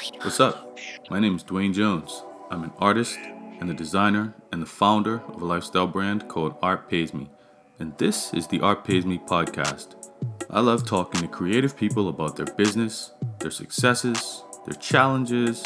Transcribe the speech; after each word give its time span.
What's 0.00 0.40
up? 0.40 0.78
My 1.10 1.20
name 1.20 1.36
is 1.36 1.44
Dwayne 1.44 1.74
Jones. 1.74 2.22
I'm 2.50 2.64
an 2.64 2.72
artist 2.78 3.18
and 3.60 3.68
the 3.68 3.74
designer 3.74 4.32
and 4.50 4.62
the 4.62 4.66
founder 4.66 5.20
of 5.28 5.42
a 5.42 5.44
lifestyle 5.44 5.86
brand 5.86 6.26
called 6.26 6.56
Art 6.62 6.88
Pays 6.88 7.12
Me. 7.12 7.28
And 7.78 7.96
this 7.98 8.32
is 8.32 8.46
the 8.46 8.62
Art 8.62 8.82
Pays 8.82 9.04
Me 9.04 9.18
podcast. 9.18 9.96
I 10.48 10.60
love 10.60 10.86
talking 10.86 11.20
to 11.20 11.28
creative 11.28 11.76
people 11.76 12.08
about 12.08 12.34
their 12.34 12.46
business, 12.46 13.12
their 13.40 13.50
successes, 13.50 14.42
their 14.66 14.78
challenges, 14.78 15.62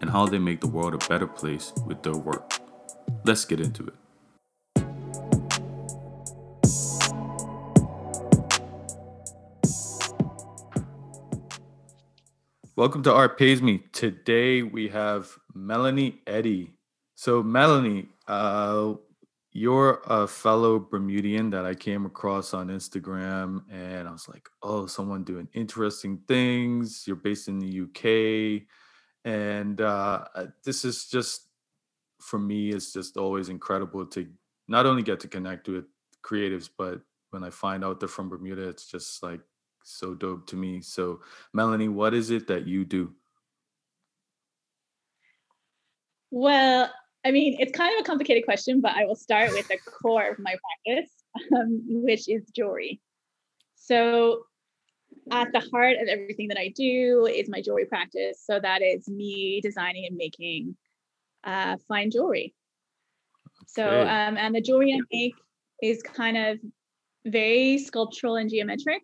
and 0.00 0.10
how 0.10 0.26
they 0.26 0.38
make 0.38 0.60
the 0.60 0.66
world 0.66 0.94
a 0.94 1.08
better 1.08 1.28
place 1.28 1.72
with 1.86 2.02
their 2.02 2.16
work. 2.16 2.54
Let's 3.24 3.44
get 3.44 3.60
into 3.60 3.86
it. 3.86 3.94
Welcome 12.76 13.02
to 13.04 13.14
Art 13.14 13.38
Pays 13.38 13.62
Me. 13.62 13.78
Today 13.94 14.60
we 14.60 14.88
have 14.88 15.30
Melanie 15.54 16.20
Eddy. 16.26 16.74
So, 17.14 17.42
Melanie, 17.42 18.08
uh, 18.28 18.92
you're 19.50 20.02
a 20.04 20.26
fellow 20.26 20.78
Bermudian 20.78 21.48
that 21.52 21.64
I 21.64 21.74
came 21.74 22.04
across 22.04 22.52
on 22.52 22.68
Instagram, 22.68 23.62
and 23.72 24.06
I 24.06 24.12
was 24.12 24.28
like, 24.28 24.46
oh, 24.62 24.84
someone 24.84 25.24
doing 25.24 25.48
interesting 25.54 26.18
things. 26.28 27.04
You're 27.06 27.16
based 27.16 27.48
in 27.48 27.60
the 27.60 27.80
UK. 27.80 28.68
And 29.24 29.80
uh, 29.80 30.26
this 30.62 30.84
is 30.84 31.06
just, 31.06 31.48
for 32.20 32.38
me, 32.38 32.72
it's 32.72 32.92
just 32.92 33.16
always 33.16 33.48
incredible 33.48 34.04
to 34.08 34.28
not 34.68 34.84
only 34.84 35.02
get 35.02 35.20
to 35.20 35.28
connect 35.28 35.66
with 35.66 35.86
creatives, 36.22 36.68
but 36.76 37.00
when 37.30 37.42
I 37.42 37.48
find 37.48 37.82
out 37.86 38.00
they're 38.00 38.08
from 38.10 38.28
Bermuda, 38.28 38.68
it's 38.68 38.84
just 38.86 39.22
like 39.22 39.40
so 39.86 40.14
dope 40.14 40.46
to 40.48 40.56
me. 40.56 40.80
So, 40.80 41.20
Melanie, 41.52 41.88
what 41.88 42.12
is 42.12 42.30
it 42.30 42.48
that 42.48 42.66
you 42.66 42.84
do? 42.84 43.14
Well, 46.30 46.90
I 47.24 47.30
mean, 47.30 47.56
it's 47.60 47.72
kind 47.72 47.94
of 47.94 48.00
a 48.00 48.06
complicated 48.06 48.44
question, 48.44 48.80
but 48.80 48.92
I 48.92 49.04
will 49.04 49.14
start 49.14 49.52
with 49.52 49.68
the 49.68 49.78
core 49.78 50.28
of 50.28 50.38
my 50.38 50.56
practice, 50.84 51.10
um, 51.56 51.82
which 51.86 52.28
is 52.28 52.50
jewelry. 52.54 53.00
So, 53.76 54.42
at 55.30 55.52
the 55.52 55.60
heart 55.72 55.96
of 56.00 56.08
everything 56.08 56.48
that 56.48 56.58
I 56.58 56.72
do 56.74 57.26
is 57.26 57.48
my 57.48 57.60
jewelry 57.60 57.86
practice. 57.86 58.42
So, 58.44 58.58
that 58.58 58.82
is 58.82 59.08
me 59.08 59.60
designing 59.60 60.06
and 60.06 60.16
making 60.16 60.76
uh, 61.44 61.76
fine 61.86 62.10
jewelry. 62.10 62.54
Okay. 63.62 63.66
So, 63.68 64.00
um, 64.02 64.36
and 64.36 64.54
the 64.54 64.60
jewelry 64.60 64.94
I 64.94 65.00
make 65.12 65.34
is 65.80 66.02
kind 66.02 66.36
of 66.36 66.58
very 67.24 67.78
sculptural 67.78 68.36
and 68.36 68.50
geometric 68.50 69.02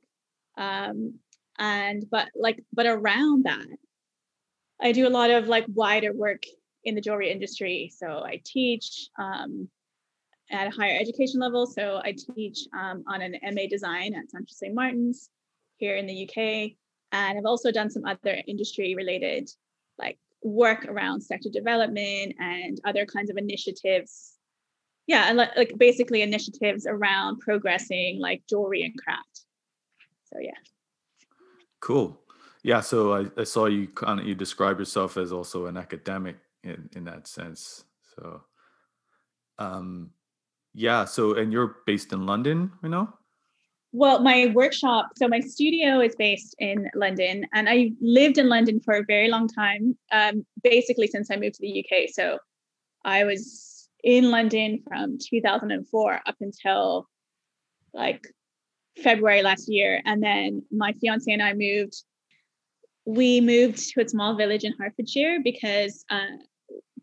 um, 0.57 1.15
and 1.59 2.05
but 2.11 2.29
like 2.35 2.63
but 2.73 2.87
around 2.87 3.45
that 3.45 3.67
i 4.81 4.91
do 4.93 5.07
a 5.07 5.11
lot 5.11 5.31
of 5.31 5.49
like 5.49 5.67
wider 5.69 6.13
work 6.13 6.43
in 6.85 6.95
the 6.95 7.01
jewelry 7.01 7.31
industry. 7.31 7.93
So 7.97 8.23
i 8.25 8.41
teach 8.45 9.09
um, 9.19 9.69
at 10.51 10.67
a 10.67 10.71
higher 10.71 10.99
education 11.01 11.41
level. 11.41 11.67
So 11.67 12.01
i 12.05 12.15
teach 12.35 12.67
um, 12.79 13.05
on 13.07 13.23
an 13.23 13.37
ma 13.55 13.63
design 13.69 14.15
at 14.15 14.31
central 14.31 14.55
st 14.55 14.75
martin's 14.75 15.31
here 15.77 15.97
in 15.97 16.07
the 16.07 16.25
uk 16.25 16.37
and 17.13 17.39
i've 17.39 17.47
also 17.47 17.73
done 17.73 17.91
some 17.91 18.05
other 18.05 18.41
industry 18.47 18.95
related 18.95 19.51
like 19.99 20.19
work 20.43 20.85
around 20.87 21.21
sector 21.21 21.49
development 21.53 22.35
and 22.39 22.81
other 22.85 23.07
kinds 23.07 23.31
of 23.31 23.37
initiatives. 23.37 24.35
Yeah 25.07 25.27
and 25.29 25.37
like 25.37 25.73
basically 25.79 26.23
initiatives 26.23 26.87
around 26.87 27.41
progressing 27.41 28.21
like 28.21 28.43
jewelry 28.49 28.83
and 28.85 28.95
craft 28.97 29.45
so 30.33 30.39
yeah. 30.41 30.55
Cool. 31.81 32.19
Yeah. 32.63 32.81
So 32.81 33.13
I, 33.15 33.27
I 33.37 33.45
saw 33.45 33.67
you 33.67 33.89
kind 33.89 34.21
of 34.21 34.27
you 34.27 34.35
describe 34.35 34.79
yourself 34.79 35.17
as 35.17 35.33
also 35.33 35.67
an 35.67 35.77
academic 35.77 36.37
in 36.63 36.89
in 36.95 37.05
that 37.05 37.27
sense. 37.27 37.85
So, 38.15 38.43
um, 39.59 40.11
yeah. 40.75 41.05
So 41.05 41.35
and 41.35 41.53
you're 41.53 41.77
based 41.87 42.13
in 42.13 42.27
London, 42.27 42.73
you 42.83 42.89
know. 42.89 43.13
Well, 43.95 44.23
my 44.23 44.51
workshop, 44.55 45.11
so 45.17 45.29
my 45.29 45.41
studio 45.41 46.01
is 46.01 46.17
based 46.17 46.55
in 46.59 46.89
London, 46.95 47.45
and 47.53 47.69
I 47.69 47.93
lived 48.01 48.39
in 48.39 48.49
London 48.49 48.81
for 48.81 48.95
a 48.95 49.05
very 49.05 49.29
long 49.29 49.49
time, 49.49 49.99
um, 50.11 50.47
basically 50.63 51.09
since 51.09 51.31
I 51.31 51.37
moved 51.37 51.57
to 51.57 51.61
the 51.61 51.85
UK. 51.85 52.09
So 52.11 52.39
I 53.05 53.25
was 53.25 53.91
in 54.03 54.31
London 54.31 54.83
from 54.89 55.19
2004 55.19 56.21
up 56.25 56.37
until 56.41 57.07
like 57.93 58.27
February 59.03 59.43
last 59.43 59.69
year. 59.69 60.01
And 60.05 60.23
then 60.23 60.63
my 60.71 60.93
fiance 61.01 61.31
and 61.31 61.43
I 61.43 61.55
moved. 61.55 62.03
We 63.05 63.41
moved 63.41 63.79
to 63.91 64.03
a 64.03 64.09
small 64.09 64.37
village 64.37 64.65
in 64.65 64.75
Hertfordshire 64.79 65.41
because 65.43 66.05
uh, 66.09 66.37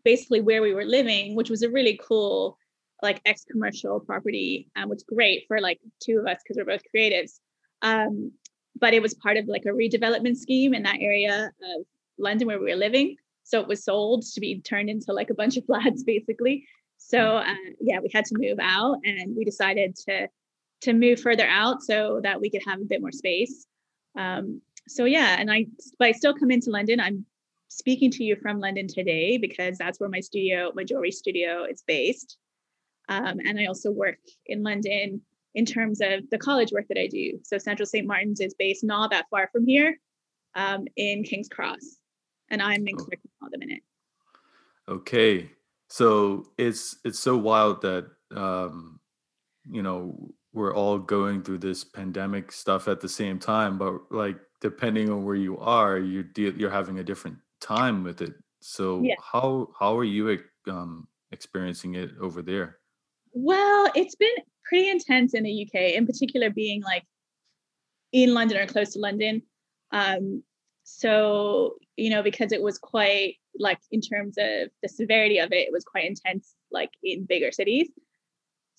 basically 0.04 0.40
where 0.40 0.62
we 0.62 0.72
were 0.72 0.84
living, 0.84 1.34
which 1.34 1.50
was 1.50 1.62
a 1.62 1.70
really 1.70 2.00
cool, 2.02 2.56
like 3.02 3.20
ex 3.26 3.44
commercial 3.44 4.00
property, 4.00 4.70
um, 4.76 4.88
which 4.88 5.00
great 5.06 5.44
for 5.46 5.60
like 5.60 5.78
two 6.02 6.18
of 6.18 6.26
us 6.26 6.38
because 6.42 6.56
we're 6.56 6.64
both 6.64 6.82
creatives. 6.94 7.40
Um, 7.82 8.32
but 8.78 8.94
it 8.94 9.02
was 9.02 9.14
part 9.14 9.36
of 9.36 9.46
like 9.46 9.64
a 9.66 9.70
redevelopment 9.70 10.36
scheme 10.36 10.74
in 10.74 10.82
that 10.84 11.00
area 11.00 11.52
of 11.62 11.86
London 12.18 12.46
where 12.46 12.58
we 12.58 12.70
were 12.70 12.76
living. 12.76 13.16
So 13.44 13.60
it 13.60 13.68
was 13.68 13.84
sold 13.84 14.24
to 14.34 14.40
be 14.40 14.60
turned 14.60 14.88
into 14.88 15.12
like 15.12 15.30
a 15.30 15.34
bunch 15.34 15.56
of 15.56 15.64
flats 15.66 16.02
basically. 16.02 16.66
So 16.98 17.38
uh, 17.38 17.54
yeah, 17.80 18.00
we 18.00 18.10
had 18.12 18.24
to 18.26 18.36
move 18.38 18.58
out 18.60 18.98
and 19.04 19.34
we 19.36 19.44
decided 19.44 19.96
to 20.08 20.28
to 20.82 20.92
move 20.92 21.20
further 21.20 21.46
out 21.46 21.82
so 21.82 22.20
that 22.22 22.40
we 22.40 22.50
could 22.50 22.62
have 22.66 22.80
a 22.80 22.84
bit 22.84 23.00
more 23.00 23.12
space. 23.12 23.66
Um, 24.16 24.60
so 24.88 25.04
yeah, 25.04 25.36
and 25.38 25.50
I 25.50 25.66
but 25.98 26.08
I 26.08 26.12
still 26.12 26.34
come 26.34 26.50
into 26.50 26.70
London. 26.70 27.00
I'm 27.00 27.24
speaking 27.68 28.10
to 28.10 28.24
you 28.24 28.36
from 28.36 28.58
London 28.58 28.88
today 28.88 29.38
because 29.38 29.78
that's 29.78 30.00
where 30.00 30.08
my 30.08 30.20
studio, 30.20 30.72
my 30.74 30.84
jewelry 30.84 31.12
studio, 31.12 31.64
is 31.64 31.82
based. 31.86 32.36
Um, 33.08 33.38
and 33.44 33.58
I 33.58 33.66
also 33.66 33.90
work 33.90 34.18
in 34.46 34.62
London 34.62 35.20
in 35.54 35.64
terms 35.64 36.00
of 36.00 36.28
the 36.30 36.38
college 36.38 36.72
work 36.72 36.86
that 36.88 36.98
I 36.98 37.06
do. 37.06 37.38
So 37.42 37.58
Central 37.58 37.86
St. 37.86 38.06
Martin's 38.06 38.40
is 38.40 38.54
based 38.54 38.84
not 38.84 39.10
that 39.10 39.26
far 39.30 39.48
from 39.52 39.66
here, 39.66 39.98
um, 40.54 40.86
in 40.96 41.22
King's 41.22 41.48
Cross, 41.48 41.98
and 42.50 42.62
I'm 42.62 42.86
in 42.86 42.96
Clerkenwell 42.96 43.46
at 43.46 43.52
the 43.52 43.58
minute. 43.58 43.82
Okay, 44.88 45.50
so 45.88 46.48
it's 46.58 46.96
it's 47.04 47.18
so 47.18 47.36
wild 47.36 47.82
that 47.82 48.10
um, 48.34 48.98
you 49.70 49.82
know 49.82 50.30
we're 50.52 50.74
all 50.74 50.98
going 50.98 51.42
through 51.42 51.58
this 51.58 51.84
pandemic 51.84 52.50
stuff 52.50 52.88
at 52.88 53.00
the 53.00 53.08
same 53.08 53.38
time 53.38 53.78
but 53.78 54.00
like 54.10 54.36
depending 54.60 55.10
on 55.10 55.24
where 55.24 55.36
you 55.36 55.58
are 55.58 55.98
you're 55.98 56.22
de- 56.22 56.54
you're 56.56 56.70
having 56.70 56.98
a 56.98 57.04
different 57.04 57.36
time 57.60 58.02
with 58.02 58.22
it. 58.22 58.34
So 58.60 59.02
yeah. 59.02 59.14
how 59.32 59.68
how 59.78 59.96
are 59.96 60.04
you 60.04 60.38
um 60.68 61.06
experiencing 61.32 61.94
it 61.94 62.10
over 62.20 62.42
there? 62.42 62.78
Well 63.32 63.90
it's 63.94 64.16
been 64.16 64.34
pretty 64.64 64.88
intense 64.88 65.34
in 65.34 65.42
the 65.44 65.66
uk 65.66 65.74
in 65.74 66.06
particular 66.06 66.50
being 66.50 66.82
like 66.82 67.04
in 68.12 68.34
london 68.34 68.58
or 68.58 68.66
close 68.66 68.92
to 68.94 68.98
london. 68.98 69.42
Um 69.92 70.42
so 70.84 71.76
you 71.96 72.10
know 72.10 72.22
because 72.22 72.52
it 72.52 72.62
was 72.62 72.78
quite 72.78 73.36
like 73.58 73.78
in 73.90 74.00
terms 74.00 74.36
of 74.38 74.70
the 74.82 74.88
severity 74.88 75.38
of 75.38 75.52
it 75.52 75.68
it 75.68 75.72
was 75.72 75.84
quite 75.84 76.04
intense 76.04 76.54
like 76.70 76.90
in 77.02 77.24
bigger 77.24 77.52
cities 77.52 77.88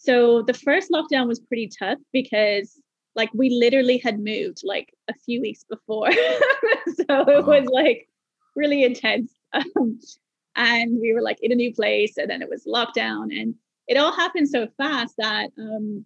so 0.03 0.41
the 0.41 0.53
first 0.53 0.89
lockdown 0.89 1.27
was 1.27 1.39
pretty 1.39 1.69
tough 1.77 1.99
because 2.11 2.81
like 3.15 3.29
we 3.35 3.51
literally 3.51 3.99
had 3.99 4.19
moved 4.19 4.61
like 4.63 4.93
a 5.07 5.13
few 5.13 5.41
weeks 5.41 5.63
before. 5.63 6.11
so 6.11 7.05
it 7.09 7.45
was 7.45 7.67
like 7.71 8.07
really 8.55 8.83
intense. 8.83 9.33
Um, 9.75 9.99
and 10.55 11.01
we 11.01 11.13
were 11.13 11.21
like 11.21 11.37
in 11.41 11.51
a 11.51 11.55
new 11.55 11.73
place 11.73 12.17
and 12.17 12.29
then 12.29 12.41
it 12.41 12.49
was 12.49 12.65
lockdown 12.65 13.37
and 13.37 13.53
it 13.89 13.97
all 13.97 14.13
happened 14.13 14.47
so 14.47 14.65
fast 14.77 15.15
that 15.17 15.49
um 15.59 16.05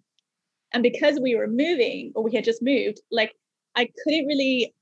and 0.72 0.82
because 0.82 1.20
we 1.20 1.36
were 1.36 1.46
moving 1.46 2.10
or 2.16 2.24
we 2.24 2.34
had 2.34 2.42
just 2.42 2.60
moved 2.60 3.00
like 3.12 3.34
i 3.76 3.88
couldn't 4.02 4.26
really 4.26 4.74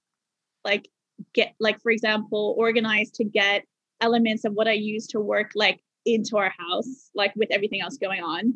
like 0.64 0.88
get 1.34 1.55
like 1.61 1.78
for 1.82 1.90
example 1.90 2.55
organize 2.56 3.11
to 3.11 3.25
get 3.25 3.64
elements 4.00 4.46
of 4.46 4.55
what 4.55 4.69
i 4.69 4.72
used 4.72 5.11
to 5.11 5.20
work 5.20 5.50
like 5.55 5.81
into 6.06 6.38
our 6.38 6.52
house 6.58 7.11
like 7.14 7.34
with 7.37 7.50
everything 7.50 7.82
else 7.82 7.99
going 7.99 8.22
on 8.22 8.55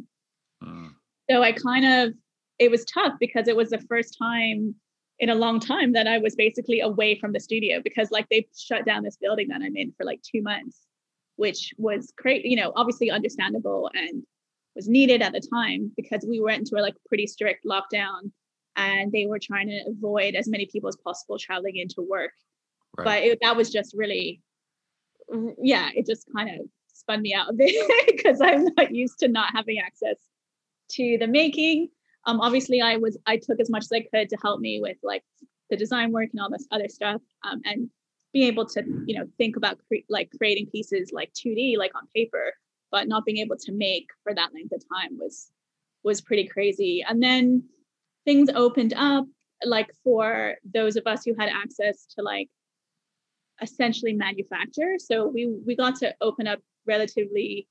Mm. 0.62 0.90
So 1.30 1.42
I 1.42 1.52
kind 1.52 1.84
of, 1.84 2.14
it 2.58 2.70
was 2.70 2.84
tough 2.84 3.14
because 3.20 3.48
it 3.48 3.56
was 3.56 3.70
the 3.70 3.84
first 3.88 4.16
time 4.18 4.74
in 5.20 5.30
a 5.30 5.34
long 5.34 5.60
time 5.60 5.92
that 5.92 6.06
I 6.06 6.18
was 6.18 6.36
basically 6.36 6.80
away 6.80 7.18
from 7.18 7.32
the 7.32 7.40
studio 7.40 7.80
because 7.82 8.10
like 8.10 8.28
they 8.30 8.46
shut 8.56 8.84
down 8.84 9.02
this 9.02 9.16
building 9.16 9.48
that 9.48 9.62
I'm 9.62 9.76
in 9.76 9.92
for 9.96 10.04
like 10.04 10.20
two 10.22 10.42
months, 10.42 10.86
which 11.36 11.72
was 11.76 12.12
great, 12.16 12.44
you 12.44 12.56
know, 12.56 12.72
obviously 12.76 13.10
understandable 13.10 13.90
and 13.94 14.22
was 14.76 14.88
needed 14.88 15.22
at 15.22 15.32
the 15.32 15.40
time 15.40 15.90
because 15.96 16.24
we 16.28 16.40
went 16.40 16.60
into 16.60 16.76
a 16.76 16.82
like 16.82 16.94
pretty 17.08 17.26
strict 17.26 17.64
lockdown 17.64 18.30
and 18.76 19.10
they 19.10 19.26
were 19.26 19.40
trying 19.40 19.66
to 19.68 19.84
avoid 19.88 20.34
as 20.34 20.48
many 20.48 20.66
people 20.66 20.88
as 20.88 20.96
possible 20.96 21.36
traveling 21.36 21.76
into 21.76 22.00
work. 22.00 22.30
Right. 22.96 23.04
But 23.04 23.22
it, 23.24 23.38
that 23.42 23.56
was 23.56 23.70
just 23.70 23.94
really, 23.96 24.40
yeah, 25.60 25.90
it 25.94 26.06
just 26.06 26.26
kind 26.34 26.48
of 26.48 26.66
spun 26.92 27.22
me 27.22 27.34
out 27.34 27.50
a 27.50 27.52
bit 27.52 27.74
because 28.06 28.40
I'm 28.42 28.68
not 28.76 28.94
used 28.94 29.18
to 29.20 29.28
not 29.28 29.50
having 29.52 29.78
access 29.80 30.16
to 30.90 31.18
the 31.18 31.26
making. 31.26 31.88
Um, 32.26 32.40
obviously, 32.40 32.80
I 32.80 32.96
was 32.96 33.16
I 33.26 33.36
took 33.36 33.60
as 33.60 33.70
much 33.70 33.84
as 33.84 33.92
I 33.92 34.00
could 34.00 34.28
to 34.30 34.36
help 34.42 34.60
me 34.60 34.80
with 34.80 34.96
like 35.02 35.24
the 35.70 35.76
design 35.76 36.12
work 36.12 36.30
and 36.32 36.40
all 36.40 36.50
this 36.50 36.66
other 36.70 36.88
stuff. 36.88 37.20
Um, 37.44 37.60
and 37.64 37.90
being 38.32 38.46
able 38.46 38.66
to 38.66 38.82
you 39.06 39.18
know 39.18 39.26
think 39.38 39.56
about 39.56 39.78
cre- 39.88 40.06
like 40.08 40.30
creating 40.36 40.66
pieces 40.66 41.10
like 41.12 41.32
2d 41.32 41.76
like 41.78 41.94
on 41.94 42.06
paper 42.14 42.52
but 42.90 43.08
not 43.08 43.24
being 43.24 43.38
able 43.38 43.56
to 43.56 43.72
make 43.72 44.08
for 44.22 44.34
that 44.34 44.50
length 44.54 44.72
of 44.72 44.82
time 44.92 45.18
was 45.18 45.50
was 46.04 46.20
pretty 46.20 46.46
crazy 46.46 47.04
and 47.08 47.22
then 47.22 47.62
things 48.24 48.48
opened 48.54 48.94
up 48.94 49.26
like 49.64 49.90
for 50.04 50.54
those 50.72 50.96
of 50.96 51.06
us 51.06 51.24
who 51.24 51.34
had 51.38 51.48
access 51.48 52.06
to 52.06 52.22
like 52.22 52.48
essentially 53.60 54.12
manufacture 54.12 54.94
so 54.98 55.26
we 55.26 55.46
we 55.66 55.74
got 55.74 55.96
to 55.96 56.14
open 56.20 56.46
up 56.46 56.60
relatively 56.86 57.66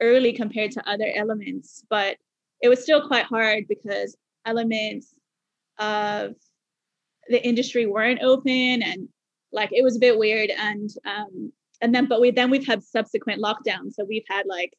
early 0.00 0.32
compared 0.32 0.70
to 0.70 0.88
other 0.88 1.10
elements 1.14 1.84
but 1.88 2.16
it 2.62 2.68
was 2.68 2.82
still 2.82 3.06
quite 3.06 3.24
hard 3.24 3.66
because 3.68 4.16
elements 4.46 5.12
of 5.78 6.34
the 7.28 7.44
industry 7.44 7.86
weren't 7.86 8.22
open 8.22 8.82
and 8.82 9.08
like 9.52 9.70
it 9.72 9.82
was 9.82 9.96
a 9.96 10.00
bit 10.00 10.18
weird 10.18 10.50
and 10.50 10.90
um 11.04 11.52
and 11.80 11.94
then 11.94 12.06
but 12.06 12.20
we 12.20 12.30
then 12.30 12.50
we've 12.50 12.66
had 12.66 12.82
subsequent 12.82 13.42
lockdowns. 13.42 13.94
So 13.94 14.04
we've 14.08 14.24
had 14.28 14.46
like 14.46 14.72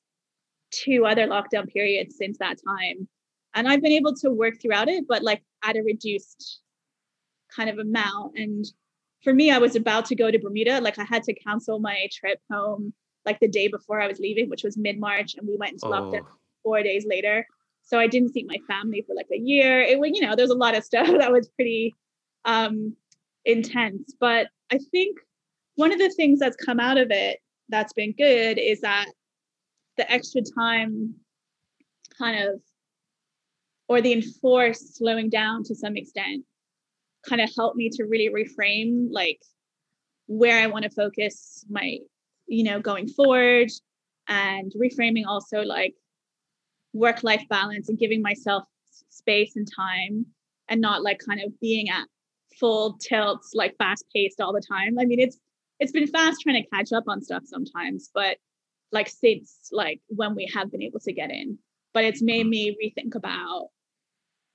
two 0.72 1.06
other 1.06 1.28
lockdown 1.28 1.68
periods 1.68 2.16
since 2.18 2.38
that 2.40 2.58
time. 2.66 3.08
And 3.54 3.68
i've 3.68 3.82
been 3.82 3.92
able 3.92 4.16
to 4.16 4.30
work 4.30 4.62
throughout 4.62 4.88
it 4.88 5.06
but 5.08 5.22
like 5.22 5.44
at 5.64 5.76
a 5.76 5.84
reduced 5.84 6.62
kind 7.56 7.70
of 7.70 7.78
amount. 7.78 8.38
And 8.38 8.66
for 9.24 9.34
me 9.34 9.52
i 9.52 9.58
was 9.58 9.76
about 9.76 10.06
to 10.06 10.16
go 10.16 10.32
to 10.32 10.40
bermuda. 10.40 10.80
Like 10.80 11.00
i 11.00 11.04
had 11.04 11.24
to 11.24 11.34
cancel 11.34 11.80
my 11.80 12.08
trip 12.12 12.40
home 12.50 12.94
like 13.26 13.40
the 13.40 13.48
day 13.48 13.68
before 13.68 14.02
i 14.02 14.08
was 14.08 14.20
leaving 14.20 14.50
which 14.50 14.64
was 14.64 14.78
mid-march 14.78 15.36
and 15.36 15.48
we 15.48 15.56
went 15.58 15.74
into 15.74 15.86
oh. 15.88 15.92
lockdown 15.92 16.26
four 16.64 16.84
days 16.84 17.06
later 17.08 17.46
so 17.84 18.00
i 18.00 18.08
didn't 18.08 18.34
see 18.34 18.46
my 18.48 18.58
family 18.68 19.04
for 19.06 19.16
like 19.16 19.28
a 19.32 19.38
year. 19.38 19.82
It 19.82 20.00
was 20.00 20.12
you 20.14 20.22
know 20.22 20.36
there's 20.36 20.50
a 20.50 20.56
lot 20.56 20.76
of 20.76 20.84
stuff 20.92 21.08
that 21.08 21.32
was 21.32 21.50
pretty 21.50 21.96
um 22.46 22.96
intense. 23.46 24.14
But 24.20 24.48
i 24.72 24.80
think 24.92 25.18
one 25.76 25.92
of 25.92 26.00
the 26.00 26.10
things 26.10 26.40
that's 26.40 26.56
come 26.56 26.80
out 26.80 26.98
of 26.98 27.08
it 27.12 27.40
that's 27.70 27.94
been 27.94 28.14
good 28.14 28.58
is 28.58 28.82
that 28.82 29.08
the 29.98 30.10
extra 30.12 30.42
time 30.42 31.16
kind 32.18 32.48
of 32.48 32.62
or 33.88 34.02
the 34.02 34.14
enforced 34.14 34.96
slowing 34.98 35.30
down 35.30 35.64
to 35.64 35.76
some 35.76 35.98
extent 35.98 36.44
kind 37.28 37.42
of 37.42 37.50
helped 37.56 37.76
me 37.76 37.90
to 37.90 38.04
really 38.04 38.30
reframe 38.30 39.08
like 39.12 39.40
where 40.28 40.60
I 40.60 40.68
want 40.68 40.84
to 40.84 40.90
focus 40.90 41.66
my, 41.70 41.98
you 42.48 42.64
know, 42.64 42.80
going 42.80 43.08
forward 43.08 43.70
and 44.28 44.72
reframing 44.74 45.26
also 45.28 45.62
like 45.62 45.96
work 46.94 47.24
life 47.24 47.44
balance 47.50 47.90
and 47.90 47.98
giving 47.98 48.22
myself 48.22 48.64
space 49.10 49.56
and 49.56 49.68
time 49.76 50.26
and 50.70 50.80
not 50.80 51.04
like 51.04 51.20
kind 51.20 51.42
of 51.42 51.60
being 51.60 51.90
at 51.90 52.08
full 52.60 52.98
tilts 53.00 53.52
like 53.54 53.76
fast 53.78 54.06
paced 54.14 54.40
all 54.40 54.54
the 54.54 54.62
time. 54.62 54.98
I 55.00 55.06
mean, 55.06 55.20
it's 55.20 55.38
it's 55.80 55.92
been 55.92 56.08
fast 56.08 56.42
trying 56.42 56.62
to 56.62 56.70
catch 56.70 56.94
up 56.94 57.06
on 57.08 57.22
stuff 57.22 57.44
sometimes, 57.46 58.10
but 58.14 58.38
like 58.92 59.10
since 59.10 59.70
like 59.72 60.02
when 60.08 60.36
we 60.36 60.50
have 60.54 60.72
been 60.72 60.84
able 60.84 61.00
to 61.02 61.14
get 61.14 61.32
in. 61.32 61.58
But 61.94 62.06
it's 62.06 62.22
made 62.24 62.48
me 62.48 62.76
rethink 62.82 63.16
about 63.16 63.70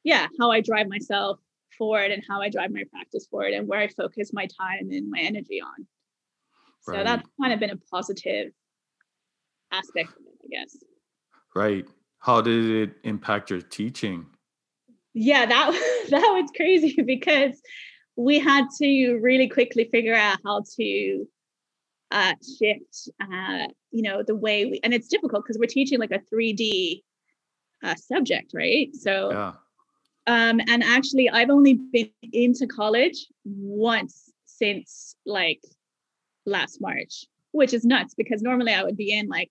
yeah, 0.05 0.27
how 0.41 0.51
I 0.51 0.61
drive 0.61 0.89
myself 0.89 1.39
forward 1.77 2.11
and 2.11 2.23
how 2.29 2.41
I 2.41 2.49
drive 2.49 2.71
my 2.73 2.85
practice 2.91 3.27
forward 3.31 3.53
and 3.53 3.69
where 3.69 3.81
I 3.81 3.89
focus 3.89 4.31
my 4.33 4.47
time 4.47 4.91
and 4.91 5.11
my 5.11 5.21
energy 5.21 5.61
on. 5.61 5.87
So 6.83 6.93
right. 6.95 7.05
that's 7.05 7.29
kind 7.41 7.53
of 7.53 7.61
been 7.61 7.71
a 7.71 7.77
positive 7.77 8.53
aspect 9.71 10.11
of 10.11 10.25
it, 10.27 10.39
I 10.45 10.49
guess. 10.51 10.77
Right. 11.55 11.87
How 12.19 12.41
did 12.41 12.91
it 12.91 12.97
impact 13.05 13.51
your 13.51 13.61
teaching? 13.61 14.27
Yeah, 15.15 15.47
that 15.47 16.07
that 16.11 16.21
was 16.21 16.51
crazy 16.55 17.01
because 17.07 17.61
we 18.17 18.39
had 18.39 18.67
to 18.81 19.15
really 19.19 19.49
quickly 19.49 19.89
figure 19.91 20.15
out 20.15 20.39
how 20.45 20.63
to 20.77 21.27
uh, 22.11 22.35
shift, 22.59 23.09
uh, 23.21 23.67
you 23.91 24.03
know, 24.03 24.23
the 24.27 24.35
way 24.35 24.67
we, 24.67 24.81
and 24.83 24.93
it's 24.93 25.09
difficult 25.09 25.45
because 25.45 25.59
we're 25.59 25.67
teaching 25.67 25.99
like 25.99 26.11
a 26.11 26.21
3D 26.35 27.03
uh, 27.85 27.95
subject, 27.95 28.53
right? 28.55 28.95
So, 28.95 29.31
yeah. 29.31 29.53
um, 30.27 30.61
and 30.67 30.83
actually, 30.83 31.31
I've 31.31 31.51
only 31.51 31.75
been 31.75 32.11
into 32.33 32.67
college 32.67 33.27
once 33.45 34.33
since 34.45 35.15
like 35.27 35.61
last 36.47 36.81
March, 36.81 37.27
which 37.53 37.73
is 37.73 37.85
nuts 37.85 38.15
because 38.15 38.43
normally 38.43 38.73
I 38.73 38.83
would 38.83 38.97
be 38.97 39.13
in 39.13 39.29
like 39.29 39.51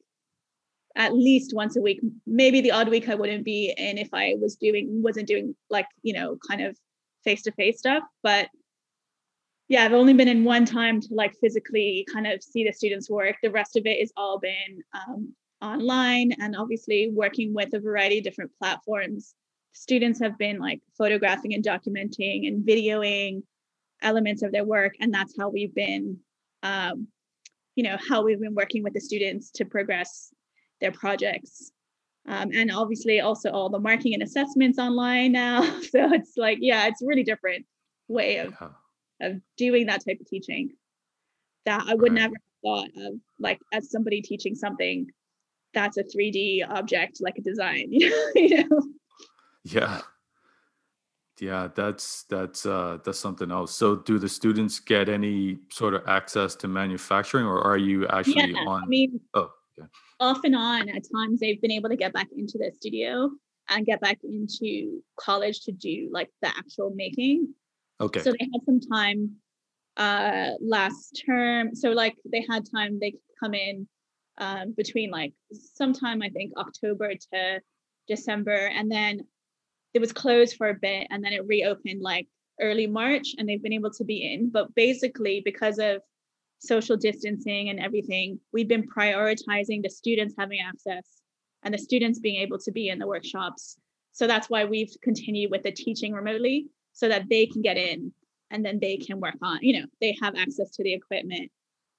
at 0.98 1.14
least 1.14 1.54
once 1.56 1.78
a 1.78 1.82
week. 1.82 2.02
Maybe 2.26 2.60
the 2.60 2.72
odd 2.72 2.90
week 2.90 3.08
I 3.08 3.16
wouldn't 3.16 3.46
be 3.46 3.74
in 3.78 3.98
if 3.98 4.10
I 4.14 4.34
was 4.42 4.56
doing 4.56 5.02
wasn't 5.02 5.28
doing 5.28 5.56
like 5.70 5.88
you 6.02 6.14
know 6.14 6.38
kind 6.46 6.62
of 6.62 6.76
face 7.24 7.44
to 7.44 7.52
face 7.52 7.80
stuff. 7.80 8.04
But 8.24 8.50
yeah, 9.70 9.86
I've 9.86 9.94
only 9.94 10.14
been 10.14 10.28
in 10.28 10.44
one 10.44 10.66
time 10.66 11.00
to 11.02 11.08
like 11.12 11.36
physically 11.40 12.06
kind 12.12 12.26
of 12.26 12.42
see 12.42 12.64
the 12.64 12.74
students 12.74 13.10
work. 13.10 13.36
The 13.44 13.52
rest 13.52 13.76
of 13.76 13.86
it 13.86 14.00
is 14.00 14.12
all 14.18 14.40
been 14.40 14.82
um, 14.94 15.34
online 15.62 16.32
and 16.40 16.56
obviously 16.56 17.12
working 17.14 17.54
with 17.54 17.74
a 17.74 17.80
variety 17.80 18.18
of 18.18 18.24
different 18.24 18.52
platforms. 18.60 19.36
Students 19.74 20.20
have 20.22 20.38
been 20.38 20.58
like 20.58 20.82
photographing 20.98 21.54
and 21.54 21.64
documenting 21.64 22.48
and 22.48 22.66
videoing 22.66 23.44
elements 24.02 24.42
of 24.42 24.52
their 24.52 24.66
work, 24.66 24.94
and 25.00 25.14
that's 25.14 25.36
how 25.38 25.50
we've 25.50 25.76
been, 25.76 26.18
um, 26.64 27.08
you 27.76 27.84
know, 27.84 27.98
how 28.10 28.24
we've 28.24 28.40
been 28.40 28.56
working 28.56 28.84
with 28.84 28.94
the 28.94 29.02
students 29.02 29.52
to 29.52 29.66
progress 29.66 30.32
their 30.82 30.92
projects. 30.92 31.72
Um, 32.28 32.52
and 32.54 32.72
obviously 32.72 33.22
also 33.22 33.52
all 33.52 33.70
the 33.70 33.80
marking 33.80 34.14
and 34.14 34.22
assessments 34.22 34.78
online 34.78 35.32
now. 35.32 35.62
So 35.82 36.14
it's 36.14 36.34
like, 36.36 36.58
yeah, 36.62 36.88
it's 36.88 37.02
really 37.02 37.24
different 37.24 37.66
way 38.08 38.38
of 38.38 38.54
of 39.22 39.42
doing 39.58 39.88
that 39.88 40.06
type 40.06 40.20
of 40.22 40.28
teaching 40.28 40.74
that 41.66 41.84
I 41.88 41.96
would 41.96 42.12
right. 42.12 42.22
never 42.22 42.36
have 42.36 42.62
thought 42.64 42.90
of 42.98 43.14
like 43.40 43.60
as 43.74 43.90
somebody 43.90 44.22
teaching 44.22 44.56
something 44.56 45.08
that's 45.74 45.98
a 45.98 46.04
3D 46.04 46.68
object 46.70 47.18
like 47.20 47.38
a 47.38 47.42
design, 47.42 47.88
you 47.92 48.68
know? 48.70 48.82
Yeah. 49.64 50.02
Yeah, 51.40 51.68
that's 51.76 52.24
that's 52.24 52.66
uh 52.66 52.98
that's 53.04 53.20
something 53.20 53.52
else. 53.52 53.76
So 53.76 53.98
do 53.98 54.18
the 54.18 54.30
students 54.30 54.80
get 54.80 55.08
any 55.08 55.60
sort 55.70 55.94
of 55.94 56.08
access 56.08 56.56
to 56.56 56.68
manufacturing 56.68 57.46
or 57.46 57.62
are 57.62 57.78
you 57.78 58.08
actually 58.08 58.54
yeah, 58.54 58.66
on 58.66 58.84
I 58.84 58.88
mean 58.88 59.20
oh 59.36 59.52
yeah. 59.78 59.86
off 60.20 60.40
and 60.44 60.56
on 60.56 60.90
at 60.90 61.04
times 61.14 61.40
they've 61.40 61.62
been 61.62 61.72
able 61.72 61.90
to 61.90 61.96
get 61.96 62.14
back 62.14 62.28
into 62.36 62.58
the 62.58 62.72
studio 62.76 63.30
and 63.70 63.86
get 63.86 64.00
back 64.02 64.20
into 64.24 65.02
college 65.20 65.62
to 65.62 65.72
do 65.72 66.10
like 66.12 66.30
the 66.42 66.48
actual 66.48 66.92
making 66.96 67.54
Okay. 68.00 68.22
So 68.22 68.32
they 68.32 68.50
had 68.54 68.62
some 68.66 68.80
time 68.80 69.32
uh 69.96 70.52
last 70.62 71.24
term. 71.26 71.76
So 71.76 71.90
like 71.90 72.16
they 72.32 72.46
had 72.48 72.70
time 72.70 73.00
they 73.00 73.12
could 73.12 73.20
come 73.40 73.54
in 73.54 73.88
um 74.38 74.74
between 74.78 75.10
like 75.10 75.34
sometime 75.52 76.22
I 76.22 76.30
think 76.30 76.54
October 76.58 77.14
to 77.34 77.62
December 78.08 78.68
and 78.68 78.92
then 78.92 79.22
it 79.94 80.00
was 80.00 80.14
closed 80.14 80.56
for 80.58 80.70
a 80.70 80.76
bit 80.76 81.08
and 81.10 81.24
then 81.24 81.34
it 81.34 81.48
reopened 81.48 82.02
like 82.02 82.28
early 82.62 82.88
March 82.88 83.36
and 83.38 83.48
they've 83.48 83.62
been 83.62 83.74
able 83.74 83.92
to 83.92 84.04
be 84.04 84.32
in. 84.34 84.50
But 84.50 84.74
basically 84.76 85.42
because 85.44 85.80
of 85.80 86.02
social 86.60 86.98
distancing 86.98 87.70
and 87.70 87.80
everything, 87.80 88.40
we've 88.54 88.68
been 88.68 88.88
prioritizing 88.88 89.84
the 89.84 89.90
students 89.90 90.36
having 90.38 90.60
access 90.60 91.22
and 91.64 91.74
the 91.74 91.78
students 91.78 92.20
being 92.20 92.42
able 92.42 92.58
to 92.60 92.72
be 92.72 92.90
in 92.90 93.00
the 93.00 93.08
workshops. 93.08 93.78
So 94.12 94.28
that's 94.28 94.50
why 94.50 94.66
we've 94.66 94.94
continued 95.02 95.52
with 95.52 95.64
the 95.64 95.72
teaching 95.72 96.14
remotely 96.14 96.68
so 96.94 97.08
that 97.08 97.30
they 97.30 97.46
can 97.46 97.62
get 97.62 97.78
in 97.78 98.12
and 98.50 98.66
then 98.66 98.80
they 98.80 98.98
can 98.98 99.20
work 99.20 99.36
on, 99.42 99.60
you 99.62 99.80
know, 99.80 99.86
they 100.02 100.18
have 100.22 100.36
access 100.36 100.72
to 100.72 100.84
the 100.84 100.94
equipment 100.94 101.52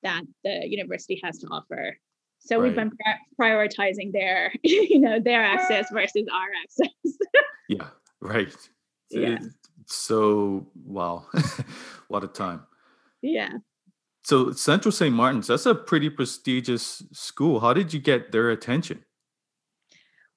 that 0.02 0.22
the 0.44 0.66
university 0.66 1.20
has 1.22 1.38
to 1.38 1.46
offer. 1.48 1.96
So 2.40 2.56
right. 2.56 2.64
we've 2.64 2.74
been 2.74 2.92
prioritizing 3.40 4.12
their, 4.12 4.52
you 4.62 5.00
know, 5.00 5.20
their 5.20 5.44
access 5.44 5.86
versus 5.92 6.24
our 6.32 6.48
access. 6.62 7.18
yeah, 7.68 7.88
right. 8.20 8.56
Yeah. 9.10 9.38
So 9.86 10.66
wow, 10.84 11.26
what 12.08 12.24
a 12.24 12.28
time. 12.28 12.62
Yeah. 13.22 13.50
So 14.28 14.52
Central 14.52 14.92
St. 14.92 15.14
Martin's, 15.14 15.46
that's 15.46 15.64
a 15.64 15.74
pretty 15.74 16.10
prestigious 16.10 17.02
school. 17.12 17.60
How 17.60 17.72
did 17.72 17.94
you 17.94 17.98
get 17.98 18.30
their 18.30 18.50
attention? 18.50 19.02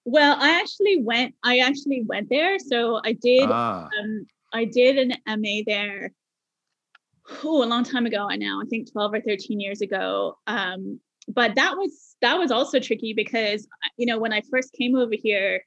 Well, 0.06 0.38
I 0.40 0.62
actually 0.62 1.02
went. 1.04 1.36
I 1.44 1.58
actually 1.58 2.04
went 2.08 2.30
there. 2.30 2.58
So 2.58 3.02
I 3.04 3.12
did. 3.12 3.50
Ah. 3.52 3.90
Um, 4.00 4.26
I 4.54 4.64
did 4.64 4.98
an 4.98 5.12
MA 5.28 5.64
there 5.68 6.14
oh, 7.44 7.64
a 7.64 7.66
long 7.66 7.84
time 7.84 8.06
ago 8.06 8.30
I 8.30 8.38
now, 8.38 8.62
I 8.62 8.66
think 8.70 8.90
12 8.94 9.14
or 9.16 9.20
13 9.20 9.60
years 9.60 9.82
ago. 9.82 10.38
Um, 10.48 11.02
but 11.28 11.56
that 11.56 11.76
was 11.76 12.16
that 12.22 12.40
was 12.40 12.50
also 12.50 12.80
tricky 12.80 13.14
because 13.14 13.68
you 13.98 14.06
know 14.06 14.20
when 14.20 14.32
I 14.32 14.42
first 14.50 14.72
came 14.72 14.96
over 14.96 15.16
here, 15.22 15.66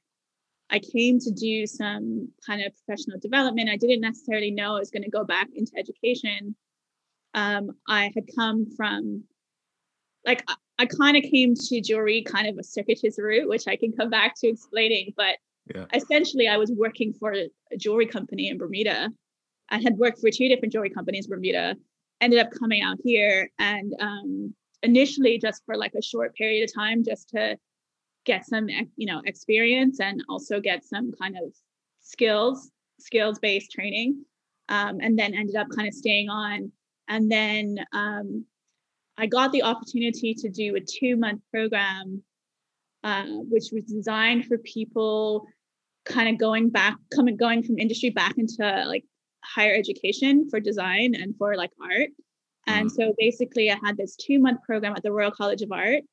I 0.71 0.79
came 0.79 1.19
to 1.19 1.31
do 1.31 1.67
some 1.67 2.29
kind 2.43 2.63
of 2.63 2.73
professional 2.75 3.19
development. 3.19 3.69
I 3.69 3.77
didn't 3.77 4.01
necessarily 4.01 4.49
know 4.49 4.75
I 4.75 4.79
was 4.79 4.89
going 4.89 5.03
to 5.03 5.11
go 5.11 5.23
back 5.23 5.47
into 5.53 5.73
education. 5.77 6.55
Um, 7.35 7.71
I 7.87 8.11
had 8.15 8.23
come 8.35 8.65
from 8.75 9.23
like 10.25 10.43
I, 10.47 10.55
I 10.79 10.85
kind 10.87 11.15
of 11.15 11.23
came 11.23 11.53
to 11.53 11.81
jewelry 11.81 12.23
kind 12.23 12.47
of 12.47 12.57
a 12.57 12.63
circuitous 12.63 13.19
route, 13.19 13.47
which 13.47 13.67
I 13.67 13.75
can 13.75 13.91
come 13.91 14.09
back 14.09 14.33
to 14.37 14.47
explaining. 14.47 15.13
But 15.15 15.37
yeah. 15.73 15.85
essentially 15.93 16.47
I 16.47 16.57
was 16.57 16.71
working 16.71 17.13
for 17.13 17.33
a 17.33 17.77
jewelry 17.77 18.07
company 18.07 18.49
in 18.49 18.57
Bermuda. 18.57 19.09
I 19.69 19.79
had 19.79 19.97
worked 19.97 20.19
for 20.19 20.31
two 20.31 20.49
different 20.49 20.71
jewelry 20.73 20.89
companies 20.89 21.25
in 21.25 21.31
Bermuda. 21.31 21.75
ended 22.21 22.39
up 22.39 22.49
coming 22.57 22.81
out 22.81 22.97
here 23.03 23.49
and 23.59 23.93
um, 23.99 24.55
initially 24.83 25.37
just 25.39 25.63
for 25.65 25.75
like 25.75 25.93
a 25.95 26.01
short 26.01 26.35
period 26.35 26.63
of 26.63 26.73
time 26.73 27.03
just 27.03 27.29
to 27.29 27.57
get 28.25 28.45
some 28.45 28.67
you 28.95 29.05
know 29.05 29.21
experience 29.25 29.99
and 29.99 30.23
also 30.29 30.59
get 30.59 30.83
some 30.83 31.11
kind 31.21 31.35
of 31.37 31.53
skills 32.01 32.71
skills 32.99 33.39
based 33.39 33.71
training 33.71 34.23
um, 34.69 34.99
and 35.01 35.17
then 35.17 35.33
ended 35.33 35.55
up 35.55 35.67
kind 35.75 35.87
of 35.87 35.93
staying 35.93 36.29
on 36.29 36.71
and 37.07 37.31
then 37.31 37.77
um, 37.93 38.45
i 39.17 39.25
got 39.25 39.51
the 39.51 39.63
opportunity 39.63 40.33
to 40.33 40.49
do 40.49 40.75
a 40.75 40.79
two 40.79 41.15
month 41.15 41.41
program 41.51 42.21
uh, 43.03 43.25
which 43.49 43.65
was 43.71 43.83
designed 43.83 44.45
for 44.45 44.57
people 44.59 45.45
kind 46.05 46.29
of 46.29 46.37
going 46.37 46.69
back 46.69 46.95
coming 47.13 47.37
going 47.37 47.63
from 47.63 47.77
industry 47.77 48.09
back 48.09 48.37
into 48.37 48.63
like 48.87 49.03
higher 49.43 49.75
education 49.75 50.49
for 50.49 50.59
design 50.59 51.13
and 51.15 51.35
for 51.37 51.55
like 51.55 51.71
art 51.81 52.09
and 52.67 52.87
mm-hmm. 52.89 53.01
so 53.01 53.13
basically 53.17 53.71
i 53.71 53.77
had 53.83 53.97
this 53.97 54.15
two 54.15 54.39
month 54.39 54.59
program 54.63 54.93
at 54.95 55.03
the 55.03 55.11
royal 55.11 55.31
college 55.31 55.61
of 55.61 55.71
art 55.71 56.03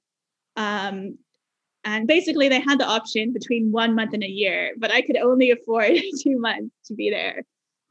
um, 0.56 1.18
and 1.84 2.06
basically, 2.06 2.48
they 2.48 2.60
had 2.60 2.78
the 2.78 2.86
option 2.86 3.32
between 3.32 3.72
one 3.72 3.94
month 3.94 4.14
and 4.14 4.22
a 4.22 4.28
year, 4.28 4.74
but 4.78 4.92
I 4.92 5.02
could 5.02 5.16
only 5.16 5.50
afford 5.52 5.90
two 6.22 6.38
months 6.38 6.74
to 6.86 6.94
be 6.94 7.10
there. 7.10 7.42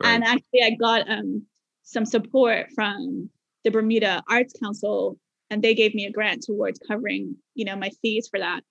Right. 0.01 0.09
And 0.09 0.23
actually, 0.23 0.63
I 0.63 0.71
got 0.79 1.09
um, 1.09 1.45
some 1.83 2.05
support 2.05 2.67
from 2.73 3.29
the 3.63 3.71
Bermuda 3.71 4.23
Arts 4.29 4.53
Council, 4.61 5.17
and 5.49 5.61
they 5.61 5.73
gave 5.73 5.93
me 5.93 6.05
a 6.05 6.11
grant 6.11 6.43
towards 6.43 6.79
covering, 6.79 7.35
you 7.55 7.65
know, 7.65 7.75
my 7.75 7.91
fees 8.01 8.27
for 8.29 8.39
that. 8.39 8.61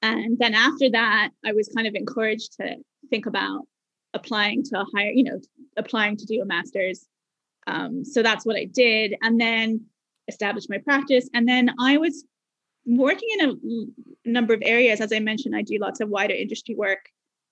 And 0.00 0.38
then 0.38 0.54
after 0.54 0.90
that, 0.90 1.30
I 1.44 1.52
was 1.52 1.68
kind 1.74 1.86
of 1.86 1.94
encouraged 1.94 2.52
to 2.60 2.76
think 3.10 3.26
about 3.26 3.62
applying 4.14 4.62
to 4.64 4.80
a 4.80 4.86
higher, 4.94 5.10
you 5.10 5.24
know, 5.24 5.40
applying 5.76 6.16
to 6.16 6.26
do 6.26 6.40
a 6.40 6.46
master's. 6.46 7.06
Um, 7.66 8.04
so 8.04 8.22
that's 8.22 8.46
what 8.46 8.56
I 8.56 8.64
did, 8.64 9.14
and 9.22 9.40
then 9.40 9.86
established 10.28 10.70
my 10.70 10.78
practice. 10.78 11.28
And 11.34 11.48
then 11.48 11.74
I 11.80 11.98
was 11.98 12.24
working 12.86 13.28
in 13.38 13.50
a 14.24 14.30
number 14.30 14.54
of 14.54 14.62
areas. 14.64 15.00
As 15.00 15.12
I 15.12 15.18
mentioned, 15.18 15.56
I 15.56 15.62
do 15.62 15.78
lots 15.80 16.00
of 16.00 16.08
wider 16.08 16.34
industry 16.34 16.74
work. 16.74 17.00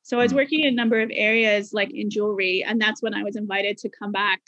So 0.06 0.20
I 0.20 0.22
was 0.22 0.32
mm. 0.32 0.36
working 0.36 0.60
in 0.60 0.68
a 0.68 0.76
number 0.76 1.00
of 1.00 1.10
areas 1.12 1.72
like 1.72 1.92
in 1.92 2.10
jewelry, 2.10 2.62
and 2.62 2.80
that's 2.80 3.02
when 3.02 3.12
I 3.12 3.24
was 3.24 3.34
invited 3.34 3.76
to 3.78 3.88
come 3.88 4.12
back 4.12 4.40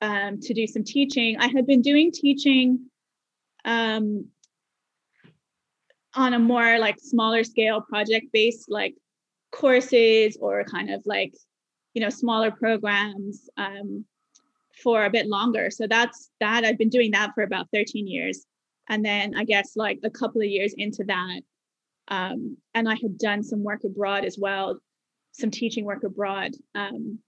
um, 0.00 0.40
to 0.40 0.52
do 0.52 0.66
some 0.66 0.82
teaching. 0.82 1.36
I 1.38 1.46
had 1.46 1.64
been 1.64 1.80
doing 1.80 2.10
teaching 2.10 2.90
um, 3.64 4.26
on 6.16 6.34
a 6.34 6.40
more 6.40 6.76
like 6.80 6.96
smaller 6.98 7.44
scale 7.44 7.82
project 7.82 8.32
based 8.32 8.64
like 8.68 8.96
courses 9.52 10.36
or 10.40 10.64
kind 10.64 10.90
of 10.90 11.02
like 11.06 11.34
you 11.94 12.02
know 12.02 12.10
smaller 12.10 12.50
programs 12.50 13.48
um, 13.56 14.04
for 14.82 15.04
a 15.04 15.10
bit 15.10 15.28
longer. 15.28 15.70
So 15.70 15.86
that's 15.86 16.30
that 16.40 16.64
I've 16.64 16.78
been 16.78 16.88
doing 16.88 17.12
that 17.12 17.30
for 17.36 17.44
about 17.44 17.68
13 17.72 18.08
years 18.08 18.44
and 18.88 19.04
then 19.04 19.32
i 19.36 19.44
guess 19.44 19.76
like 19.76 20.00
a 20.02 20.10
couple 20.10 20.40
of 20.40 20.48
years 20.48 20.74
into 20.76 21.04
that 21.04 21.40
um, 22.12 22.56
and 22.74 22.88
i 22.88 22.94
had 22.94 23.18
done 23.18 23.42
some 23.42 23.62
work 23.62 23.82
abroad 23.84 24.24
as 24.24 24.36
well 24.38 24.78
some 25.32 25.50
teaching 25.50 25.84
work 25.84 26.04
abroad 26.04 26.52
um, 26.74 27.18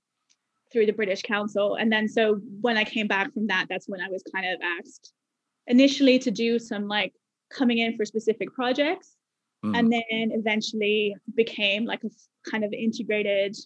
through 0.72 0.86
the 0.86 0.92
british 0.92 1.22
council. 1.22 1.76
And 1.76 1.90
then 1.90 2.08
so 2.08 2.40
when 2.60 2.76
i 2.76 2.84
came 2.84 3.08
back 3.08 3.32
from 3.32 3.46
that 3.48 3.66
that's 3.68 3.88
when 3.88 4.00
i 4.00 4.08
was 4.08 4.22
kind 4.34 4.46
of 4.46 4.60
asked 4.78 5.12
initially 5.66 6.18
to 6.20 6.30
do 6.30 6.58
some 6.58 6.86
like 6.86 7.12
coming 7.50 7.78
in 7.78 7.96
for 7.96 8.04
specific 8.04 8.52
projects 8.52 9.16
mm. 9.64 9.76
and 9.76 9.90
then 9.92 10.30
eventually 10.40 11.14
became 11.34 11.84
like 11.84 12.02
a 12.04 12.10
kind 12.50 12.64
of 12.64 12.72
integrated 12.72 13.56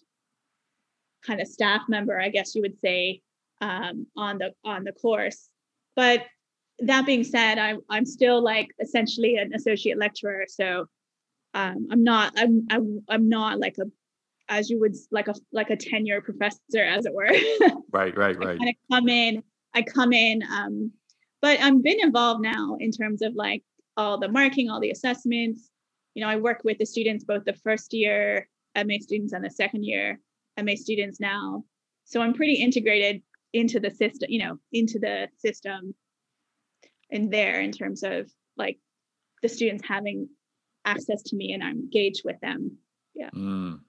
kind 1.25 1.41
of 1.41 1.47
staff 1.47 1.81
member 1.89 2.19
i 2.19 2.29
guess 2.29 2.55
you 2.55 2.61
would 2.61 2.79
say 2.79 3.21
um, 3.61 4.07
on 4.15 4.37
the 4.37 4.53
on 4.63 4.83
the 4.83 4.91
course. 4.91 5.49
But 5.95 6.23
that 6.79 7.05
being 7.05 7.23
said, 7.23 7.57
I'm 7.57 7.79
I'm 7.89 8.05
still 8.05 8.41
like 8.41 8.69
essentially 8.79 9.35
an 9.35 9.53
associate 9.53 9.97
lecturer, 9.97 10.45
so 10.47 10.85
um, 11.53 11.87
I'm 11.91 12.03
not 12.03 12.33
I'm, 12.37 12.67
I'm 12.69 13.03
I'm 13.09 13.29
not 13.29 13.59
like 13.59 13.77
a 13.79 13.85
as 14.49 14.69
you 14.69 14.79
would 14.79 14.95
like 15.11 15.27
a 15.27 15.35
like 15.51 15.69
a 15.69 15.75
tenure 15.75 16.21
professor, 16.21 16.83
as 16.83 17.05
it 17.05 17.13
were. 17.13 17.29
right, 17.91 18.17
right, 18.17 18.37
right. 18.37 18.37
I 18.41 18.57
kind 18.57 18.69
of 18.69 18.75
come 18.91 19.09
in. 19.09 19.43
I 19.75 19.81
come 19.83 20.13
in, 20.13 20.41
um, 20.51 20.91
but 21.41 21.59
I'm 21.61 21.81
been 21.81 21.99
involved 22.01 22.41
now 22.41 22.75
in 22.79 22.91
terms 22.91 23.21
of 23.21 23.33
like 23.35 23.63
all 23.97 24.19
the 24.19 24.27
marking, 24.27 24.69
all 24.69 24.79
the 24.79 24.91
assessments. 24.91 25.69
You 26.15 26.23
know, 26.23 26.29
I 26.29 26.37
work 26.37 26.61
with 26.63 26.79
the 26.79 26.85
students, 26.85 27.23
both 27.23 27.45
the 27.45 27.53
first 27.53 27.93
year 27.93 28.47
MA 28.75 28.95
students 28.99 29.33
and 29.33 29.45
the 29.45 29.49
second 29.49 29.83
year 29.83 30.19
MA 30.59 30.73
students 30.75 31.19
now. 31.19 31.63
So 32.05 32.21
I'm 32.21 32.33
pretty 32.33 32.55
integrated 32.55 33.21
into 33.53 33.79
the 33.79 33.91
system, 33.91 34.29
you 34.29 34.39
know, 34.39 34.57
into 34.73 34.99
the 34.99 35.27
system 35.37 35.93
in 37.11 37.29
there 37.29 37.61
in 37.61 37.71
terms 37.71 38.03
of 38.03 38.29
like 38.57 38.79
the 39.41 39.49
students 39.49 39.83
having 39.87 40.27
access 40.89 41.21
to 41.23 41.35
me 41.35 41.53
and 41.53 41.63
I'm 41.63 41.77
engaged 41.77 42.21
with 42.25 42.39
them. 42.41 42.77
Yeah. 43.13 43.29
Mm, 43.35 43.81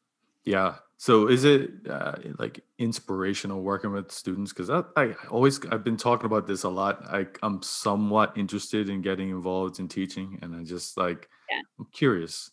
yeah. 0.44 0.76
So 0.96 1.28
is 1.28 1.44
it 1.44 1.70
uh, 1.88 2.16
like 2.38 2.60
inspirational 2.78 3.62
working 3.62 3.92
with 3.92 4.10
students? 4.10 4.52
Because 4.52 4.68
I, 4.68 4.82
I 4.96 5.14
always 5.30 5.58
I've 5.66 5.84
been 5.84 5.96
talking 5.96 6.26
about 6.26 6.46
this 6.46 6.64
a 6.64 6.68
lot. 6.68 7.02
I 7.06 7.26
I'm 7.42 7.62
somewhat 7.62 8.36
interested 8.36 8.90
in 8.90 9.00
getting 9.00 9.30
involved 9.30 9.78
in 9.78 9.88
teaching, 9.88 10.38
and 10.42 10.54
I 10.54 10.62
just 10.62 10.98
like 10.98 11.28
yeah. 11.50 11.60
I'm 11.78 11.86
curious. 11.92 12.50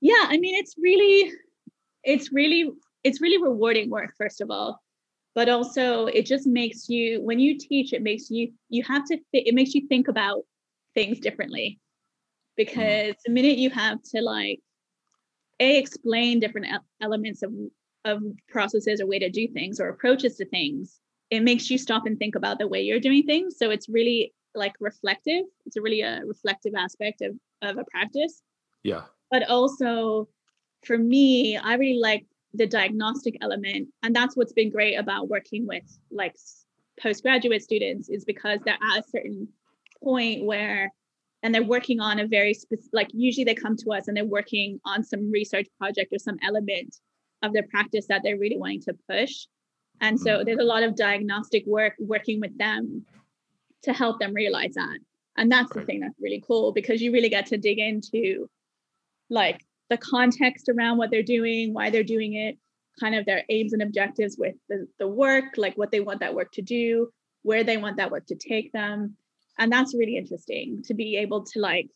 Yeah, 0.00 0.24
I 0.24 0.38
mean 0.38 0.56
it's 0.56 0.74
really, 0.78 1.32
it's 2.02 2.32
really 2.32 2.70
it's 3.04 3.20
really 3.20 3.42
rewarding 3.42 3.90
work. 3.90 4.14
First 4.16 4.40
of 4.40 4.50
all, 4.50 4.82
but 5.34 5.50
also 5.50 6.06
it 6.06 6.24
just 6.24 6.46
makes 6.46 6.88
you 6.88 7.20
when 7.22 7.38
you 7.38 7.58
teach 7.58 7.92
it 7.92 8.02
makes 8.02 8.30
you 8.30 8.52
you 8.70 8.82
have 8.84 9.04
to 9.08 9.16
th- 9.32 9.46
it 9.46 9.54
makes 9.54 9.74
you 9.74 9.86
think 9.88 10.08
about 10.08 10.44
things 10.94 11.20
differently. 11.20 11.78
Mm. 12.54 12.64
because 12.64 13.14
the 13.24 13.32
minute 13.32 13.58
you 13.58 13.70
have 13.70 14.02
to 14.14 14.22
like 14.22 14.60
a 15.60 15.78
explain 15.78 16.40
different 16.40 16.66
elements 17.00 17.42
of 17.42 17.52
of 18.04 18.22
processes 18.48 19.00
or 19.00 19.06
way 19.06 19.18
to 19.18 19.30
do 19.30 19.48
things 19.48 19.80
or 19.80 19.88
approaches 19.88 20.36
to 20.36 20.44
things 20.44 21.00
it 21.30 21.42
makes 21.42 21.70
you 21.70 21.78
stop 21.78 22.06
and 22.06 22.18
think 22.18 22.34
about 22.34 22.58
the 22.58 22.68
way 22.68 22.82
you're 22.82 23.00
doing 23.00 23.24
things. 23.24 23.56
So 23.58 23.70
it's 23.70 23.88
really 23.88 24.34
like 24.54 24.74
reflective. 24.78 25.44
It's 25.66 25.76
a 25.76 25.80
really 25.80 26.02
a 26.02 26.20
reflective 26.24 26.74
aspect 26.76 27.22
of 27.22 27.34
of 27.62 27.78
a 27.78 27.84
practice. 27.90 28.42
Yeah. 28.82 29.02
But 29.30 29.48
also 29.48 30.28
for 30.84 30.98
me 30.98 31.56
i 31.56 31.74
really 31.74 31.98
like 31.98 32.26
the 32.52 32.66
diagnostic 32.66 33.36
element 33.40 33.88
and 34.02 34.14
that's 34.14 34.36
what's 34.36 34.52
been 34.52 34.70
great 34.70 34.96
about 34.96 35.28
working 35.28 35.66
with 35.66 35.98
like 36.10 36.36
postgraduate 37.00 37.62
students 37.62 38.08
is 38.08 38.24
because 38.24 38.60
they're 38.64 38.74
at 38.74 39.00
a 39.00 39.08
certain 39.08 39.48
point 40.02 40.44
where 40.44 40.92
and 41.44 41.54
they're 41.54 41.62
working 41.62 42.00
on 42.00 42.18
a 42.18 42.26
very 42.26 42.54
specific 42.54 42.90
like 42.92 43.10
usually 43.12 43.44
they 43.44 43.54
come 43.54 43.76
to 43.76 43.90
us 43.90 44.08
and 44.08 44.16
they're 44.16 44.24
working 44.24 44.80
on 44.84 45.04
some 45.04 45.30
research 45.30 45.68
project 45.78 46.12
or 46.12 46.18
some 46.18 46.38
element 46.42 46.96
of 47.42 47.52
their 47.52 47.62
practice 47.70 48.06
that 48.08 48.22
they're 48.24 48.38
really 48.38 48.58
wanting 48.58 48.80
to 48.80 48.96
push 49.08 49.46
and 50.00 50.18
so 50.18 50.38
mm. 50.38 50.44
there's 50.44 50.58
a 50.58 50.64
lot 50.64 50.82
of 50.82 50.96
diagnostic 50.96 51.64
work 51.66 51.92
working 52.00 52.40
with 52.40 52.56
them 52.58 53.04
to 53.82 53.92
help 53.92 54.18
them 54.18 54.34
realize 54.34 54.74
that 54.74 54.98
and 55.36 55.52
that's 55.52 55.72
the 55.72 55.82
thing 55.82 56.00
that's 56.00 56.18
really 56.20 56.42
cool 56.44 56.72
because 56.72 57.00
you 57.00 57.12
really 57.12 57.28
get 57.28 57.46
to 57.46 57.56
dig 57.56 57.78
into 57.78 58.48
like 59.30 59.60
the 59.90 59.96
context 59.98 60.68
around 60.68 60.98
what 60.98 61.10
they're 61.10 61.22
doing, 61.22 61.74
why 61.74 61.90
they're 61.90 62.02
doing 62.02 62.34
it, 62.34 62.58
kind 62.98 63.14
of 63.14 63.26
their 63.26 63.44
aims 63.48 63.72
and 63.72 63.82
objectives 63.82 64.36
with 64.38 64.54
the, 64.68 64.86
the 64.98 65.08
work, 65.08 65.44
like 65.56 65.76
what 65.76 65.90
they 65.90 66.00
want 66.00 66.20
that 66.20 66.34
work 66.34 66.50
to 66.52 66.62
do, 66.62 67.10
where 67.42 67.64
they 67.64 67.76
want 67.76 67.96
that 67.96 68.10
work 68.10 68.26
to 68.26 68.36
take 68.36 68.72
them. 68.72 69.16
And 69.58 69.72
that's 69.72 69.94
really 69.94 70.16
interesting 70.16 70.82
to 70.84 70.94
be 70.94 71.16
able 71.16 71.44
to 71.44 71.60
like, 71.60 71.88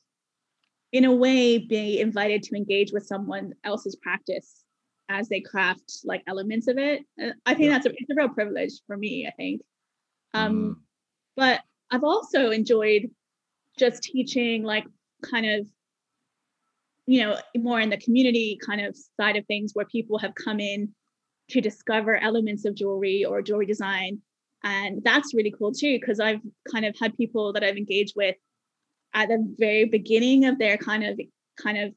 in 0.93 1.05
a 1.05 1.12
way, 1.12 1.59
be 1.59 2.00
invited 2.00 2.43
to 2.45 2.57
engage 2.57 2.93
with 2.93 3.07
someone 3.07 3.53
else's 3.65 3.97
practice 3.97 4.65
as 5.09 5.29
they 5.29 5.41
craft 5.41 6.00
like 6.05 6.23
elements 6.27 6.69
of 6.69 6.79
it. 6.79 7.03
I 7.47 7.55
think 7.55 7.67
yeah. 7.67 7.71
that's 7.71 7.87
a, 7.87 7.91
it's 7.91 8.11
a 8.11 8.15
real 8.15 8.29
privilege 8.29 8.73
for 8.87 8.97
me, 8.97 9.27
I 9.27 9.33
think. 9.33 9.62
Um, 10.35 10.55
mm. 10.55 10.75
But 11.37 11.61
I've 11.91 12.05
also 12.05 12.50
enjoyed 12.50 13.11
just 13.79 14.03
teaching 14.03 14.65
like 14.65 14.85
kind 15.23 15.47
of 15.47 15.67
you 17.09 17.23
know, 17.23 17.38
more 17.57 17.81
in 17.81 17.88
the 17.88 17.97
community 17.97 18.59
kind 18.65 18.83
of 18.83 18.95
side 19.19 19.37
of 19.37 19.47
things 19.47 19.73
where 19.73 19.87
people 19.87 20.19
have 20.19 20.35
come 20.35 20.61
in 20.61 20.91
to 21.49 21.62
discover 21.62 22.23
elements 22.23 22.67
of 22.67 22.75
jewelry 22.75 23.25
or 23.25 23.41
jewelry 23.41 23.65
design. 23.65 24.21
And 24.65 25.03
that's 25.05 25.35
really 25.35 25.55
cool 25.57 25.73
too, 25.73 25.99
because 26.00 26.21
I've 26.21 26.41
kind 26.71 26.85
of 26.85 26.97
had 27.00 27.17
people 27.17 27.53
that 27.53 27.62
I've 27.62 27.77
engaged 27.77 28.15
with 28.17 28.37
at 29.15 29.29
the 29.29 29.55
very 29.59 29.85
beginning 29.85 30.45
of 30.45 30.59
their 30.59 30.77
kind 30.77 31.05
of 31.05 31.21
kind 31.61 31.79
of 31.79 31.95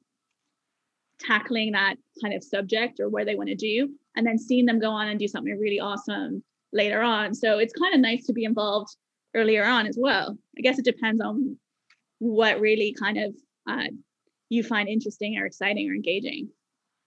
tackling 1.20 1.72
that 1.74 1.96
kind 2.22 2.34
of 2.34 2.44
subject 2.44 3.00
or 3.00 3.10
where 3.10 3.26
they 3.26 3.36
want 3.36 3.50
to 3.50 3.56
do, 3.56 3.90
and 4.16 4.26
then 4.26 4.38
seeing 4.38 4.66
them 4.66 4.80
go 4.80 4.90
on 4.90 5.08
and 5.08 5.20
do 5.20 5.28
something 5.28 5.58
really 5.60 5.80
awesome 5.80 6.44
later 6.74 7.02
on. 7.02 7.34
So 7.34 7.58
it's 7.58 7.74
kind 7.74 7.94
of 7.94 8.00
nice 8.00 8.26
to 8.28 8.34
be 8.34 8.44
involved 8.44 8.96
earlier 9.36 9.66
on 9.66 9.88
as 9.88 9.98
well. 10.00 10.38
I 10.58 10.62
guess 10.62 10.80
it 10.80 10.86
depends 10.86 11.22
on 11.22 11.58
what 12.20 12.60
really 12.60 12.96
kind 12.98 13.18
of 13.18 13.36
uh, 13.68 13.88
you 14.50 14.64
find 14.64 14.88
interesting 14.88 15.38
or 15.38 15.46
exciting 15.46 15.90
or 15.90 15.94
engaging. 15.94 16.50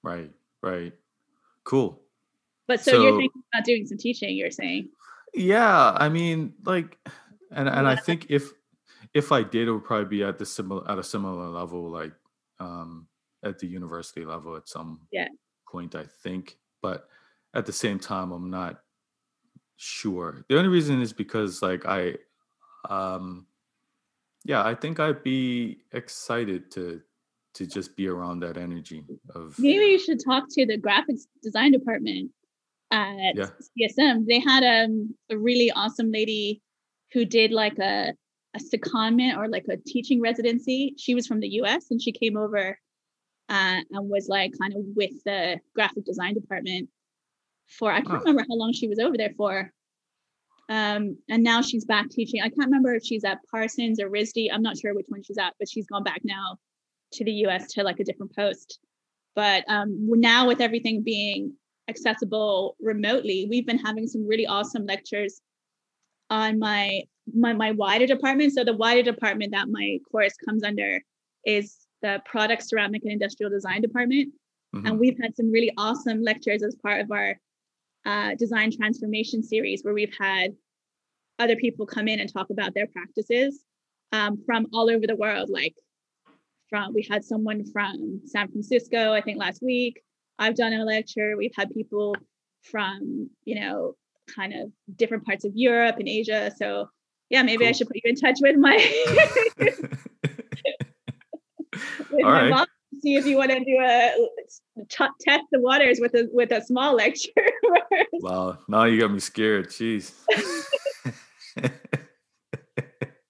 Right, 0.03 0.31
right. 0.63 0.93
Cool. 1.65 2.01
But 2.67 2.81
so, 2.81 2.93
so, 2.93 3.03
you're 3.03 3.17
thinking 3.19 3.43
about 3.53 3.65
doing 3.65 3.87
some 3.87 3.99
teaching, 3.99 4.37
you're 4.37 4.51
saying? 4.51 4.89
Yeah, 5.35 5.93
I 5.93 6.09
mean, 6.09 6.55
like, 6.65 6.99
and 7.51 7.69
and 7.69 7.87
I 7.89 7.97
think 7.97 8.27
if 8.31 8.53
if 9.15 9.33
I 9.33 9.43
did, 9.43 9.69
it 9.69 9.73
would 9.73 9.85
probably 9.85 10.07
be 10.07 10.25
at 10.25 10.39
the 10.39 10.47
similar 10.47 10.89
at 10.91 10.99
a 10.99 11.03
similar 11.03 11.49
level, 11.49 11.91
like 11.91 12.13
um 12.61 13.09
at 13.43 13.59
the 13.59 13.67
university 13.67 14.25
level 14.25 14.57
at 14.57 14.69
some 14.69 15.07
Yeah. 15.13 15.29
point, 15.71 15.95
I 15.95 16.05
think. 16.05 16.59
But 16.83 17.09
at 17.55 17.67
the 17.67 17.73
same 17.73 17.99
time, 17.99 18.33
I'm 18.33 18.51
not 18.51 18.83
sure. 19.77 20.45
The 20.49 20.57
only 20.57 20.71
reason 20.71 21.01
is 21.01 21.13
because 21.13 21.63
like 21.63 21.85
I 21.87 22.17
um 22.89 23.47
yeah, 24.45 24.65
I 24.65 24.75
think 24.75 25.01
I'd 25.01 25.23
be 25.23 25.79
excited 25.93 26.71
to 26.73 27.03
to 27.55 27.67
just 27.67 27.97
be 27.97 28.09
around 28.09 28.41
that 28.41 28.57
energy 28.57 29.05
of 29.35 29.59
Maybe 29.59 29.87
you 29.87 29.99
should 29.99 30.21
talk 30.25 30.45
to 30.51 30.67
the 30.67 30.79
graphics 30.79 31.23
design 31.43 31.73
department 31.73 32.31
at 32.95 33.37
yeah. 33.37 33.49
CSM. 33.79 34.27
They 34.27 34.39
had 34.39 34.63
um, 34.63 35.15
a 35.31 35.37
really 35.37 35.71
awesome 35.73 36.11
lady 36.13 36.63
who 37.13 37.25
did 37.25 37.53
like 37.53 37.79
a 37.79 38.15
a 38.57 38.61
secondment 38.61 39.37
or 39.37 39.49
like 39.49 39.67
a 39.69 39.77
teaching 39.77 40.21
residency. 40.21 40.95
She 40.97 41.15
was 41.15 41.27
from 41.27 41.41
the 41.41 41.49
US 41.61 41.91
and 41.91 42.01
she 42.01 42.13
came 42.13 42.37
over 42.37 42.79
uh, 43.49 43.81
and 43.91 44.09
was 44.09 44.29
like 44.29 44.53
kind 44.61 44.75
of 44.75 44.83
with 44.95 45.11
the 45.25 45.59
graphic 45.75 46.05
design 46.05 46.35
department 46.35 46.89
for 47.67 47.91
I 47.91 48.01
can't 48.01 48.21
remember 48.21 48.45
how 48.49 48.55
long 48.55 48.73
she 48.73 48.87
was 48.87 49.01
over 49.01 49.17
there 49.17 49.33
for. 49.37 49.73
Um, 50.69 51.19
and 51.29 51.43
now 51.43 51.63
she's 51.63 51.85
back 51.85 52.09
teaching. 52.11 52.41
I 52.41 52.49
can't 52.49 52.67
remember 52.67 52.95
if 52.95 53.05
she's 53.05 53.25
at 53.25 53.39
Parsons 53.51 54.01
or 54.01 54.09
RISD. 54.09 54.49
I'm 54.53 54.63
not 54.63 54.79
sure 54.79 54.95
which 54.95 55.07
one 55.09 55.23
she's 55.23 55.39
at, 55.39 55.55
but 55.59 55.69
she's 55.69 55.87
gone 55.87 56.05
back 56.05 56.21
now 56.25 56.59
to 57.15 57.25
the 57.25 57.33
US 57.47 57.73
to 57.73 57.83
like 57.83 57.99
a 57.99 58.05
different 58.05 58.35
post. 58.37 58.79
But 59.35 59.65
um, 59.69 59.97
now 60.09 60.47
with 60.47 60.61
everything 60.61 61.03
being 61.03 61.55
accessible 61.89 62.77
remotely, 62.81 63.47
we've 63.49 63.67
been 63.67 63.79
having 63.79 64.07
some 64.07 64.27
really 64.27 64.47
awesome 64.47 64.87
lectures 64.87 65.41
on 66.31 66.59
my 66.59 67.03
my 67.35 67.53
my 67.53 67.71
wider 67.73 68.07
department. 68.07 68.53
So 68.53 68.65
the 68.65 68.77
wider 68.77 69.03
department 69.03 69.53
that 69.53 69.69
my 69.69 69.99
course 70.11 70.35
comes 70.45 70.63
under 70.63 71.01
is 71.45 71.85
the 72.05 72.21
product 72.27 72.63
ceramic 72.63 73.03
and 73.03 73.13
industrial 73.13 73.51
design 73.51 73.81
department 73.81 74.33
mhm. 74.77 74.87
and 74.87 75.01
we've 75.01 75.19
had 75.21 75.35
some 75.35 75.51
really 75.51 75.73
awesome 75.79 76.23
lectures 76.23 76.63
as 76.63 76.75
part 76.77 77.01
of 77.01 77.11
our 77.11 77.35
uh, 78.05 78.35
design 78.35 78.71
transformation 78.71 79.43
series 79.43 79.83
where 79.83 79.95
we've 79.95 80.15
had 80.21 80.55
other 81.39 81.57
people 81.57 81.87
come 81.87 82.07
in 82.07 82.21
and 82.21 82.31
talk 82.31 82.51
about 82.51 82.75
their 82.75 82.87
practices 82.87 83.65
um, 84.13 84.39
from 84.45 84.67
all 84.75 84.91
over 84.91 85.07
the 85.07 85.17
world 85.17 85.49
like 85.49 85.75
from 86.69 86.93
we 86.93 87.07
had 87.11 87.25
someone 87.25 87.65
from 87.73 88.21
san 88.27 88.49
francisco 88.49 89.13
i 89.15 89.23
think 89.23 89.39
last 89.39 89.63
week 89.63 90.03
i've 90.39 90.57
done 90.57 90.73
a 90.73 90.85
lecture 90.85 91.37
we've 91.37 91.55
had 91.57 91.71
people 91.71 92.15
from 92.63 93.29
you 93.45 93.61
know 93.61 93.95
kind 94.35 94.55
of 94.55 94.71
different 94.97 95.25
parts 95.25 95.45
of 95.45 95.53
europe 95.55 95.97
and 95.99 96.09
asia 96.09 96.51
so 96.57 96.89
yeah 97.31 97.43
maybe 97.43 97.67
i 97.67 97.73
should 97.73 97.87
put 97.87 97.97
you 97.97 98.03
in 98.05 98.17
touch 98.17 98.39
with 98.41 98.57
my 98.57 98.77
with 102.11 102.25
All 102.25 102.31
my 102.31 102.43
right. 102.43 102.51
mom 102.51 102.67
see 103.05 103.17
if 103.17 103.27
you 103.27 103.37
want 103.37 103.51
to 103.51 103.61
do 103.61 103.79
a 103.81 104.13
t- 104.89 105.07
test 105.21 105.45
the 105.53 105.61
waters 105.61 105.99
with 106.01 106.15
a 106.15 106.29
with 106.33 106.51
a 106.53 106.63
small 106.65 106.95
lecture. 106.95 107.31
Wow, 108.21 108.59
now 108.69 108.85
you 108.85 109.01
got 109.01 109.11
me 109.11 109.19
scared. 109.19 109.69
Jeez. 109.69 110.13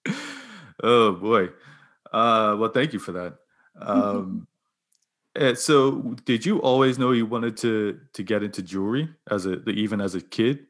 oh 0.83 1.11
boy. 1.13 1.49
Uh 2.11 2.55
well 2.57 2.69
thank 2.69 2.93
you 2.93 2.99
for 2.99 3.11
that. 3.13 3.35
Um 3.81 4.47
eh, 4.47 4.54
so 5.55 6.15
did 6.25 6.45
you 6.45 6.61
always 6.61 6.97
know 6.97 7.11
you 7.11 7.25
wanted 7.25 7.57
to 7.57 7.99
to 8.13 8.23
get 8.23 8.43
into 8.43 8.61
jewelry 8.61 9.09
as 9.29 9.45
a 9.45 9.63
even 9.69 10.01
as 10.01 10.15
a 10.15 10.21
kid? 10.21 10.67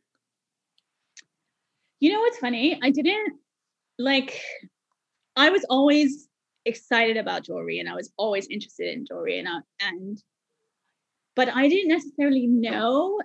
you 1.99 2.11
know 2.11 2.19
what's 2.19 2.37
funny? 2.37 2.79
I 2.83 2.91
didn't 2.91 3.39
like. 3.97 4.39
I 5.35 5.49
was 5.49 5.65
always 5.69 6.27
excited 6.65 7.17
about 7.17 7.43
jewelry, 7.43 7.79
and 7.79 7.89
I 7.89 7.95
was 7.95 8.11
always 8.17 8.47
interested 8.47 8.93
in 8.93 9.05
jewelry, 9.05 9.39
and 9.39 9.47
I, 9.47 9.59
and 9.81 10.21
but 11.35 11.49
I 11.49 11.67
didn't 11.67 11.89
necessarily 11.89 12.47
know 12.47 13.19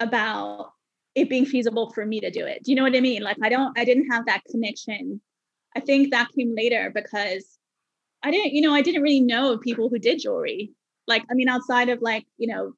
about 0.00 0.72
it 1.14 1.28
being 1.28 1.44
feasible 1.44 1.90
for 1.92 2.06
me 2.06 2.20
to 2.20 2.30
do 2.30 2.46
it. 2.46 2.62
Do 2.64 2.70
you 2.70 2.76
know 2.76 2.84
what 2.84 2.96
I 2.96 3.00
mean? 3.00 3.22
Like 3.22 3.36
I 3.42 3.48
don't 3.48 3.78
I 3.78 3.84
didn't 3.84 4.10
have 4.10 4.26
that 4.26 4.42
connection. 4.50 5.20
I 5.76 5.80
think 5.80 6.10
that 6.10 6.28
came 6.36 6.54
later 6.54 6.90
because 6.94 7.57
I 8.22 8.30
didn't, 8.30 8.52
you 8.52 8.62
know, 8.62 8.74
I 8.74 8.82
didn't 8.82 9.02
really 9.02 9.20
know 9.20 9.52
of 9.52 9.60
people 9.60 9.88
who 9.88 9.98
did 9.98 10.20
jewelry. 10.20 10.72
Like, 11.06 11.24
I 11.30 11.34
mean, 11.34 11.48
outside 11.48 11.88
of 11.88 12.00
like, 12.02 12.26
you 12.36 12.48
know, 12.48 12.72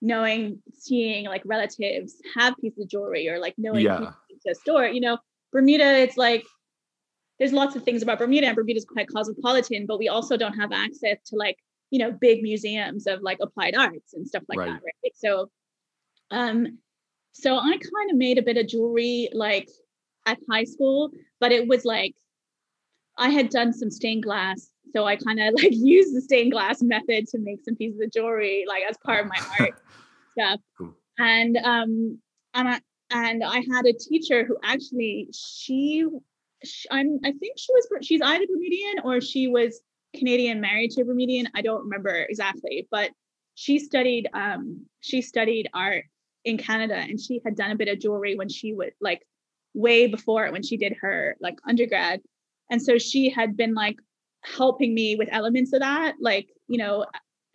knowing, 0.00 0.62
seeing 0.74 1.26
like 1.26 1.42
relatives 1.44 2.16
have 2.36 2.54
pieces 2.60 2.84
of 2.84 2.88
jewelry 2.90 3.28
or 3.28 3.38
like 3.38 3.54
knowing 3.58 3.84
Yeah. 3.84 3.98
people 3.98 4.14
to 4.44 4.50
a 4.50 4.54
store, 4.54 4.86
you 4.86 5.00
know, 5.00 5.18
Bermuda, 5.52 5.98
it's 5.98 6.16
like 6.16 6.44
there's 7.38 7.52
lots 7.52 7.74
of 7.76 7.82
things 7.82 8.02
about 8.02 8.18
Bermuda 8.18 8.46
and 8.46 8.56
Bermuda's 8.56 8.84
quite 8.84 9.08
cosmopolitan, 9.08 9.86
but 9.86 9.98
we 9.98 10.08
also 10.08 10.36
don't 10.36 10.54
have 10.54 10.72
access 10.72 11.18
to 11.26 11.36
like, 11.36 11.56
you 11.90 11.98
know, 11.98 12.12
big 12.12 12.42
museums 12.42 13.06
of 13.06 13.22
like 13.22 13.38
applied 13.40 13.74
arts 13.76 14.14
and 14.14 14.26
stuff 14.26 14.42
like 14.48 14.58
Right. 14.58 14.68
that. 14.68 14.80
Right. 14.82 15.12
So 15.14 15.50
um 16.30 16.78
so 17.32 17.56
I 17.56 17.62
kind 17.70 18.10
of 18.10 18.16
made 18.16 18.38
a 18.38 18.42
bit 18.42 18.58
of 18.58 18.66
jewelry 18.68 19.28
like 19.32 19.68
at 20.26 20.38
high 20.50 20.64
school, 20.64 21.10
but 21.40 21.52
it 21.52 21.66
was 21.66 21.84
like 21.84 22.14
I 23.18 23.30
had 23.30 23.50
done 23.50 23.72
some 23.72 23.90
stained 23.90 24.22
glass. 24.24 24.71
So 24.92 25.04
I 25.04 25.16
kind 25.16 25.40
of 25.40 25.54
like 25.62 25.72
used 25.72 26.14
the 26.14 26.20
stained 26.20 26.52
glass 26.52 26.82
method 26.82 27.28
to 27.28 27.38
make 27.38 27.60
some 27.64 27.76
pieces 27.76 28.00
of 28.00 28.12
jewelry, 28.12 28.64
like 28.68 28.82
as 28.88 28.96
part 29.04 29.24
of 29.24 29.30
my 29.30 29.38
art 29.60 29.74
stuff. 30.32 30.60
Cool. 30.78 30.94
And 31.18 31.56
um 31.58 32.18
and 32.54 32.68
I 32.68 32.80
and 33.10 33.44
I 33.44 33.64
had 33.70 33.86
a 33.86 33.92
teacher 33.92 34.44
who 34.44 34.56
actually 34.64 35.28
she, 35.32 36.06
sh 36.64 36.86
I'm 36.90 37.18
I 37.24 37.32
think 37.32 37.58
she 37.58 37.72
was 37.72 37.86
she's 38.02 38.20
either 38.22 38.46
Bermudian 38.46 39.00
or 39.04 39.20
she 39.20 39.48
was 39.48 39.80
Canadian 40.16 40.60
married 40.60 40.90
to 40.92 41.02
a 41.02 41.04
Bermudian. 41.04 41.48
I 41.54 41.62
don't 41.62 41.84
remember 41.84 42.26
exactly, 42.28 42.88
but 42.90 43.10
she 43.54 43.78
studied 43.78 44.28
um 44.32 44.86
she 45.00 45.22
studied 45.22 45.68
art 45.74 46.04
in 46.44 46.58
Canada 46.58 46.96
and 46.96 47.20
she 47.20 47.40
had 47.44 47.56
done 47.56 47.70
a 47.70 47.76
bit 47.76 47.88
of 47.88 48.00
jewelry 48.00 48.34
when 48.34 48.48
she 48.48 48.72
was 48.72 48.90
like 49.00 49.22
way 49.74 50.06
before 50.06 50.50
when 50.50 50.62
she 50.62 50.76
did 50.76 50.96
her 51.00 51.36
like 51.40 51.58
undergrad. 51.66 52.20
And 52.70 52.82
so 52.82 52.98
she 52.98 53.28
had 53.28 53.56
been 53.56 53.74
like 53.74 53.98
helping 54.44 54.94
me 54.94 55.16
with 55.16 55.28
elements 55.30 55.72
of 55.72 55.80
that. 55.80 56.14
Like, 56.20 56.48
you 56.68 56.78
know, 56.78 57.06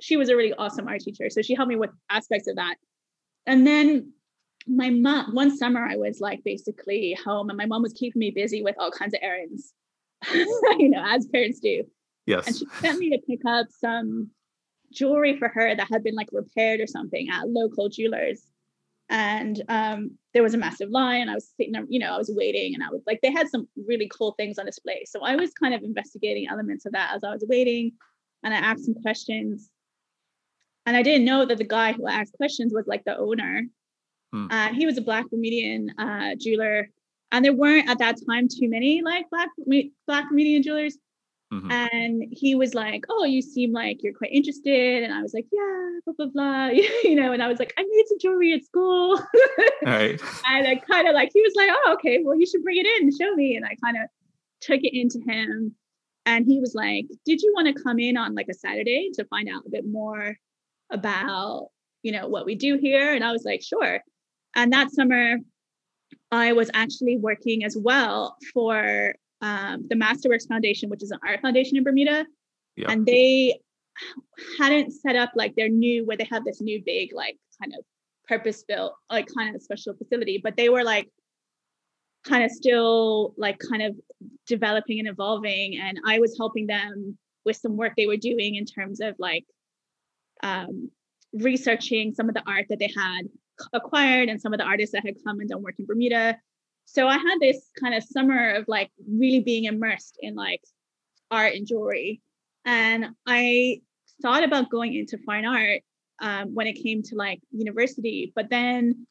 she 0.02 0.17
was 0.17 0.30
a 0.30 0.36
really 0.36 0.54
awesome 0.54 0.88
art 0.88 1.02
teacher. 1.02 1.30
So 1.30 1.41
she 1.41 1.56
helped 1.56 1.69
me 1.69 1.76
with 1.76 1.89
aspects 2.10 2.47
of 2.47 2.56
that. 2.56 2.76
And 3.45 3.65
then 3.65 4.13
my 4.67 4.89
mom, 4.89 5.34
one 5.34 5.56
summer 5.56 5.86
I 5.86 5.95
was 5.95 6.19
like 6.19 6.43
basically 6.43 7.17
home 7.23 7.50
and 7.50 7.58
my 7.58 7.65
mom 7.65 7.82
was 7.82 7.93
keeping 7.93 8.19
me 8.19 8.32
busy 8.32 8.62
with 8.62 8.76
all 8.80 8.91
kinds 8.91 9.13
of 9.13 9.19
errands, 9.23 9.73
you 10.34 10.89
know, 10.89 11.04
as 11.06 11.26
parents 11.28 11.60
do. 11.60 11.84
Yes. 12.26 12.47
And 12.47 12.56
she 12.56 12.65
sent 12.80 13.00
me 13.00 13.10
to 13.12 13.19
pick 13.26 13.39
up 13.47 13.67
some 13.69 14.30
jewelry 14.91 15.38
for 15.38 15.47
her 15.47 15.76
that 15.76 15.88
had 15.89 16.04
been 16.04 16.15
like 16.15 16.30
repaired 16.32 16.82
or 16.82 16.88
something 16.88 17.28
at 17.32 17.50
local 17.50 17.89
jewelers. 17.89 18.43
And 19.10 19.62
um, 19.70 20.12
there 20.34 20.43
was 20.43 20.54
a 20.54 20.58
massive 20.58 20.89
line. 20.89 21.22
And 21.22 21.32
I 21.32 21.36
was 21.36 21.52
sitting 21.58 21.74
you 21.89 22.00
know, 22.00 22.13
I 22.13 22.17
was 22.17 22.32
waiting 22.34 22.74
and 22.74 22.84
I 22.84 22.89
was 22.89 23.04
like, 23.08 23.20
they 23.22 23.32
had 23.32 23.50
some 23.50 23.67
really 23.88 24.10
cool 24.13 24.34
things 24.34 24.60
on 24.60 24.65
display. 24.65 25.04
So 25.06 25.22
I 25.22 25.36
was 25.36 25.52
kind 25.54 25.74
of 25.74 25.84
investigating 25.84 26.48
elements 26.50 26.86
of 26.86 26.91
that 26.93 27.13
as 27.15 27.24
I 27.24 27.32
was 27.32 27.46
waiting. 27.48 27.93
And 28.43 28.54
I 28.54 28.58
asked 28.58 28.86
some 28.86 28.96
questions. 28.96 29.70
And 30.86 30.96
I 30.96 31.04
didn't 31.04 31.26
know 31.26 31.46
that 31.46 31.58
the 31.58 31.63
guy 31.63 31.93
who 31.93 32.08
asked 32.08 32.34
questions 32.34 32.74
was 32.74 32.88
like 32.88 33.04
the 33.06 33.17
owner. 33.17 33.63
Hmm. 34.34 34.48
Uh, 34.50 34.74
he 34.74 34.86
was 34.86 34.98
a 34.98 35.02
black 35.02 35.30
Bermudian 35.30 35.93
uh, 35.98 36.36
jeweler. 36.39 36.89
And 37.32 37.43
there 37.43 37.54
weren't 37.54 37.89
at 37.89 38.00
that 38.00 38.17
time 38.30 38.48
too 38.48 38.70
many 38.70 39.02
like 39.02 39.30
black 39.30 39.50
black 40.06 40.30
Bermudian 40.30 40.63
jewelers. 40.63 40.98
Mhm. 41.51 41.71
And 41.71 42.23
he 42.31 42.55
was 42.55 42.73
like, 42.73 43.05
"Oh, 43.10 43.25
you 43.25 43.41
seem 43.41 43.71
like 43.73 44.03
you're 44.03 44.13
quite 44.13 44.31
interested." 44.31 45.03
And 45.03 45.13
I 45.13 45.21
was 45.21 45.33
like, 45.33 45.45
"Yeah, 45.51 45.89
blah 46.05 46.13
blah 46.17 46.27
blah," 46.27 46.67
you 47.03 47.15
know. 47.15 47.31
And 47.33 47.43
I 47.43 47.47
was 47.47 47.60
like, 47.60 47.73
"I 47.77 47.83
made 47.83 48.07
some 48.07 48.19
jewelry 48.19 48.53
at 48.53 48.63
school," 48.65 49.19
All 49.86 49.91
right. 49.93 50.21
and 50.45 50.67
I 50.67 50.75
kind 50.77 51.07
of 51.07 51.13
like 51.13 51.31
he 51.33 51.41
was 51.41 51.53
like, 51.55 51.69
"Oh, 51.71 51.93
okay, 51.95 52.21
well, 52.23 52.38
you 52.39 52.45
should 52.45 52.63
bring 52.63 52.77
it 52.77 52.86
in 52.86 53.03
and 53.07 53.13
show 53.17 53.33
me." 53.36 53.55
And 53.55 53.65
I 53.65 53.75
kind 53.83 53.97
of 53.97 54.10
took 54.62 54.81
it 54.83 54.97
into 54.97 55.19
him, 55.27 55.75
and 56.25 56.45
he 56.45 56.60
was 56.60 56.75
like, 56.75 57.07
"Did 57.25 57.41
you 57.41 57.53
want 57.55 57.67
to 57.75 57.83
come 57.83 57.99
in 57.99 58.17
on 58.17 58.36
like 58.36 58.47
a 58.49 58.53
Saturday 58.53 59.10
to 59.15 59.25
find 59.25 59.49
out 59.49 59.63
a 59.65 59.69
bit 59.69 59.86
more 59.88 60.38
about 60.91 61.69
you 62.03 62.12
know 62.13 62.27
what 62.29 62.45
we 62.45 62.55
do 62.55 62.77
here?" 62.77 63.13
And 63.13 63.23
I 63.23 63.31
was 63.33 63.45
like, 63.45 63.62
"Sure." 63.63 64.01
And 64.55 64.73
that 64.73 64.91
summer, 64.91 65.38
I 66.31 66.53
was 66.53 66.71
actually 66.73 67.17
working 67.17 67.63
as 67.65 67.77
well 67.77 68.38
for 68.53 69.15
um, 69.41 69.86
the 69.89 69.95
Masterworks 69.95 70.47
Foundation, 70.47 70.89
which 70.89 71.04
is 71.04 71.12
an 71.12 71.19
art 71.26 71.41
foundation 71.41 71.78
in 71.78 71.84
Bermuda 71.84 72.26
Yeah. 72.76 72.91
and 72.91 73.06
they 73.06 73.60
hadn't 74.60 74.91
set 74.91 75.15
up 75.15 75.32
like 75.36 75.56
their 75.56 75.69
new 75.69 76.06
where 76.06 76.17
they 76.17 76.28
have 76.30 76.43
this 76.45 76.62
new 76.62 76.82
big 76.86 77.13
like 77.13 77.38
kind 77.62 77.73
of 77.78 77.84
purpose 78.28 78.63
built 78.67 78.93
like 79.10 79.28
kind 79.36 79.56
of 79.56 79.62
special 79.62 79.95
facility 79.95 80.39
but 80.43 80.56
they 80.58 80.69
were 80.69 80.84
like 80.84 81.10
kind 82.26 82.43
of 82.43 82.52
still 82.52 83.34
like 83.38 83.58
kind 83.71 83.82
of 83.82 83.95
developing 84.45 85.00
and 85.00 85.08
evolving 85.08 85.80
and 85.80 85.97
i 86.06 86.19
was 86.19 86.36
helping 86.38 86.67
them 86.67 87.17
with 87.45 87.56
some 87.56 87.78
work 87.78 87.93
they 87.97 88.06
were 88.06 88.17
doing 88.17 88.56
in 88.56 88.65
terms 88.65 89.00
of 89.00 89.15
like 89.17 89.45
um 90.43 90.91
researching 91.34 92.13
some 92.13 92.28
of 92.30 92.36
the 92.36 92.43
art 92.45 92.65
that 92.69 92.78
they 92.80 92.91
had 92.95 93.23
acquired 93.73 94.30
and 94.30 94.39
some 94.41 94.54
of 94.54 94.60
the 94.60 94.65
artists 94.65 94.93
that 94.93 95.06
had 95.06 95.15
come 95.26 95.39
and 95.39 95.50
done 95.50 95.63
work 95.63 95.76
in 95.80 95.86
Bermuda. 95.86 96.38
So 96.89 97.06
I 97.06 97.17
had 97.17 97.39
this 97.41 97.69
kind 97.80 97.93
of 97.93 98.04
summer 98.04 98.56
of 98.56 98.65
like 98.69 98.89
really 99.08 99.41
being 99.41 99.65
immersed 99.65 100.17
in 100.21 100.36
like 100.36 100.62
art 101.30 101.54
and 101.54 101.67
jewelry. 101.67 102.21
And 102.65 103.08
I 103.28 103.82
thought 104.21 104.43
about 104.43 104.71
going 104.71 104.95
into 104.95 105.17
fine 105.19 105.45
art 105.45 105.82
um, 106.21 106.56
when 106.56 106.65
it 106.65 106.82
came 106.82 107.04
to 107.04 107.15
like 107.15 107.41
university, 107.52 108.32
but 108.34 108.50
then 108.50 109.06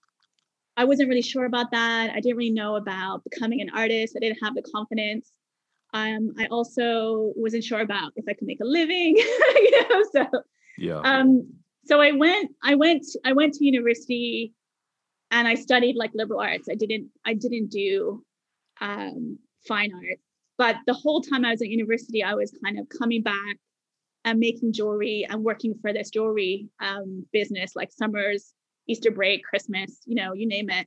I 0.76 0.84
wasn't 0.84 1.10
really 1.10 1.22
sure 1.22 1.44
about 1.44 1.70
that. 1.72 2.10
I 2.10 2.20
didn't 2.20 2.38
really 2.38 2.50
know 2.50 2.76
about 2.76 3.22
becoming 3.24 3.60
an 3.60 3.70
artist. 3.74 4.14
I 4.16 4.20
didn't 4.20 4.42
have 4.42 4.54
the 4.54 4.62
confidence. 4.62 5.30
Um, 5.92 6.32
I 6.38 6.46
also 6.46 7.34
wasn't 7.36 7.62
sure 7.62 7.80
about 7.80 8.12
if 8.16 8.24
I 8.26 8.32
could 8.32 8.46
make 8.46 8.60
a 8.60 8.64
living, 8.64 9.16
you 9.18 9.88
know. 9.88 10.02
So 10.12 10.26
yeah. 10.78 11.00
Um, 11.00 11.46
so 11.84 12.00
I 12.00 12.12
went, 12.12 12.50
I 12.64 12.74
went, 12.74 13.04
I 13.22 13.34
went 13.34 13.52
to 13.54 13.64
university, 13.64 14.54
and 15.30 15.48
I 15.48 15.54
studied 15.54 15.96
like 15.96 16.12
liberal 16.14 16.40
arts. 16.40 16.68
I 16.70 16.74
didn't, 16.74 17.10
I 17.24 17.34
didn't 17.34 17.68
do 17.68 18.22
um, 18.80 19.38
fine 19.66 19.92
art. 19.92 20.18
But 20.58 20.76
the 20.86 20.94
whole 20.94 21.20
time 21.20 21.44
I 21.44 21.50
was 21.50 21.60
at 21.60 21.68
university, 21.68 22.22
I 22.22 22.34
was 22.34 22.56
kind 22.64 22.78
of 22.78 22.88
coming 22.88 23.22
back 23.22 23.56
and 24.24 24.38
making 24.38 24.72
jewelry 24.72 25.26
and 25.28 25.44
working 25.44 25.74
for 25.80 25.92
this 25.92 26.10
jewelry 26.10 26.68
um, 26.80 27.26
business, 27.32 27.76
like 27.76 27.92
summers, 27.92 28.54
Easter 28.88 29.10
break, 29.10 29.44
Christmas, 29.44 30.00
you 30.06 30.14
know, 30.14 30.32
you 30.32 30.46
name 30.46 30.70
it. 30.70 30.86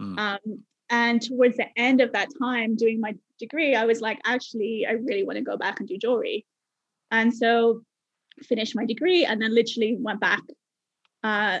Mm. 0.00 0.18
Um, 0.18 0.62
and 0.90 1.20
towards 1.20 1.56
the 1.56 1.66
end 1.76 2.00
of 2.00 2.12
that 2.12 2.28
time, 2.40 2.76
doing 2.76 3.00
my 3.00 3.14
degree, 3.38 3.74
I 3.74 3.84
was 3.84 4.00
like, 4.00 4.20
actually, 4.24 4.86
I 4.88 4.92
really 4.92 5.24
want 5.24 5.36
to 5.36 5.44
go 5.44 5.56
back 5.56 5.80
and 5.80 5.88
do 5.88 5.98
jewelry. 5.98 6.46
And 7.10 7.34
so 7.34 7.82
finished 8.42 8.76
my 8.76 8.86
degree 8.86 9.24
and 9.24 9.42
then 9.42 9.54
literally 9.54 9.96
went 9.98 10.20
back 10.20 10.42
uh, 11.24 11.58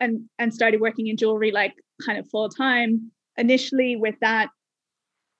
and 0.00 0.28
and 0.38 0.52
started 0.52 0.80
working 0.80 1.06
in 1.06 1.16
jewelry 1.16 1.50
like 1.50 1.74
kind 2.04 2.18
of 2.18 2.28
full 2.28 2.48
time. 2.48 3.10
Initially 3.36 3.94
with 3.94 4.16
that 4.20 4.48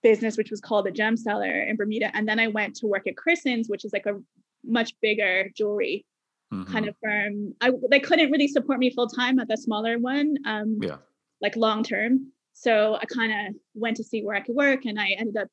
business 0.02 0.36
which 0.36 0.50
was 0.50 0.60
called 0.60 0.86
the 0.86 0.92
gem 0.92 1.16
seller 1.16 1.62
in 1.62 1.74
bermuda 1.74 2.14
and 2.14 2.28
then 2.28 2.38
i 2.38 2.46
went 2.46 2.76
to 2.76 2.86
work 2.86 3.04
at 3.08 3.16
Crisson's 3.16 3.68
which 3.68 3.84
is 3.84 3.92
like 3.92 4.06
a 4.06 4.16
much 4.64 4.92
bigger 5.02 5.50
jewelry 5.56 6.04
mm-hmm. 6.52 6.70
kind 6.72 6.88
of 6.88 6.96
firm. 7.02 7.54
I 7.60 7.72
they 7.90 8.00
couldn't 8.00 8.30
really 8.30 8.48
support 8.48 8.78
me 8.78 8.90
full 8.90 9.08
time 9.08 9.38
at 9.38 9.48
the 9.48 9.56
smaller 9.56 9.98
one 9.98 10.36
um 10.44 10.78
yeah. 10.80 10.96
like 11.40 11.56
long 11.56 11.82
term. 11.82 12.32
So 12.52 12.96
i 13.00 13.04
kind 13.06 13.32
of 13.32 13.54
went 13.74 13.96
to 13.98 14.04
see 14.04 14.22
where 14.22 14.36
i 14.36 14.40
could 14.40 14.56
work 14.56 14.84
and 14.84 15.00
i 15.00 15.10
ended 15.10 15.36
up 15.36 15.48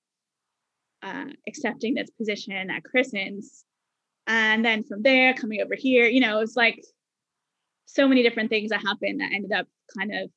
uh, 1.03 1.25
accepting 1.47 1.93
this 1.93 2.09
position 2.11 2.71
at 2.71 2.83
Crisson's. 2.83 3.63
And 4.27 4.65
then 4.65 4.83
from 4.83 5.03
there 5.03 5.33
coming 5.35 5.61
over 5.61 5.75
here 5.75 6.05
you 6.05 6.19
know 6.19 6.37
it 6.37 6.41
was 6.41 6.55
like 6.55 6.83
so 7.85 8.07
many 8.07 8.23
different 8.23 8.49
things 8.49 8.69
that 8.69 8.81
happened 8.81 9.21
that 9.21 9.31
ended 9.33 9.51
up 9.51 9.67
kind 9.97 10.13
of 10.13 10.29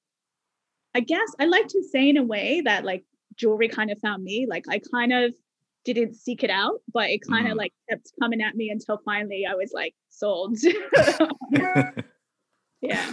i 0.94 1.00
guess 1.00 1.28
i 1.40 1.44
like 1.44 1.68
to 1.68 1.82
say 1.82 2.08
in 2.08 2.16
a 2.16 2.22
way 2.22 2.60
that 2.60 2.84
like 2.84 3.04
jewelry 3.36 3.68
kind 3.68 3.90
of 3.90 3.98
found 4.00 4.22
me 4.22 4.46
like 4.48 4.64
i 4.68 4.80
kind 4.90 5.12
of 5.12 5.34
didn't 5.84 6.14
seek 6.14 6.42
it 6.42 6.50
out 6.50 6.80
but 6.92 7.08
it 7.08 7.20
kind 7.28 7.46
of 7.46 7.54
mm. 7.54 7.58
like 7.58 7.72
kept 7.88 8.12
coming 8.20 8.42
at 8.42 8.54
me 8.54 8.70
until 8.70 9.00
finally 9.04 9.46
i 9.48 9.54
was 9.54 9.72
like 9.72 9.94
sold 10.10 10.56
yeah 12.80 13.12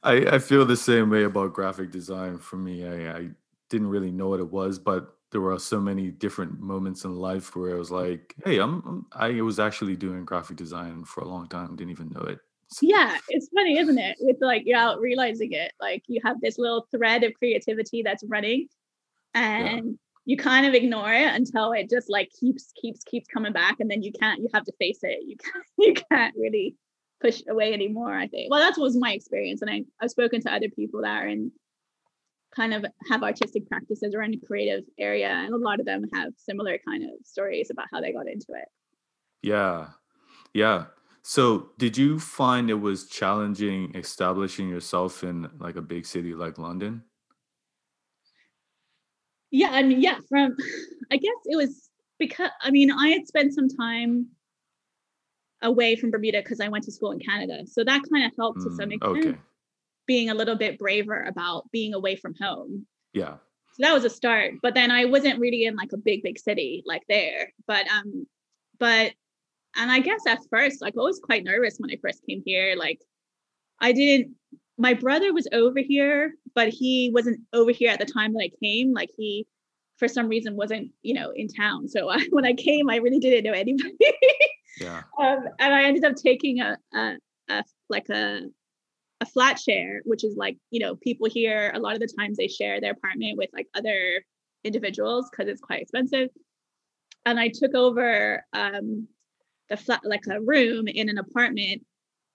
I, 0.00 0.14
I 0.34 0.38
feel 0.38 0.64
the 0.64 0.76
same 0.76 1.10
way 1.10 1.24
about 1.24 1.52
graphic 1.52 1.90
design 1.90 2.38
for 2.38 2.56
me 2.56 2.86
I, 2.86 3.18
I 3.18 3.28
didn't 3.68 3.88
really 3.88 4.12
know 4.12 4.28
what 4.28 4.40
it 4.40 4.50
was 4.50 4.78
but 4.78 5.18
there 5.30 5.40
were 5.40 5.58
so 5.58 5.80
many 5.80 6.10
different 6.10 6.58
moments 6.60 7.04
in 7.04 7.14
life 7.14 7.54
where 7.54 7.74
I 7.74 7.78
was 7.78 7.90
like, 7.90 8.34
"Hey, 8.44 8.58
I'm, 8.58 8.82
I'm 8.86 9.06
I 9.12 9.40
was 9.42 9.58
actually 9.58 9.96
doing 9.96 10.24
graphic 10.24 10.56
design 10.56 11.04
for 11.04 11.20
a 11.20 11.28
long 11.28 11.48
time, 11.48 11.76
didn't 11.76 11.90
even 11.90 12.10
know 12.10 12.22
it." 12.22 12.38
Yeah, 12.82 13.16
it's 13.28 13.48
funny, 13.54 13.78
isn't 13.78 13.98
it? 13.98 14.16
With 14.20 14.36
like 14.40 14.62
you're 14.66 14.78
out 14.78 15.00
realizing 15.00 15.52
it, 15.52 15.72
like 15.80 16.02
you 16.06 16.20
have 16.24 16.40
this 16.40 16.58
little 16.58 16.86
thread 16.94 17.24
of 17.24 17.32
creativity 17.34 18.02
that's 18.02 18.24
running, 18.24 18.68
and 19.34 19.86
yeah. 19.86 19.92
you 20.26 20.36
kind 20.36 20.66
of 20.66 20.74
ignore 20.74 21.12
it 21.12 21.34
until 21.34 21.72
it 21.72 21.88
just 21.88 22.10
like 22.10 22.28
keeps 22.38 22.72
keeps 22.80 23.02
keeps 23.04 23.26
coming 23.28 23.52
back, 23.52 23.76
and 23.80 23.90
then 23.90 24.02
you 24.02 24.12
can't. 24.12 24.40
You 24.40 24.48
have 24.52 24.64
to 24.64 24.72
face 24.78 25.00
it. 25.02 25.20
You 25.26 25.36
can't. 25.36 25.64
You 25.78 25.94
can't 26.10 26.34
really 26.36 26.74
push 27.20 27.42
away 27.48 27.72
anymore. 27.72 28.12
I 28.12 28.26
think. 28.26 28.50
Well, 28.50 28.60
that 28.60 28.78
was 28.78 28.96
my 28.96 29.12
experience, 29.12 29.62
and 29.62 29.70
I 29.70 29.84
I've 30.00 30.10
spoken 30.10 30.40
to 30.42 30.52
other 30.52 30.68
people 30.68 31.02
that 31.02 31.22
are 31.22 31.28
in 31.28 31.52
kind 32.54 32.74
of 32.74 32.84
have 33.10 33.22
artistic 33.22 33.68
practices 33.68 34.14
or 34.14 34.22
in 34.22 34.34
a 34.34 34.46
creative 34.46 34.84
area 34.98 35.28
and 35.28 35.52
a 35.52 35.56
lot 35.56 35.80
of 35.80 35.86
them 35.86 36.04
have 36.14 36.32
similar 36.36 36.78
kind 36.86 37.04
of 37.04 37.10
stories 37.24 37.70
about 37.70 37.86
how 37.92 38.00
they 38.00 38.12
got 38.12 38.26
into 38.26 38.46
it 38.50 38.68
yeah 39.42 39.88
yeah 40.54 40.86
so 41.22 41.70
did 41.78 41.96
you 41.96 42.18
find 42.18 42.70
it 42.70 42.74
was 42.74 43.08
challenging 43.08 43.94
establishing 43.94 44.68
yourself 44.68 45.22
in 45.22 45.48
like 45.58 45.76
a 45.76 45.82
big 45.82 46.06
city 46.06 46.34
like 46.34 46.58
london 46.58 47.02
yeah 49.50 49.70
i 49.72 49.82
mean 49.82 50.00
yeah 50.00 50.18
from 50.28 50.56
i 51.12 51.16
guess 51.16 51.36
it 51.44 51.56
was 51.56 51.90
because 52.18 52.50
i 52.62 52.70
mean 52.70 52.90
i 52.90 53.08
had 53.08 53.26
spent 53.26 53.54
some 53.54 53.68
time 53.68 54.26
away 55.62 55.96
from 55.96 56.10
bermuda 56.10 56.40
because 56.40 56.60
i 56.60 56.68
went 56.68 56.84
to 56.84 56.92
school 56.92 57.10
in 57.10 57.18
canada 57.18 57.66
so 57.66 57.82
that 57.82 58.02
kind 58.12 58.24
of 58.24 58.32
helped 58.38 58.58
mm, 58.58 58.64
to 58.64 58.70
some 58.76 58.90
mm, 58.90 58.94
extent 58.94 59.26
okay 59.26 59.38
being 60.08 60.30
a 60.30 60.34
little 60.34 60.56
bit 60.56 60.78
braver 60.78 61.22
about 61.22 61.70
being 61.70 61.94
away 61.94 62.16
from 62.16 62.34
home. 62.34 62.86
Yeah. 63.12 63.34
So 63.74 63.86
that 63.86 63.92
was 63.92 64.04
a 64.04 64.10
start. 64.10 64.54
But 64.60 64.74
then 64.74 64.90
I 64.90 65.04
wasn't 65.04 65.38
really 65.38 65.66
in 65.66 65.76
like 65.76 65.92
a 65.92 65.98
big, 65.98 66.24
big 66.24 66.40
city 66.40 66.82
like 66.84 67.02
there. 67.08 67.52
But 67.68 67.86
um, 67.86 68.26
but 68.80 69.12
and 69.78 69.90
I 69.90 70.00
guess 70.00 70.20
at 70.26 70.40
first, 70.50 70.82
like 70.82 70.94
I 70.94 71.00
was 71.00 71.20
quite 71.20 71.44
nervous 71.44 71.76
when 71.78 71.90
I 71.90 71.96
first 72.02 72.22
came 72.28 72.42
here. 72.44 72.74
Like 72.76 73.00
I 73.80 73.92
didn't 73.92 74.34
my 74.76 74.94
brother 74.94 75.32
was 75.32 75.48
over 75.52 75.80
here, 75.80 76.34
but 76.54 76.68
he 76.68 77.10
wasn't 77.12 77.40
over 77.52 77.72
here 77.72 77.90
at 77.90 77.98
the 77.98 78.06
time 78.06 78.32
that 78.34 78.42
I 78.42 78.50
came. 78.62 78.92
Like 78.92 79.10
he 79.16 79.46
for 79.98 80.06
some 80.06 80.28
reason 80.28 80.54
wasn't, 80.54 80.92
you 81.02 81.14
know, 81.14 81.32
in 81.34 81.48
town. 81.48 81.88
So 81.88 82.08
I, 82.08 82.24
when 82.30 82.44
I 82.44 82.52
came, 82.52 82.88
I 82.88 82.96
really 82.96 83.18
didn't 83.18 83.44
know 83.44 83.56
anybody. 83.56 83.96
yeah. 84.80 85.02
Um, 85.20 85.40
and 85.58 85.74
I 85.74 85.82
ended 85.84 86.04
up 86.04 86.14
taking 86.14 86.60
a, 86.60 86.78
a, 86.94 87.16
a 87.48 87.64
like 87.88 88.08
a 88.08 88.42
a 89.20 89.26
flat 89.26 89.58
share, 89.58 90.00
which 90.04 90.22
is 90.22 90.36
like, 90.36 90.56
you 90.70 90.78
know, 90.78 90.94
people 90.94 91.28
here, 91.28 91.72
a 91.74 91.80
lot 91.80 91.94
of 91.94 92.00
the 92.00 92.12
times 92.16 92.36
they 92.36 92.46
share 92.46 92.80
their 92.80 92.92
apartment 92.92 93.36
with 93.36 93.50
like 93.52 93.66
other 93.74 94.22
individuals 94.62 95.28
because 95.28 95.50
it's 95.50 95.60
quite 95.60 95.82
expensive. 95.82 96.28
And 97.26 97.40
I 97.40 97.48
took 97.48 97.74
over 97.74 98.44
um, 98.52 99.08
the 99.70 99.76
flat, 99.76 100.00
like 100.04 100.26
a 100.30 100.40
room 100.40 100.88
in 100.88 101.08
an 101.08 101.18
apartment 101.18 101.82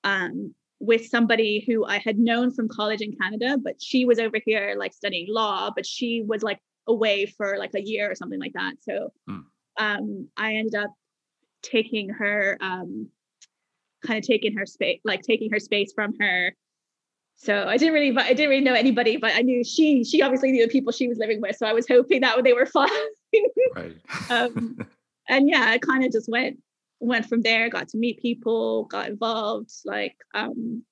um, 0.03 0.53
with 0.79 1.07
somebody 1.07 1.63
who 1.65 1.85
I 1.85 1.97
had 1.97 2.17
known 2.17 2.51
from 2.51 2.67
college 2.67 3.01
in 3.01 3.15
Canada, 3.15 3.57
but 3.61 3.81
she 3.81 4.05
was 4.05 4.19
over 4.19 4.37
here 4.43 4.75
like 4.77 4.93
studying 4.93 5.27
law, 5.29 5.71
but 5.75 5.85
she 5.85 6.23
was 6.25 6.43
like 6.43 6.59
away 6.87 7.25
for 7.25 7.57
like 7.57 7.73
a 7.75 7.81
year 7.81 8.11
or 8.11 8.15
something 8.15 8.39
like 8.39 8.53
that. 8.53 8.73
So 8.81 9.09
mm. 9.29 9.43
um, 9.79 10.27
I 10.37 10.55
ended 10.55 10.75
up 10.75 10.91
taking 11.61 12.09
her, 12.09 12.57
um, 12.61 13.09
kind 14.05 14.19
of 14.19 14.27
taking 14.27 14.57
her 14.57 14.65
space, 14.65 14.99
like 15.05 15.21
taking 15.21 15.49
her 15.51 15.59
space 15.59 15.93
from 15.95 16.13
her 16.19 16.53
so 17.35 17.67
I 17.67 17.77
didn't 17.77 17.93
really, 17.93 18.11
but 18.11 18.25
I 18.25 18.33
didn't 18.33 18.49
really 18.49 18.63
know 18.63 18.73
anybody, 18.73 19.17
but 19.17 19.33
I 19.35 19.41
knew 19.41 19.63
she, 19.63 20.03
she 20.03 20.21
obviously 20.21 20.51
knew 20.51 20.65
the 20.65 20.71
people 20.71 20.91
she 20.91 21.07
was 21.07 21.17
living 21.17 21.41
with. 21.41 21.57
So 21.57 21.65
I 21.65 21.73
was 21.73 21.87
hoping 21.87 22.21
that 22.21 22.41
they 22.43 22.53
were 22.53 22.65
fine. 22.65 22.89
right. 23.75 23.97
um, 24.29 24.77
and 25.29 25.49
yeah, 25.49 25.65
I 25.67 25.77
kind 25.77 26.05
of 26.05 26.11
just 26.11 26.29
went, 26.29 26.59
went 27.05 27.25
from 27.25 27.41
there, 27.41 27.69
got 27.69 27.89
to 27.89 27.97
meet 27.97 28.21
people, 28.21 28.85
got 28.85 29.09
involved, 29.09 29.71
like, 29.85 30.15
um, 30.33 30.83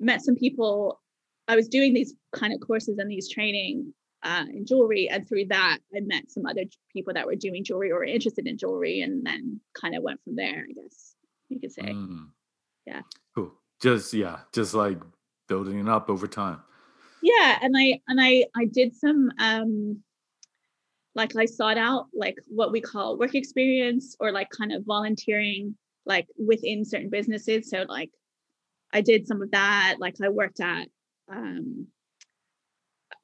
met 0.00 0.22
some 0.22 0.36
people. 0.36 1.00
I 1.48 1.56
was 1.56 1.68
doing 1.68 1.94
these 1.94 2.14
kind 2.32 2.52
of 2.52 2.60
courses 2.60 2.98
and 2.98 3.10
these 3.10 3.28
training 3.28 3.92
uh, 4.22 4.44
in 4.52 4.66
jewelry. 4.66 5.08
And 5.08 5.28
through 5.28 5.46
that, 5.46 5.78
I 5.94 6.00
met 6.00 6.30
some 6.30 6.46
other 6.46 6.64
people 6.92 7.14
that 7.14 7.26
were 7.26 7.36
doing 7.36 7.64
jewelry 7.64 7.92
or 7.92 8.04
interested 8.04 8.46
in 8.46 8.58
jewelry 8.58 9.00
and 9.00 9.24
then 9.24 9.60
kind 9.80 9.94
of 9.94 10.02
went 10.02 10.22
from 10.24 10.36
there, 10.36 10.66
I 10.68 10.72
guess 10.72 11.14
you 11.48 11.60
could 11.60 11.72
say. 11.72 11.82
Mm. 11.82 12.28
Yeah. 12.86 13.02
Cool. 13.34 13.52
Just, 13.80 14.12
yeah, 14.12 14.40
just 14.52 14.74
like 14.74 14.98
building 15.48 15.78
it 15.78 15.88
up 15.88 16.10
over 16.10 16.26
time 16.26 16.60
yeah 17.26 17.58
and 17.60 17.74
i 17.76 18.00
and 18.08 18.20
i 18.20 18.44
i 18.56 18.64
did 18.64 18.94
some 18.94 19.30
um 19.38 20.02
like 21.16 21.34
i 21.36 21.44
sought 21.44 21.78
out 21.78 22.06
like 22.14 22.36
what 22.46 22.70
we 22.70 22.80
call 22.80 23.18
work 23.18 23.34
experience 23.34 24.16
or 24.20 24.30
like 24.30 24.48
kind 24.50 24.72
of 24.72 24.84
volunteering 24.86 25.74
like 26.04 26.26
within 26.38 26.84
certain 26.84 27.10
businesses 27.10 27.68
so 27.68 27.84
like 27.88 28.10
i 28.92 29.00
did 29.00 29.26
some 29.26 29.42
of 29.42 29.50
that 29.50 29.96
like 29.98 30.14
i 30.22 30.28
worked 30.28 30.60
at 30.60 30.88
um 31.32 31.86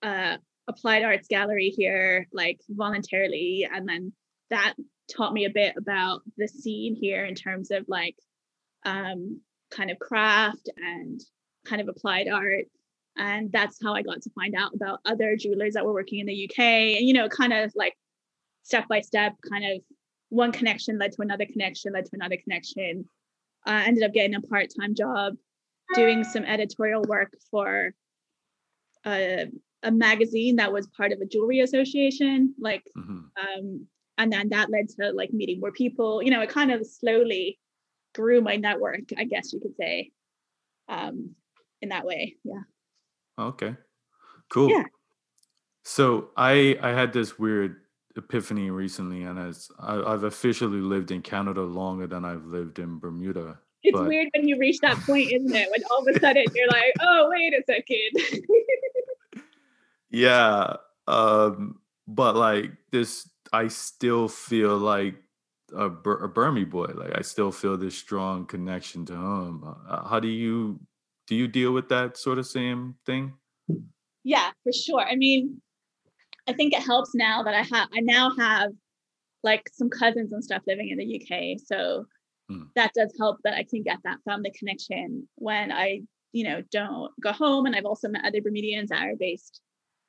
uh 0.03 0.37
applied 0.69 1.05
arts 1.05 1.29
gallery 1.29 1.69
here 1.69 2.27
like 2.33 2.59
voluntarily 2.69 3.69
and 3.73 3.89
then 3.89 4.13
that 4.51 4.75
taught 5.15 5.33
me 5.33 5.45
a 5.45 5.51
bit 5.51 5.75
about 5.77 6.23
the 6.37 6.49
scene 6.49 6.97
here 6.99 7.25
in 7.25 7.35
terms 7.35 7.71
of 7.71 7.85
like 7.89 8.17
um 8.85 9.41
kind 9.73 9.91
of 9.91 9.99
craft 9.99 10.69
and 10.77 11.21
kind 11.65 11.81
of 11.81 11.89
applied 11.89 12.29
art. 12.29 12.67
And 13.17 13.53
that's 13.53 13.79
how 13.83 13.95
I 13.95 14.03
got 14.03 14.23
to 14.23 14.31
find 14.31 14.55
out 14.55 14.75
about 14.75 15.01
other 15.05 15.37
jewelers 15.37 15.75
that 15.75 15.85
were 15.85 15.93
working 15.93 16.21
in 16.21 16.27
the 16.27 16.49
UK. 16.49 16.59
And, 16.97 17.07
you 17.07 17.13
know, 17.13 17.29
kind 17.29 17.53
of 17.53 17.73
like 17.75 17.95
step 18.63 18.89
by 18.89 19.01
step, 19.01 19.35
kind 19.49 19.65
of 19.65 19.83
one 20.31 20.53
connection 20.53 20.99
led 20.99 21.13
to 21.13 21.23
another 21.23 21.45
connection, 21.45 21.93
led 21.93 22.07
to 22.07 22.11
another 22.15 22.39
connection. 22.43 23.05
I 23.67 23.83
uh, 23.83 23.85
ended 23.87 24.03
up 24.05 24.13
getting 24.13 24.35
a 24.35 24.41
part 24.41 24.69
time 24.79 24.95
job 24.95 25.35
doing 25.95 26.25
some 26.25 26.45
editorial 26.45 27.03
work 27.03 27.35
for 27.51 27.93
a, 29.07 29.47
a 29.83 29.91
magazine 29.91 30.57
that 30.57 30.73
was 30.73 30.87
part 30.89 31.13
of 31.13 31.21
a 31.21 31.27
jewelry 31.27 31.61
association, 31.61 32.55
like, 32.59 32.83
hmm 32.95 33.19
um, 33.37 33.87
and 34.19 34.31
then 34.33 34.51
that 34.51 34.71
led 34.71 34.89
to 34.91 35.11
like 35.13 35.33
meeting 35.33 35.59
more 35.59 35.73
people. 35.73 36.23
You 36.23 36.31
know, 36.31 36.43
it 36.43 36.51
kind 36.51 36.71
of 36.71 36.87
slowly 36.87 37.59
grew 38.15 38.41
my 38.41 38.57
network, 38.57 39.01
I 39.17 39.25
guess 39.25 39.53
you 39.53 39.61
could 39.61 39.75
say, 39.77 40.11
um, 40.89 41.35
in 41.81 41.89
that 41.89 42.05
way. 42.05 42.37
Yeah. 42.45 42.61
Okay. 43.39 43.77
Cool. 44.49 44.71
Yeah. 44.71 44.85
So 45.85 46.31
I 46.37 46.79
I 46.81 46.91
had 46.91 47.13
this 47.13 47.39
weird 47.39 47.77
epiphany 48.17 48.71
recently, 48.71 49.23
and 49.23 49.39
as 49.39 49.69
I, 49.79 50.01
I've 50.01 50.25
officially 50.25 50.81
lived 50.81 51.11
in 51.11 51.23
Canada 51.23 51.63
longer 51.63 52.07
than 52.07 52.25
I've 52.25 52.45
lived 52.45 52.79
in 52.79 52.99
Bermuda. 52.99 53.59
It's 53.83 53.99
But 53.99 54.09
weird 54.09 54.29
when 54.35 54.47
you 54.47 54.59
reach 54.59 54.79
that 54.81 54.97
point, 54.99 55.33
isn't 55.33 55.55
it? 55.55 55.71
When 55.71 55.83
all 55.91 56.07
of 56.07 56.15
a 56.15 56.21
sudden 56.21 56.45
you're 56.55 56.69
like, 56.69 56.95
oh, 57.01 57.29
wait 57.31 57.53
a 57.53 57.63
second. 57.67 58.45
yeah, 60.11 60.77
um, 61.09 61.81
but 62.07 62.37
like 62.37 62.71
this, 62.93 63.29
I 63.53 63.69
still 63.69 64.29
feel 64.29 64.77
like 64.79 65.17
a, 65.75 65.89
Bur- 65.89 66.25
a 66.25 66.29
Burmy 66.29 66.69
boy. 66.69 66.93
Like 66.95 67.19
I 67.19 67.23
still 67.23 67.51
feel 67.51 67.77
this 67.77 67.97
strong 67.97 68.47
connection 68.47 69.05
to 69.07 69.17
home. 69.17 69.77
Uh, 69.89 70.07
how 70.07 70.21
do 70.21 70.29
you 70.29 70.79
do? 71.27 71.35
You 71.35 71.49
deal 71.49 71.73
with 71.73 71.89
that 71.89 72.17
sort 72.17 72.39
of 72.39 72.47
same 72.47 72.97
thing? 73.07 73.35
yeah, 74.25 74.51
for 74.63 74.73
sure. 74.73 75.01
I 75.01 75.17
mean, 75.17 75.61
I 76.49 76.53
think 76.53 76.73
it 76.73 76.83
helps 76.83 77.11
now 77.15 77.43
that 77.43 77.55
I 77.55 77.63
have 77.63 77.89
I 77.95 78.01
now 78.01 78.33
have 78.39 78.71
like 79.43 79.69
some 79.73 79.91
cousins 79.91 80.33
and 80.33 80.45
stuff 80.45 80.63
living 80.67 80.91
in 80.91 80.99
the 80.99 81.21
UK. 81.21 81.59
So 81.65 82.07
Mm. 82.53 82.69
that 82.75 82.93
does 82.95 83.15
help 83.19 83.39
that 83.45 83.55
I 83.55 83.65
can 83.65 83.83
get 83.83 83.99
that 84.05 84.19
family 84.25 84.53
connection 84.59 85.29
when 85.37 85.73
I, 85.73 86.03
you 86.33 86.45
know, 86.45 86.63
don't 86.71 87.13
go 87.21 87.33
home. 87.33 87.67
And 87.67 87.75
I've 87.75 87.85
also 87.85 88.09
met 88.09 88.25
other 88.25 88.41
Bermudians 88.43 88.91
that 88.91 89.03
are 89.03 89.17
based 89.17 89.61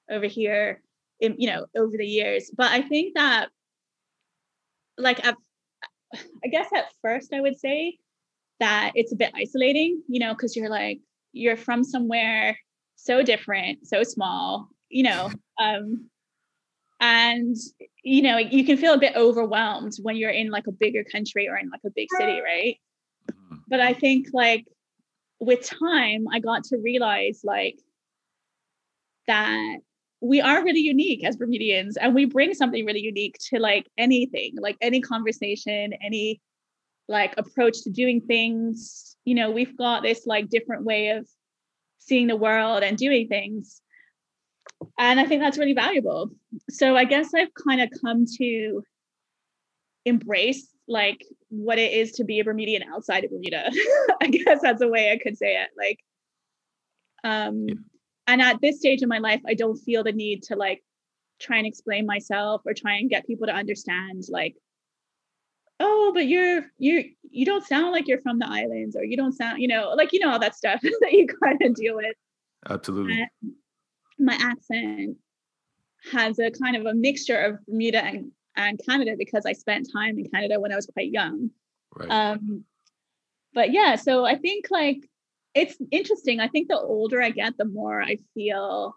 over 0.09 0.25
here 0.25 0.81
in, 1.19 1.35
you 1.37 1.49
know, 1.49 1.65
over 1.75 1.95
the 1.95 2.05
years. 2.05 2.51
But 2.55 2.71
I 2.71 2.81
think 2.81 3.15
that 3.15 3.49
like 4.97 5.25
at, 5.25 5.35
I 6.43 6.47
guess 6.49 6.67
at 6.75 6.85
first 7.01 7.33
I 7.33 7.41
would 7.41 7.59
say 7.59 7.97
that 8.63 8.93
it's 8.95 9.11
a 9.11 9.15
bit 9.17 9.33
isolating, 9.35 10.01
you 10.07 10.21
know, 10.21 10.33
because 10.33 10.55
you're 10.55 10.69
like, 10.69 11.01
you're 11.33 11.57
from 11.57 11.83
somewhere 11.83 12.57
so 12.95 13.21
different, 13.21 13.85
so 13.85 14.03
small, 14.03 14.69
you 14.87 15.03
know, 15.03 15.29
um, 15.59 16.09
and 17.01 17.57
you 18.05 18.21
know, 18.21 18.37
you 18.37 18.63
can 18.63 18.77
feel 18.77 18.93
a 18.93 18.97
bit 18.97 19.17
overwhelmed 19.17 19.91
when 20.01 20.15
you're 20.15 20.29
in 20.29 20.49
like 20.49 20.67
a 20.67 20.71
bigger 20.71 21.03
country 21.03 21.49
or 21.49 21.57
in 21.57 21.69
like 21.69 21.81
a 21.85 21.89
big 21.89 22.07
city, 22.17 22.39
right? 22.41 22.77
Mhm. 23.29 23.59
But 23.67 23.81
I 23.81 23.93
think 23.93 24.27
like 24.31 24.65
with 25.41 25.69
time, 25.69 26.25
I 26.31 26.39
got 26.39 26.63
to 26.65 26.77
realize 26.77 27.41
like 27.43 27.77
that 29.27 29.79
we 30.21 30.39
are 30.39 30.63
really 30.63 30.79
unique 30.79 31.25
as 31.25 31.35
Bermudians 31.35 31.97
and 31.97 32.15
we 32.15 32.23
bring 32.23 32.53
something 32.53 32.85
really 32.85 33.01
unique 33.01 33.35
to 33.49 33.59
like 33.59 33.89
anything, 33.97 34.53
like 34.57 34.77
any 34.79 35.01
conversation, 35.01 35.91
any 36.01 36.39
like 37.07 37.33
approach 37.37 37.83
to 37.83 37.89
doing 37.89 38.21
things. 38.21 39.15
You 39.25 39.35
know, 39.35 39.51
we've 39.51 39.77
got 39.77 40.03
this 40.03 40.25
like 40.25 40.49
different 40.49 40.83
way 40.83 41.09
of 41.09 41.27
seeing 41.99 42.27
the 42.27 42.35
world 42.35 42.83
and 42.83 42.97
doing 42.97 43.27
things. 43.27 43.81
And 44.97 45.19
I 45.19 45.25
think 45.25 45.41
that's 45.41 45.57
really 45.57 45.73
valuable. 45.73 46.31
So 46.69 46.95
I 46.95 47.05
guess 47.05 47.33
I've 47.33 47.53
kind 47.53 47.81
of 47.81 47.89
come 48.01 48.25
to 48.37 48.83
embrace 50.05 50.67
like 50.87 51.23
what 51.49 51.79
it 51.79 51.93
is 51.93 52.13
to 52.13 52.25
be 52.25 52.39
a 52.39 52.43
Bermudian 52.43 52.83
outside 52.93 53.23
of 53.23 53.31
Bermuda. 53.31 53.71
I 54.21 54.27
guess 54.27 54.59
that's 54.61 54.81
a 54.81 54.87
way 54.87 55.11
I 55.11 55.17
could 55.17 55.37
say 55.37 55.55
it. 55.55 55.69
Like, 55.77 55.99
um, 57.23 57.67
Yeah. 57.67 57.75
and 58.27 58.41
at 58.41 58.61
this 58.61 58.79
stage 58.79 59.01
in 59.01 59.09
my 59.09 59.19
life, 59.19 59.41
I 59.47 59.53
don't 59.53 59.77
feel 59.77 60.03
the 60.03 60.11
need 60.11 60.43
to 60.43 60.55
like 60.57 60.83
try 61.39 61.57
and 61.57 61.67
explain 61.67 62.05
myself 62.05 62.61
or 62.65 62.73
try 62.73 62.95
and 62.95 63.09
get 63.09 63.25
people 63.25 63.47
to 63.47 63.53
understand 63.53 64.23
like, 64.29 64.55
oh, 65.79 66.11
but 66.13 66.27
you're 66.27 66.65
you 66.77 67.11
you 67.29 67.45
don't 67.45 67.65
sound 67.65 67.91
like 67.91 68.07
you're 68.07 68.21
from 68.21 68.39
the 68.39 68.47
islands, 68.47 68.95
or 68.95 69.03
you 69.03 69.17
don't 69.17 69.33
sound, 69.33 69.61
you 69.61 69.67
know, 69.67 69.93
like 69.95 70.13
you 70.13 70.19
know 70.19 70.31
all 70.31 70.39
that 70.39 70.55
stuff 70.55 70.81
that 71.01 71.11
you 71.11 71.27
kind 71.41 71.61
of 71.61 71.73
deal 71.75 71.95
with 71.95 72.15
Absolutely. 72.69 73.21
and 73.21 73.53
my 74.19 74.37
accent 74.39 75.17
has 76.11 76.39
a 76.39 76.51
kind 76.51 76.75
of 76.75 76.85
a 76.85 76.93
mixture 76.93 77.37
of 77.37 77.65
Bermuda 77.65 78.03
and, 78.03 78.31
and 78.55 78.79
Canada 78.85 79.15
because 79.17 79.45
I 79.45 79.53
spent 79.53 79.89
time 79.91 80.19
in 80.19 80.29
Canada 80.29 80.59
when 80.59 80.71
I 80.71 80.75
was 80.75 80.85
quite 80.87 81.11
young. 81.11 81.49
Right. 81.95 82.09
Um, 82.09 82.65
but 83.53 83.71
yeah, 83.71 83.95
so 83.95 84.25
I 84.25 84.35
think 84.35 84.65
like 84.69 85.07
it's 85.53 85.77
interesting. 85.91 86.39
I 86.39 86.47
think 86.47 86.67
the 86.67 86.79
older 86.79 87.21
I 87.21 87.29
get, 87.29 87.57
the 87.57 87.65
more 87.65 88.01
I 88.01 88.17
feel 88.33 88.95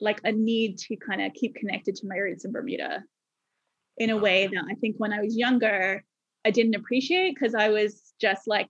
like 0.00 0.20
a 0.24 0.32
need 0.32 0.78
to 0.78 0.96
kind 0.96 1.22
of 1.22 1.32
keep 1.32 1.54
connected 1.54 1.96
to 1.96 2.06
my 2.06 2.16
roots 2.16 2.44
in 2.44 2.52
Bermuda 2.52 3.04
in 3.98 4.10
a 4.10 4.16
way 4.16 4.46
that 4.46 4.64
I 4.70 4.74
think 4.74 4.96
when 4.98 5.12
I 5.12 5.20
was 5.20 5.36
younger, 5.36 6.04
I 6.44 6.50
didn't 6.50 6.74
appreciate 6.74 7.34
because 7.34 7.54
I 7.54 7.68
was 7.68 8.12
just 8.20 8.46
like 8.46 8.68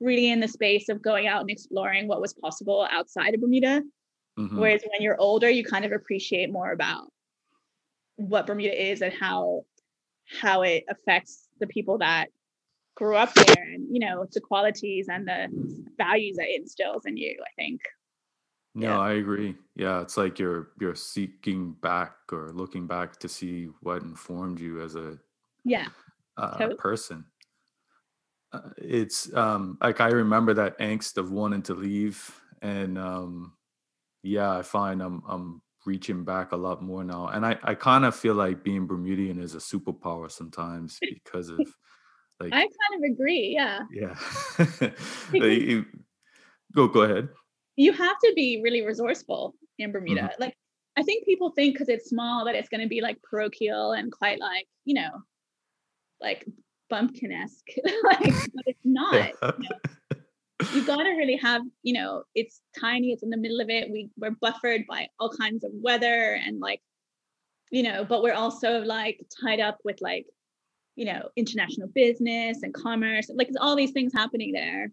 really 0.00 0.30
in 0.30 0.40
the 0.40 0.48
space 0.48 0.88
of 0.88 1.00
going 1.00 1.26
out 1.26 1.40
and 1.40 1.50
exploring 1.50 2.08
what 2.08 2.20
was 2.20 2.34
possible 2.34 2.86
outside 2.90 3.34
of 3.34 3.40
Bermuda. 3.40 3.82
Mhm. 4.38 4.58
Whereas 4.58 4.82
when 4.82 5.02
you're 5.02 5.20
older, 5.20 5.48
you 5.48 5.64
kind 5.64 5.84
of 5.84 5.92
appreciate 5.92 6.50
more 6.50 6.72
about 6.72 7.12
what 8.16 8.46
Bermuda 8.46 8.90
is 8.90 9.02
and 9.02 9.12
how 9.12 9.64
how 10.40 10.62
it 10.62 10.84
affects 10.88 11.48
the 11.60 11.66
people 11.66 11.98
that 11.98 12.28
grew 12.94 13.16
up 13.16 13.32
there 13.34 13.62
and 13.74 13.86
you 13.90 14.00
know 14.00 14.26
the 14.32 14.40
qualities 14.40 15.08
and 15.08 15.26
the 15.26 15.48
values 15.96 16.36
that 16.36 16.48
it 16.48 16.60
instills 16.60 17.04
in 17.06 17.16
you, 17.16 17.38
I 17.40 17.52
think. 17.62 17.80
No, 18.74 18.96
Yeah. 18.96 19.00
I 19.00 19.12
agree. 19.12 19.56
Yeah, 19.74 20.00
it's 20.00 20.16
like 20.16 20.38
you're 20.38 20.72
you're 20.80 20.94
seeking 20.94 21.74
back 21.74 22.16
or 22.32 22.52
looking 22.52 22.86
back 22.86 23.18
to 23.20 23.28
see 23.28 23.66
what 23.80 24.02
informed 24.02 24.60
you 24.60 24.80
as 24.80 24.94
a 24.96 25.18
Yeah. 25.64 25.88
uh, 26.36 26.68
Totally. 26.68 26.78
person. 26.78 27.26
Uh, 28.52 28.70
it's 28.76 29.32
um 29.34 29.78
like 29.80 30.00
I 30.00 30.08
remember 30.08 30.52
that 30.54 30.78
angst 30.78 31.16
of 31.16 31.30
wanting 31.30 31.62
to 31.64 31.74
leave, 31.74 32.40
and 32.60 32.98
um 32.98 33.56
yeah, 34.22 34.56
I 34.58 34.62
find 34.62 35.02
I'm 35.02 35.22
I'm 35.26 35.62
reaching 35.86 36.24
back 36.24 36.52
a 36.52 36.56
lot 36.56 36.82
more 36.82 37.04
now, 37.04 37.28
and 37.28 37.46
I 37.46 37.58
I 37.64 37.74
kind 37.76 38.04
of 38.06 38.16
feel 38.16 38.34
like 38.34 38.64
being 38.64 38.86
Bermudian 38.88 39.40
is 39.40 39.54
a 39.54 39.58
superpower 39.58 40.30
sometimes 40.30 41.02
because 41.08 41.50
of 41.50 41.66
like 42.40 42.54
I 42.54 42.60
kind 42.62 43.04
of 43.04 43.12
agree. 43.12 43.50
Yeah. 43.54 43.80
yeah. 43.88 44.16
Like, 45.38 45.86
go 46.74 46.88
go 46.88 47.02
ahead. 47.02 47.30
You 47.76 47.92
have 47.92 48.16
to 48.24 48.32
be 48.34 48.60
really 48.62 48.84
resourceful 48.84 49.54
in 49.78 49.92
Bermuda. 49.92 50.22
Mm-hmm. 50.22 50.42
Like 50.42 50.54
I 50.96 51.02
think 51.02 51.24
people 51.24 51.50
think 51.50 51.74
because 51.74 51.88
it's 51.88 52.10
small 52.10 52.44
that 52.44 52.54
it's 52.54 52.68
going 52.68 52.82
to 52.82 52.88
be 52.88 53.00
like 53.00 53.22
parochial 53.22 53.92
and 53.92 54.12
quite 54.12 54.40
like, 54.40 54.66
you 54.84 54.94
know, 54.94 55.10
like 56.20 56.46
bumpkin-esque. 56.90 57.66
like, 58.04 58.20
but 58.54 58.64
it's 58.66 58.80
not. 58.84 59.32
Yeah. 59.42 59.50
you 60.74 60.84
got 60.84 61.02
to 61.02 61.10
really 61.10 61.36
have 61.36 61.62
you 61.82 61.92
know 61.92 62.22
it's 62.36 62.60
tiny 62.78 63.10
it's 63.10 63.24
in 63.24 63.30
the 63.30 63.36
middle 63.36 63.60
of 63.60 63.68
it 63.68 63.90
we 63.90 64.08
we're 64.16 64.30
buffered 64.40 64.82
by 64.88 65.08
all 65.18 65.28
kinds 65.28 65.64
of 65.64 65.72
weather 65.74 66.38
and 66.46 66.60
like 66.60 66.80
you 67.72 67.82
know 67.82 68.04
but 68.04 68.22
we're 68.22 68.32
also 68.32 68.78
like 68.82 69.20
tied 69.42 69.58
up 69.58 69.78
with 69.84 70.00
like 70.00 70.24
you 70.94 71.04
know 71.04 71.28
international 71.34 71.88
business 71.88 72.62
and 72.62 72.72
commerce 72.74 73.28
like 73.34 73.48
there's 73.48 73.56
all 73.60 73.74
these 73.74 73.90
things 73.90 74.12
happening 74.14 74.52
there 74.52 74.92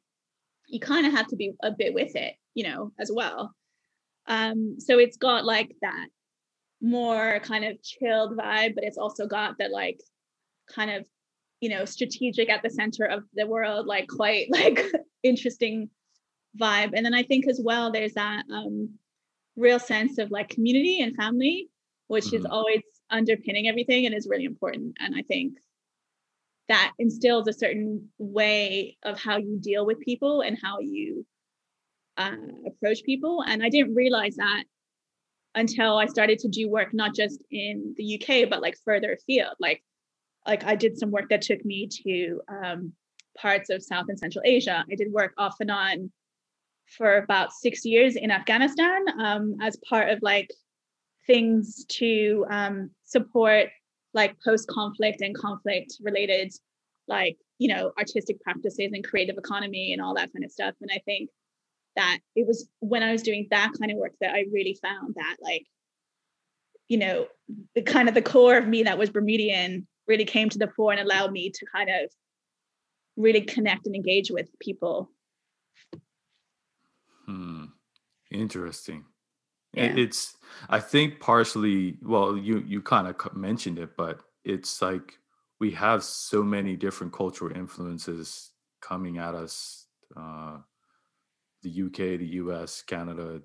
you 0.69 0.79
kind 0.79 1.05
of 1.05 1.13
have 1.13 1.27
to 1.27 1.35
be 1.35 1.53
a 1.63 1.71
bit 1.71 1.93
with 1.93 2.15
it 2.15 2.33
you 2.53 2.63
know 2.63 2.91
as 2.99 3.11
well 3.13 3.53
um 4.27 4.75
so 4.79 4.99
it's 4.99 5.17
got 5.17 5.45
like 5.45 5.75
that 5.81 6.07
more 6.81 7.39
kind 7.43 7.65
of 7.65 7.81
chilled 7.83 8.37
vibe 8.37 8.75
but 8.75 8.83
it's 8.83 8.97
also 8.97 9.27
got 9.27 9.57
that 9.57 9.71
like 9.71 9.99
kind 10.73 10.91
of 10.91 11.05
you 11.59 11.69
know 11.69 11.83
strategic 11.85 12.49
at 12.49 12.61
the 12.63 12.69
center 12.69 13.05
of 13.05 13.23
the 13.33 13.45
world 13.47 13.85
like 13.85 14.07
quite 14.07 14.47
like 14.51 14.79
interesting 15.23 15.89
vibe 16.59 16.91
and 16.95 17.05
then 17.05 17.13
i 17.13 17.23
think 17.23 17.47
as 17.47 17.59
well 17.63 17.91
there's 17.91 18.13
that 18.13 18.43
um 18.53 18.89
real 19.57 19.79
sense 19.79 20.17
of 20.17 20.31
like 20.31 20.49
community 20.49 21.01
and 21.01 21.15
family 21.15 21.69
which 22.07 22.33
is 22.33 22.43
Mhm. 22.43 22.49
always 22.51 22.81
underpinning 23.09 23.67
everything 23.67 24.05
and 24.05 24.15
is 24.15 24.27
really 24.29 24.45
important 24.45 24.95
and 24.99 25.15
i 25.15 25.21
think 25.23 25.57
that 26.69 26.93
instills 26.99 27.47
a 27.47 27.53
certain 27.53 28.07
way 28.17 28.97
of 29.03 29.19
how 29.19 29.37
you 29.37 29.59
deal 29.59 29.85
with 29.85 29.99
people 29.99 30.41
and 30.41 30.57
how 30.61 30.79
you 30.79 31.25
uh, 32.17 32.35
approach 32.65 33.03
people 33.03 33.43
and 33.47 33.63
i 33.63 33.69
didn't 33.69 33.95
realize 33.95 34.35
that 34.35 34.63
until 35.55 35.97
i 35.97 36.05
started 36.05 36.39
to 36.39 36.47
do 36.47 36.69
work 36.69 36.93
not 36.93 37.15
just 37.15 37.41
in 37.51 37.93
the 37.97 38.15
uk 38.15 38.49
but 38.49 38.61
like 38.61 38.75
further 38.85 39.13
afield 39.13 39.55
like 39.59 39.83
like 40.45 40.63
I 40.63 40.75
did 40.75 40.97
some 40.97 41.11
work 41.11 41.29
that 41.29 41.41
took 41.41 41.63
me 41.63 41.87
to 42.03 42.41
um, 42.49 42.93
parts 43.37 43.69
of 43.69 43.83
South 43.83 44.05
and 44.09 44.19
Central 44.19 44.43
Asia. 44.45 44.83
I 44.91 44.95
did 44.95 45.11
work 45.11 45.33
off 45.37 45.55
and 45.59 45.71
on 45.71 46.11
for 46.97 47.17
about 47.17 47.53
six 47.53 47.85
years 47.85 48.15
in 48.15 48.31
Afghanistan 48.31 49.05
um, 49.19 49.57
as 49.61 49.77
part 49.87 50.09
of 50.09 50.19
like 50.21 50.49
things 51.27 51.85
to 51.85 52.45
um, 52.49 52.89
support 53.03 53.69
like 54.13 54.35
post-conflict 54.43 55.21
and 55.21 55.35
conflict 55.35 55.97
related 56.01 56.51
like 57.07 57.37
you 57.57 57.67
know 57.67 57.91
artistic 57.97 58.39
practices 58.41 58.91
and 58.93 59.03
creative 59.03 59.37
economy 59.37 59.93
and 59.93 60.01
all 60.01 60.15
that 60.15 60.31
kind 60.33 60.45
of 60.45 60.51
stuff. 60.51 60.75
And 60.81 60.89
I 60.93 60.99
think 61.05 61.29
that 61.95 62.19
it 62.35 62.47
was 62.47 62.67
when 62.79 63.03
I 63.03 63.11
was 63.11 63.23
doing 63.23 63.47
that 63.51 63.71
kind 63.79 63.91
of 63.91 63.97
work 63.97 64.13
that 64.21 64.31
I 64.31 64.45
really 64.51 64.77
found 64.81 65.15
that 65.15 65.37
like, 65.41 65.65
you 66.87 66.97
know, 66.97 67.27
the 67.75 67.81
kind 67.81 68.07
of 68.07 68.15
the 68.15 68.21
core 68.21 68.57
of 68.57 68.67
me 68.67 68.83
that 68.83 68.97
was 68.97 69.09
Bermudian 69.09 69.85
really 70.07 70.25
came 70.25 70.49
to 70.49 70.57
the 70.57 70.69
fore 70.75 70.91
and 70.91 71.01
allowed 71.01 71.31
me 71.31 71.49
to 71.49 71.65
kind 71.73 71.89
of 71.89 72.09
really 73.17 73.41
connect 73.41 73.85
and 73.85 73.95
engage 73.95 74.31
with 74.31 74.47
people. 74.59 75.09
Hmm. 77.25 77.65
Interesting. 78.31 79.05
Yeah. 79.79 79.93
It's 79.95 80.37
I 80.69 80.79
think 80.79 81.19
partially 81.19 81.97
well 82.01 82.37
you 82.37 82.59
you 82.67 82.81
kind 82.81 83.07
of 83.07 83.35
mentioned 83.35 83.79
it 83.79 83.95
but 83.97 84.21
it's 84.43 84.81
like 84.81 85.19
we 85.59 85.71
have 85.71 86.03
so 86.03 86.43
many 86.43 86.75
different 86.75 87.13
cultural 87.13 87.55
influences 87.55 88.51
coming 88.81 89.17
at 89.17 89.35
us 89.35 89.85
uh, 90.17 90.57
the 91.61 91.83
uk 91.83 91.97
the 91.97 92.25
us 92.25 92.81
canada 92.81 93.41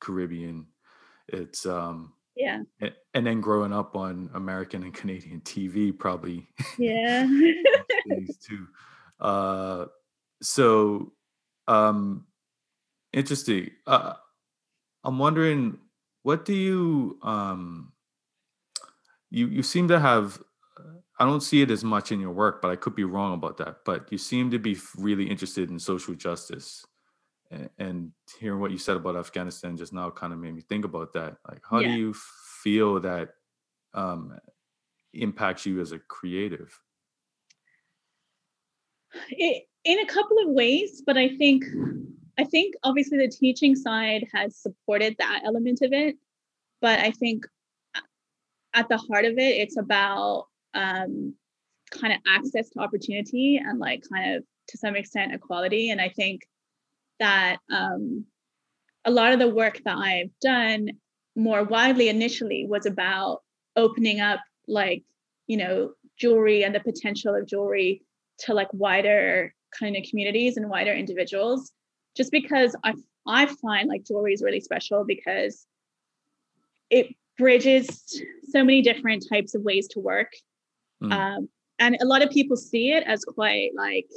Caribbean. 0.00 0.66
It's 1.28 1.66
um 1.66 2.12
yeah. 2.36 2.60
And 3.14 3.26
then 3.26 3.40
growing 3.40 3.72
up 3.72 3.96
on 3.96 4.28
American 4.34 4.82
and 4.82 4.92
Canadian 4.92 5.40
TV, 5.40 5.98
probably. 5.98 6.46
Yeah. 6.76 7.26
too. 8.46 8.66
Uh, 9.18 9.86
so, 10.42 11.12
um, 11.66 12.26
interesting. 13.14 13.70
Uh, 13.86 14.14
I'm 15.06 15.18
wondering, 15.18 15.78
what 16.22 16.44
do 16.44 16.52
you 16.52 17.18
um, 17.22 17.92
you 19.30 19.46
you 19.46 19.62
seem 19.62 19.88
to 19.88 20.00
have 20.00 20.38
I 21.18 21.24
don't 21.24 21.42
see 21.42 21.62
it 21.62 21.70
as 21.70 21.82
much 21.82 22.12
in 22.12 22.20
your 22.20 22.32
work, 22.32 22.60
but 22.60 22.70
I 22.70 22.76
could 22.76 22.94
be 22.94 23.04
wrong 23.04 23.32
about 23.32 23.56
that. 23.58 23.78
But 23.84 24.10
you 24.12 24.18
seem 24.18 24.50
to 24.50 24.58
be 24.58 24.76
really 24.98 25.24
interested 25.24 25.70
in 25.70 25.78
social 25.78 26.14
justice 26.14 26.84
and 27.78 28.10
hearing 28.38 28.60
what 28.60 28.72
you 28.72 28.78
said 28.78 28.96
about 28.96 29.16
Afghanistan 29.16 29.76
just 29.76 29.92
now 29.92 30.10
kind 30.10 30.32
of 30.32 30.38
made 30.38 30.54
me 30.54 30.62
think 30.62 30.84
about 30.84 31.12
that. 31.12 31.36
Like, 31.48 31.62
how 31.68 31.78
yeah. 31.78 31.88
do 31.88 31.94
you 31.94 32.14
feel 32.62 33.00
that 33.00 33.30
um, 33.94 34.36
impacts 35.14 35.64
you 35.64 35.80
as 35.80 35.92
a 35.92 35.98
creative? 36.00 36.78
It, 39.30 39.68
in 39.84 40.00
a 40.00 40.06
couple 40.06 40.38
of 40.40 40.50
ways, 40.50 41.02
but 41.06 41.16
I 41.16 41.36
think 41.36 41.64
I 42.38 42.44
think 42.44 42.74
obviously 42.82 43.18
the 43.18 43.28
teaching 43.28 43.74
side 43.74 44.26
has 44.34 44.56
supported 44.56 45.16
that 45.18 45.42
element 45.44 45.80
of 45.82 45.92
it, 45.92 46.16
but 46.80 46.98
I 46.98 47.10
think 47.10 47.46
at 48.74 48.88
the 48.88 48.98
heart 48.98 49.24
of 49.24 49.38
it, 49.38 49.56
it's 49.56 49.78
about 49.78 50.46
um, 50.74 51.34
kind 51.90 52.12
of 52.12 52.20
access 52.26 52.68
to 52.70 52.80
opportunity 52.80 53.56
and 53.56 53.78
like 53.78 54.04
kind 54.12 54.36
of 54.36 54.44
to 54.68 54.78
some 54.78 54.96
extent 54.96 55.34
equality. 55.34 55.90
And 55.90 56.00
I 56.00 56.10
think 56.10 56.42
that 57.18 57.58
um, 57.72 58.26
a 59.04 59.10
lot 59.10 59.32
of 59.32 59.38
the 59.38 59.48
work 59.48 59.80
that 59.84 59.96
I've 59.96 60.30
done 60.42 60.90
more 61.36 61.64
widely 61.64 62.08
initially 62.08 62.66
was 62.68 62.86
about 62.86 63.42
opening 63.76 64.20
up 64.20 64.40
like 64.68 65.04
you 65.46 65.56
know 65.56 65.92
jewelry 66.18 66.64
and 66.64 66.74
the 66.74 66.80
potential 66.80 67.34
of 67.34 67.46
jewelry 67.46 68.02
to 68.38 68.54
like 68.54 68.68
wider 68.72 69.54
kind 69.78 69.96
of 69.96 70.04
communities 70.08 70.56
and 70.56 70.68
wider 70.68 70.92
individuals 70.92 71.72
just 72.16 72.32
because 72.32 72.74
i 72.84 72.94
i 73.26 73.46
find 73.46 73.88
like 73.88 74.04
jewelry 74.04 74.32
is 74.32 74.42
really 74.42 74.60
special 74.60 75.04
because 75.04 75.66
it 76.90 77.14
bridges 77.36 78.22
so 78.48 78.64
many 78.64 78.82
different 78.82 79.24
types 79.28 79.54
of 79.54 79.62
ways 79.62 79.88
to 79.88 80.00
work. 80.00 80.32
Mm. 81.02 81.12
um, 81.12 81.48
and 81.78 81.98
a 82.00 82.06
lot 82.06 82.22
of 82.22 82.30
people 82.30 82.56
see 82.56 82.92
it 82.92 83.04
as 83.06 83.24
quite 83.24 83.72
like 83.74 84.08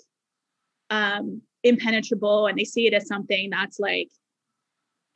um, 0.90 1.42
impenetrable 1.64 2.48
and 2.48 2.58
they 2.58 2.64
see 2.64 2.88
it 2.88 2.94
as 2.94 3.08
something 3.08 3.50
that's 3.50 3.80
like 3.80 4.10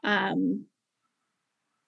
um 0.03 0.65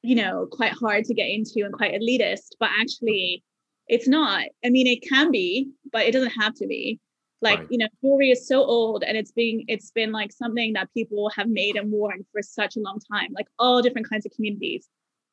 you 0.01 0.15
know 0.15 0.47
quite 0.49 0.71
hard 0.71 1.03
to 1.03 1.13
get 1.13 1.29
into 1.29 1.65
and 1.65 1.73
quite 1.73 1.93
elitist 1.93 2.55
but 2.59 2.69
actually 2.79 3.43
it's 3.87 4.07
not. 4.07 4.45
I 4.63 4.69
mean 4.69 4.87
it 4.87 5.07
can 5.07 5.29
be 5.31 5.69
but 5.91 6.05
it 6.05 6.11
doesn't 6.11 6.39
have 6.39 6.55
to 6.55 6.67
be 6.67 6.99
like 7.45 7.59
right. 7.59 7.67
you 7.69 7.77
know 7.77 7.87
jewelry 8.01 8.31
is 8.31 8.47
so 8.47 8.63
old 8.65 9.03
and 9.03 9.15
it's 9.15 9.31
being 9.31 9.63
it's 9.67 9.91
been 9.91 10.11
like 10.11 10.31
something 10.33 10.73
that 10.73 10.93
people 10.93 11.29
have 11.29 11.47
made 11.47 11.77
and 11.77 11.91
worn 11.91 12.25
for 12.31 12.41
such 12.41 12.75
a 12.75 12.81
long 12.81 12.99
time 13.09 13.29
like 13.33 13.47
all 13.59 13.81
different 13.81 14.09
kinds 14.09 14.25
of 14.25 14.31
communities 14.33 14.89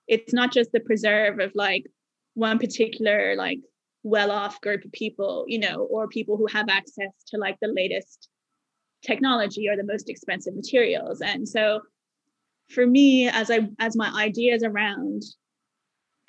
it's 0.06 0.32
not 0.32 0.52
just 0.52 0.70
the 0.72 0.80
preserve 0.80 1.40
of 1.40 1.50
like 1.54 1.84
one 2.34 2.58
particular 2.58 3.34
like 3.36 3.58
well-off 4.04 4.60
group 4.60 4.84
of 4.84 4.92
people 4.92 5.44
you 5.48 5.58
know 5.58 5.86
or 5.90 6.06
people 6.06 6.36
who 6.36 6.46
have 6.46 6.68
access 6.68 7.12
to 7.26 7.38
like 7.38 7.56
the 7.60 7.72
latest 7.74 8.28
technology 9.02 9.68
or 9.68 9.76
the 9.76 9.84
most 9.84 10.08
expensive 10.08 10.54
materials 10.54 11.20
and 11.20 11.48
so 11.48 11.80
for 12.68 12.86
me 12.86 13.28
as 13.28 13.50
i 13.50 13.60
as 13.78 13.96
my 13.96 14.12
ideas 14.16 14.62
around 14.62 15.22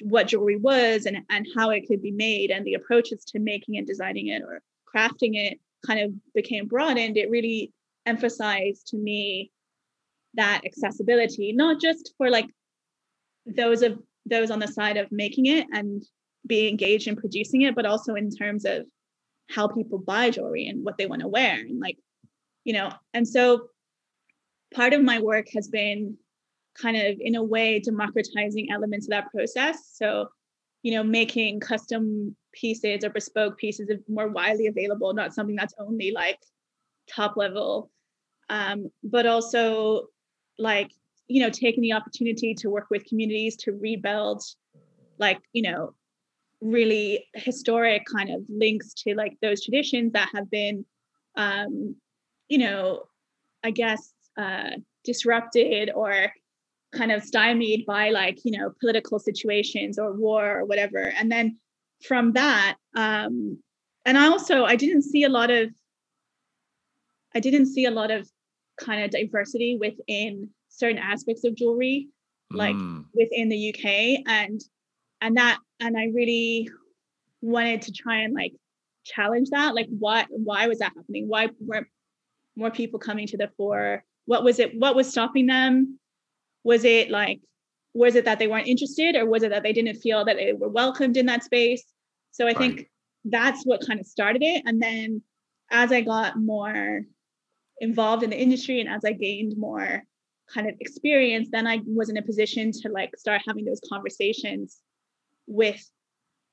what 0.01 0.27
jewelry 0.27 0.57
was 0.57 1.05
and 1.05 1.17
and 1.29 1.45
how 1.55 1.69
it 1.69 1.85
could 1.87 2.01
be 2.01 2.11
made 2.11 2.51
and 2.51 2.65
the 2.65 2.73
approaches 2.73 3.23
to 3.25 3.39
making 3.39 3.77
and 3.77 3.87
designing 3.87 4.27
it 4.27 4.41
or 4.41 4.61
crafting 4.93 5.31
it 5.33 5.59
kind 5.85 5.99
of 5.99 6.11
became 6.33 6.67
broadened 6.67 7.17
it 7.17 7.29
really 7.29 7.71
emphasized 8.05 8.87
to 8.87 8.97
me 8.97 9.51
that 10.33 10.61
accessibility 10.65 11.53
not 11.53 11.79
just 11.79 12.13
for 12.17 12.29
like 12.29 12.47
those 13.45 13.81
of 13.81 13.99
those 14.25 14.51
on 14.51 14.59
the 14.59 14.67
side 14.67 14.97
of 14.97 15.11
making 15.11 15.45
it 15.45 15.67
and 15.73 16.03
being 16.47 16.69
engaged 16.69 17.07
in 17.07 17.15
producing 17.15 17.61
it 17.61 17.75
but 17.75 17.85
also 17.85 18.15
in 18.15 18.29
terms 18.29 18.65
of 18.65 18.85
how 19.49 19.67
people 19.67 19.99
buy 19.99 20.29
jewelry 20.29 20.67
and 20.67 20.83
what 20.83 20.97
they 20.97 21.05
want 21.05 21.21
to 21.21 21.27
wear 21.27 21.55
and 21.55 21.79
like 21.79 21.97
you 22.63 22.73
know 22.73 22.91
and 23.13 23.27
so 23.27 23.67
part 24.73 24.93
of 24.93 25.03
my 25.03 25.19
work 25.19 25.47
has 25.53 25.67
been 25.67 26.17
kind 26.75 26.97
of 26.97 27.17
in 27.19 27.35
a 27.35 27.43
way 27.43 27.79
democratizing 27.79 28.71
elements 28.71 29.07
of 29.07 29.11
that 29.11 29.31
process. 29.31 29.91
So 29.93 30.27
you 30.83 30.93
know 30.93 31.03
making 31.03 31.59
custom 31.59 32.35
pieces 32.53 33.03
or 33.03 33.09
bespoke 33.09 33.57
pieces 33.57 33.89
more 34.07 34.27
widely 34.27 34.67
available 34.67 35.13
not 35.13 35.33
something 35.33 35.55
that's 35.55 35.73
only 35.79 36.11
like 36.11 36.39
top 37.09 37.35
level. 37.35 37.89
Um, 38.49 38.91
but 39.03 39.25
also 39.25 40.07
like 40.59 40.91
you 41.27 41.41
know 41.41 41.49
taking 41.49 41.81
the 41.81 41.93
opportunity 41.93 42.53
to 42.55 42.69
work 42.69 42.87
with 42.91 43.05
communities 43.05 43.55
to 43.57 43.71
rebuild 43.71 44.43
like 45.17 45.39
you 45.53 45.63
know 45.63 45.95
really 46.61 47.25
historic 47.33 48.03
kind 48.05 48.29
of 48.29 48.41
links 48.47 48.93
to 48.93 49.15
like 49.15 49.37
those 49.41 49.63
traditions 49.63 50.13
that 50.13 50.29
have 50.33 50.49
been 50.51 50.85
um, 51.35 51.95
you 52.47 52.57
know, 52.57 53.03
I 53.63 53.71
guess 53.71 54.13
uh, 54.37 54.71
disrupted 55.03 55.91
or 55.93 56.31
kind 56.93 57.11
of 57.11 57.23
stymied 57.23 57.85
by 57.85 58.09
like, 58.09 58.39
you 58.43 58.57
know, 58.57 58.71
political 58.79 59.19
situations 59.19 59.97
or 59.97 60.13
war 60.13 60.59
or 60.59 60.65
whatever. 60.65 61.13
And 61.17 61.31
then 61.31 61.57
from 62.05 62.33
that, 62.33 62.77
um, 62.95 63.59
and 64.05 64.17
I 64.17 64.27
also 64.27 64.65
I 64.65 64.75
didn't 64.75 65.03
see 65.03 65.23
a 65.23 65.29
lot 65.29 65.49
of 65.49 65.69
I 67.35 67.39
didn't 67.39 67.67
see 67.67 67.85
a 67.85 67.91
lot 67.91 68.11
of 68.11 68.29
kind 68.79 69.03
of 69.03 69.11
diversity 69.11 69.77
within 69.79 70.49
certain 70.69 70.97
aspects 70.97 71.43
of 71.43 71.55
jewelry, 71.55 72.09
like 72.51 72.75
mm. 72.75 73.05
within 73.13 73.49
the 73.49 73.69
UK. 73.69 74.23
And 74.27 74.61
and 75.21 75.37
that 75.37 75.59
and 75.79 75.97
I 75.97 76.07
really 76.13 76.69
wanted 77.41 77.81
to 77.83 77.91
try 77.91 78.21
and 78.21 78.33
like 78.33 78.53
challenge 79.05 79.49
that. 79.51 79.73
Like 79.73 79.87
what 79.87 80.27
why 80.29 80.67
was 80.67 80.79
that 80.79 80.91
happening? 80.95 81.27
Why 81.27 81.49
weren't 81.59 81.87
more 82.55 82.71
people 82.71 82.99
coming 82.99 83.27
to 83.27 83.37
the 83.37 83.49
fore 83.57 84.03
what 84.25 84.43
was 84.43 84.59
it 84.59 84.77
what 84.77 84.95
was 84.95 85.09
stopping 85.09 85.47
them 85.47 85.99
was 86.63 86.83
it 86.85 87.09
like 87.09 87.39
was 87.93 88.15
it 88.15 88.25
that 88.25 88.39
they 88.39 88.47
weren't 88.47 88.67
interested 88.67 89.15
or 89.15 89.25
was 89.25 89.43
it 89.43 89.49
that 89.49 89.63
they 89.63 89.73
didn't 89.73 89.95
feel 89.97 90.25
that 90.25 90.37
they 90.37 90.53
were 90.53 90.69
welcomed 90.69 91.17
in 91.17 91.25
that 91.25 91.43
space 91.43 91.83
so 92.31 92.45
i 92.45 92.47
right. 92.47 92.57
think 92.57 92.89
that's 93.25 93.63
what 93.63 93.85
kind 93.85 93.99
of 93.99 94.05
started 94.05 94.41
it 94.41 94.63
and 94.65 94.81
then 94.81 95.21
as 95.71 95.91
i 95.91 96.01
got 96.01 96.39
more 96.39 97.01
involved 97.79 98.23
in 98.23 98.29
the 98.29 98.41
industry 98.41 98.79
and 98.79 98.89
as 98.89 99.01
i 99.05 99.11
gained 99.11 99.57
more 99.57 100.03
kind 100.53 100.67
of 100.67 100.75
experience 100.79 101.49
then 101.51 101.67
i 101.67 101.79
was 101.85 102.09
in 102.09 102.17
a 102.17 102.21
position 102.21 102.71
to 102.71 102.89
like 102.89 103.15
start 103.17 103.41
having 103.47 103.65
those 103.65 103.81
conversations 103.89 104.79
with 105.47 105.83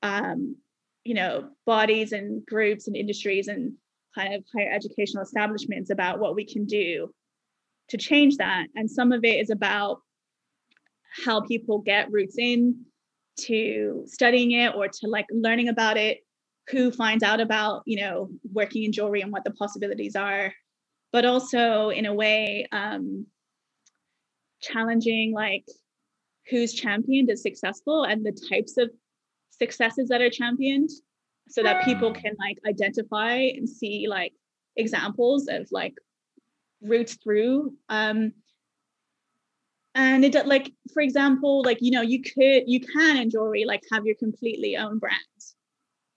um 0.03 0.55
you 1.03 1.13
know 1.13 1.49
bodies 1.65 2.11
and 2.11 2.45
groups 2.45 2.87
and 2.87 2.95
industries 2.95 3.47
and 3.47 3.73
kind 4.13 4.33
of 4.33 4.43
higher 4.53 4.71
educational 4.71 5.23
establishments 5.23 5.89
about 5.89 6.19
what 6.19 6.35
we 6.35 6.45
can 6.45 6.65
do 6.65 7.11
to 7.91 7.97
change 7.97 8.37
that. 8.37 8.67
And 8.75 8.89
some 8.89 9.11
of 9.11 9.23
it 9.23 9.39
is 9.39 9.49
about 9.49 9.99
how 11.25 11.41
people 11.41 11.79
get 11.79 12.11
routes 12.11 12.37
in 12.37 12.85
to 13.41 14.03
studying 14.07 14.51
it 14.51 14.73
or 14.75 14.87
to 14.87 15.07
like 15.07 15.25
learning 15.29 15.67
about 15.67 15.97
it, 15.97 16.19
who 16.69 16.91
finds 16.91 17.23
out 17.23 17.41
about, 17.41 17.83
you 17.85 17.99
know, 17.99 18.29
working 18.53 18.83
in 18.83 18.93
jewelry 18.93 19.21
and 19.21 19.31
what 19.31 19.43
the 19.43 19.51
possibilities 19.51 20.15
are, 20.15 20.53
but 21.11 21.25
also 21.25 21.89
in 21.89 22.05
a 22.05 22.13
way, 22.13 22.65
um, 22.71 23.25
challenging 24.61 25.33
like 25.33 25.65
who's 26.49 26.73
championed 26.73 27.29
is 27.29 27.41
successful 27.41 28.03
and 28.03 28.25
the 28.25 28.31
types 28.49 28.77
of 28.77 28.89
successes 29.49 30.07
that 30.09 30.21
are 30.21 30.29
championed 30.29 30.89
so 31.49 31.61
that 31.63 31.83
people 31.83 32.13
can 32.13 32.35
like 32.39 32.57
identify 32.65 33.33
and 33.33 33.67
see 33.67 34.07
like 34.07 34.33
examples 34.77 35.47
of 35.49 35.67
like 35.71 35.95
routes 36.81 37.15
through 37.15 37.73
um 37.89 38.33
and 39.95 40.23
it 40.23 40.45
like 40.45 40.71
for 40.93 41.01
example 41.01 41.63
like 41.63 41.77
you 41.81 41.91
know 41.91 42.01
you 42.01 42.21
could 42.21 42.63
you 42.65 42.79
can 42.79 43.17
in 43.17 43.29
jewelry 43.29 43.65
like 43.65 43.81
have 43.91 44.05
your 44.05 44.15
completely 44.15 44.77
own 44.77 44.99
brand, 44.99 45.17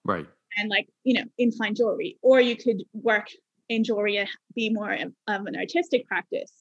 right. 0.04 0.26
And 0.56 0.70
like 0.70 0.88
you 1.02 1.14
know 1.14 1.24
in 1.38 1.50
fine 1.52 1.74
jewelry 1.74 2.18
or 2.22 2.40
you 2.40 2.56
could 2.56 2.82
work 2.92 3.28
in 3.68 3.82
jewelry 3.82 4.18
and 4.18 4.28
be 4.54 4.70
more 4.70 4.92
of, 4.92 5.12
of 5.26 5.46
an 5.46 5.56
artistic 5.56 6.06
practice 6.06 6.52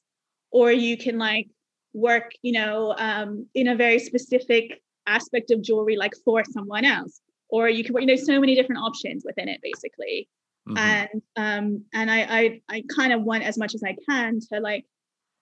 or 0.50 0.72
you 0.72 0.96
can 0.96 1.18
like 1.18 1.48
work 1.92 2.32
you 2.42 2.52
know 2.52 2.94
um, 2.98 3.46
in 3.54 3.68
a 3.68 3.76
very 3.76 4.00
specific 4.00 4.82
aspect 5.06 5.50
of 5.52 5.62
jewelry 5.62 5.96
like 5.96 6.14
for 6.24 6.42
someone 6.50 6.84
else 6.84 7.20
or 7.50 7.68
you 7.68 7.84
can 7.84 7.94
you 8.00 8.06
know 8.06 8.16
so 8.16 8.40
many 8.40 8.56
different 8.56 8.80
options 8.82 9.22
within 9.24 9.48
it 9.48 9.60
basically 9.62 10.28
mm-hmm. 10.68 10.78
and 10.78 11.22
um 11.36 11.84
and 11.92 12.10
I, 12.10 12.22
I 12.22 12.60
i 12.68 12.84
kind 12.94 13.12
of 13.12 13.22
want 13.22 13.42
as 13.42 13.58
much 13.58 13.74
as 13.74 13.82
i 13.82 13.96
can 14.08 14.40
to 14.52 14.60
like 14.60 14.86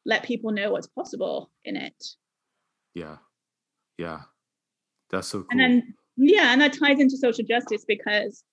let 0.05 0.25
people 0.25 0.53
know 0.53 0.73
what's 0.73 0.87
possible 0.89 1.51
in 1.65 1.77
it. 1.77 2.05
Yeah. 2.95 3.17
Yeah. 3.99 4.21
That's 5.11 5.29
so 5.29 5.41
cool. 5.41 5.47
and 5.51 5.61
then 5.61 5.95
yeah 6.17 6.53
and 6.53 6.61
that 6.61 6.73
ties 6.73 6.99
into 6.99 7.17
social 7.17 7.45
justice 7.45 7.85
because 7.87 8.45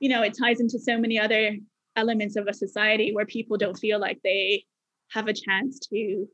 you 0.00 0.08
know 0.08 0.22
it 0.22 0.36
ties 0.36 0.60
into 0.60 0.78
so 0.78 0.98
many 0.98 1.18
other 1.18 1.56
elements 1.94 2.36
of 2.36 2.46
a 2.48 2.52
society 2.52 3.14
where 3.14 3.26
people 3.26 3.56
don't 3.56 3.78
feel 3.78 4.00
like 4.00 4.18
they 4.22 4.64
have 5.12 5.28
a 5.28 5.32
chance 5.32 5.78
to 5.78 6.26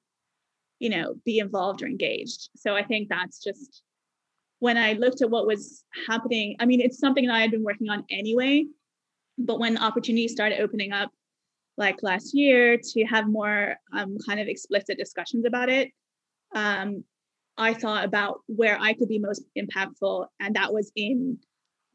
you 0.78 0.88
know 0.88 1.14
be 1.24 1.38
involved 1.38 1.82
or 1.82 1.86
engaged. 1.86 2.48
So 2.56 2.74
i 2.74 2.82
think 2.82 3.08
that's 3.08 3.42
just 3.42 3.82
when 4.58 4.78
i 4.78 4.94
looked 4.94 5.20
at 5.20 5.30
what 5.30 5.46
was 5.46 5.84
happening 6.06 6.56
i 6.60 6.66
mean 6.66 6.80
it's 6.80 6.98
something 6.98 7.26
that 7.26 7.34
i 7.34 7.40
had 7.40 7.50
been 7.50 7.64
working 7.64 7.90
on 7.90 8.04
anyway 8.10 8.64
but 9.38 9.58
when 9.58 9.78
opportunities 9.78 10.32
started 10.32 10.60
opening 10.60 10.92
up 10.92 11.10
like 11.76 12.02
last 12.02 12.34
year 12.34 12.76
to 12.76 13.04
have 13.04 13.28
more 13.28 13.76
um, 13.92 14.18
kind 14.26 14.40
of 14.40 14.48
explicit 14.48 14.98
discussions 14.98 15.44
about 15.46 15.68
it 15.68 15.90
um, 16.54 17.04
i 17.56 17.72
thought 17.72 18.04
about 18.04 18.40
where 18.46 18.78
i 18.80 18.92
could 18.92 19.08
be 19.08 19.18
most 19.18 19.42
impactful 19.56 20.26
and 20.40 20.56
that 20.56 20.72
was 20.72 20.90
in 20.96 21.38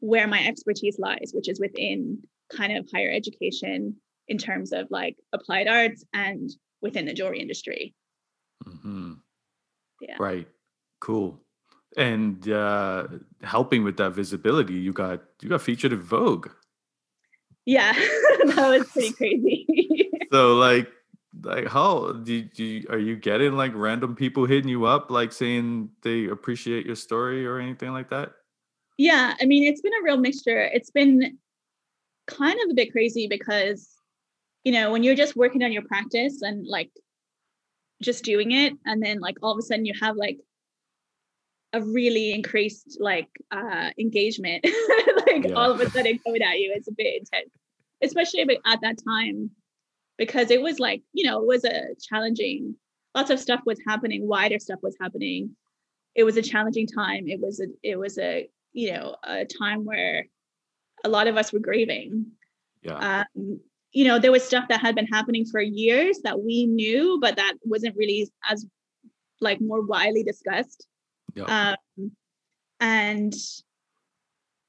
where 0.00 0.26
my 0.26 0.44
expertise 0.46 0.98
lies 0.98 1.30
which 1.32 1.48
is 1.48 1.60
within 1.60 2.18
kind 2.50 2.76
of 2.76 2.88
higher 2.92 3.10
education 3.10 3.96
in 4.28 4.38
terms 4.38 4.72
of 4.72 4.86
like 4.90 5.16
applied 5.32 5.68
arts 5.68 6.04
and 6.12 6.50
within 6.80 7.06
the 7.06 7.14
jewelry 7.14 7.40
industry. 7.40 7.94
Mm-hmm. 8.66 9.14
yeah. 10.00 10.16
Right. 10.18 10.48
Cool. 11.00 11.40
And 11.96 12.48
uh 12.48 13.06
helping 13.42 13.84
with 13.84 13.96
that 13.98 14.10
visibility 14.10 14.74
you 14.74 14.92
got 14.92 15.22
you 15.40 15.48
got 15.48 15.62
featured 15.62 15.92
in 15.92 16.00
vogue 16.00 16.48
yeah 17.66 17.92
that 18.44 18.68
was 18.68 18.88
pretty 18.90 19.12
crazy. 19.18 20.10
So 20.32 20.56
like 20.56 20.90
like 21.42 21.68
how 21.68 22.12
do 22.12 22.42
do 22.42 22.64
you, 22.64 22.86
are 22.90 22.98
you 22.98 23.16
getting 23.16 23.56
like 23.56 23.72
random 23.74 24.16
people 24.16 24.46
hitting 24.46 24.68
you 24.68 24.84
up 24.84 25.10
like 25.10 25.32
saying 25.32 25.90
they 26.02 26.26
appreciate 26.26 26.86
your 26.86 26.96
story 26.96 27.46
or 27.46 27.58
anything 27.58 27.92
like 27.92 28.10
that? 28.10 28.32
Yeah 28.96 29.34
i 29.40 29.44
mean 29.44 29.64
it's 29.64 29.80
been 29.80 29.92
a 30.00 30.02
real 30.02 30.16
mixture. 30.16 30.62
It's 30.72 30.90
been 30.90 31.38
kind 32.26 32.58
of 32.64 32.70
a 32.70 32.74
bit 32.74 32.90
crazy 32.90 33.28
because 33.28 33.90
you 34.64 34.72
know 34.72 34.90
when 34.90 35.02
you're 35.02 35.14
just 35.14 35.36
working 35.36 35.62
on 35.62 35.72
your 35.72 35.82
practice 35.82 36.42
and 36.42 36.66
like 36.66 36.90
just 38.02 38.24
doing 38.24 38.52
it 38.52 38.72
and 38.86 39.02
then 39.02 39.20
like 39.20 39.36
all 39.42 39.52
of 39.52 39.58
a 39.58 39.62
sudden 39.62 39.84
you 39.84 39.94
have 40.00 40.16
like 40.16 40.38
a 41.74 41.82
really 41.82 42.32
increased 42.32 42.98
like 43.00 43.28
uh 43.50 43.90
engagement 43.98 44.64
like 45.26 45.44
yeah. 45.44 45.54
all 45.54 45.70
of 45.70 45.80
a 45.80 45.90
sudden 45.90 46.18
coming 46.24 46.42
at 46.42 46.58
you. 46.58 46.72
It's 46.74 46.88
a 46.88 46.92
bit 46.92 47.20
intense 47.20 47.50
especially 48.02 48.42
at 48.66 48.80
that 48.82 48.96
time 49.06 49.50
because 50.18 50.50
it 50.50 50.62
was 50.62 50.78
like 50.78 51.02
you 51.12 51.24
know 51.24 51.40
it 51.40 51.46
was 51.46 51.64
a 51.64 51.94
challenging 52.00 52.76
lots 53.14 53.30
of 53.30 53.40
stuff 53.40 53.60
was 53.64 53.78
happening 53.86 54.26
wider 54.26 54.58
stuff 54.58 54.80
was 54.82 54.96
happening. 55.00 55.56
It 56.14 56.24
was 56.24 56.36
a 56.36 56.42
challenging 56.42 56.86
time. 56.86 57.26
It 57.28 57.40
was 57.40 57.60
a 57.60 57.66
it 57.82 57.96
was 57.96 58.18
a 58.18 58.48
you 58.72 58.92
know 58.92 59.16
a 59.24 59.44
time 59.44 59.84
where 59.84 60.26
a 61.04 61.08
lot 61.08 61.26
of 61.26 61.36
us 61.36 61.52
were 61.52 61.58
grieving. 61.58 62.26
Yeah. 62.82 63.24
Um, 63.36 63.60
you 63.92 64.04
know 64.06 64.18
there 64.18 64.32
was 64.32 64.42
stuff 64.44 64.66
that 64.68 64.80
had 64.80 64.94
been 64.94 65.06
happening 65.06 65.44
for 65.46 65.60
years 65.60 66.18
that 66.24 66.40
we 66.40 66.66
knew 66.66 67.18
but 67.20 67.36
that 67.36 67.54
wasn't 67.62 67.96
really 67.96 68.28
as 68.50 68.66
like 69.40 69.60
more 69.60 69.82
widely 69.82 70.24
discussed 70.24 70.86
um 71.42 72.12
and 72.80 73.34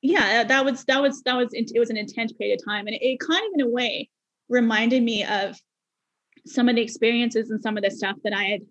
yeah 0.02 0.44
that 0.44 0.64
was 0.64 0.84
that 0.86 1.02
was 1.02 1.22
that 1.24 1.36
was 1.36 1.50
it 1.52 1.80
was 1.80 1.90
an 1.90 1.98
intense 1.98 2.32
period 2.34 2.60
of 2.60 2.66
time 2.66 2.88
and 2.88 2.96
it, 2.96 3.04
it 3.04 3.20
kind 3.20 3.46
of 3.46 3.52
in 3.56 3.62
a 3.62 3.70
way 3.70 4.10
reminded 4.50 5.02
me 5.04 5.24
of 5.24 5.60
some 6.46 6.70
of 6.70 6.76
the 6.76 6.82
experiences 6.82 7.50
and 7.50 7.62
some 7.62 7.78
of 7.78 7.84
the 7.84 7.92
stuff 7.92 8.16
that 8.24 8.34
i 8.34 8.44
had 8.44 8.62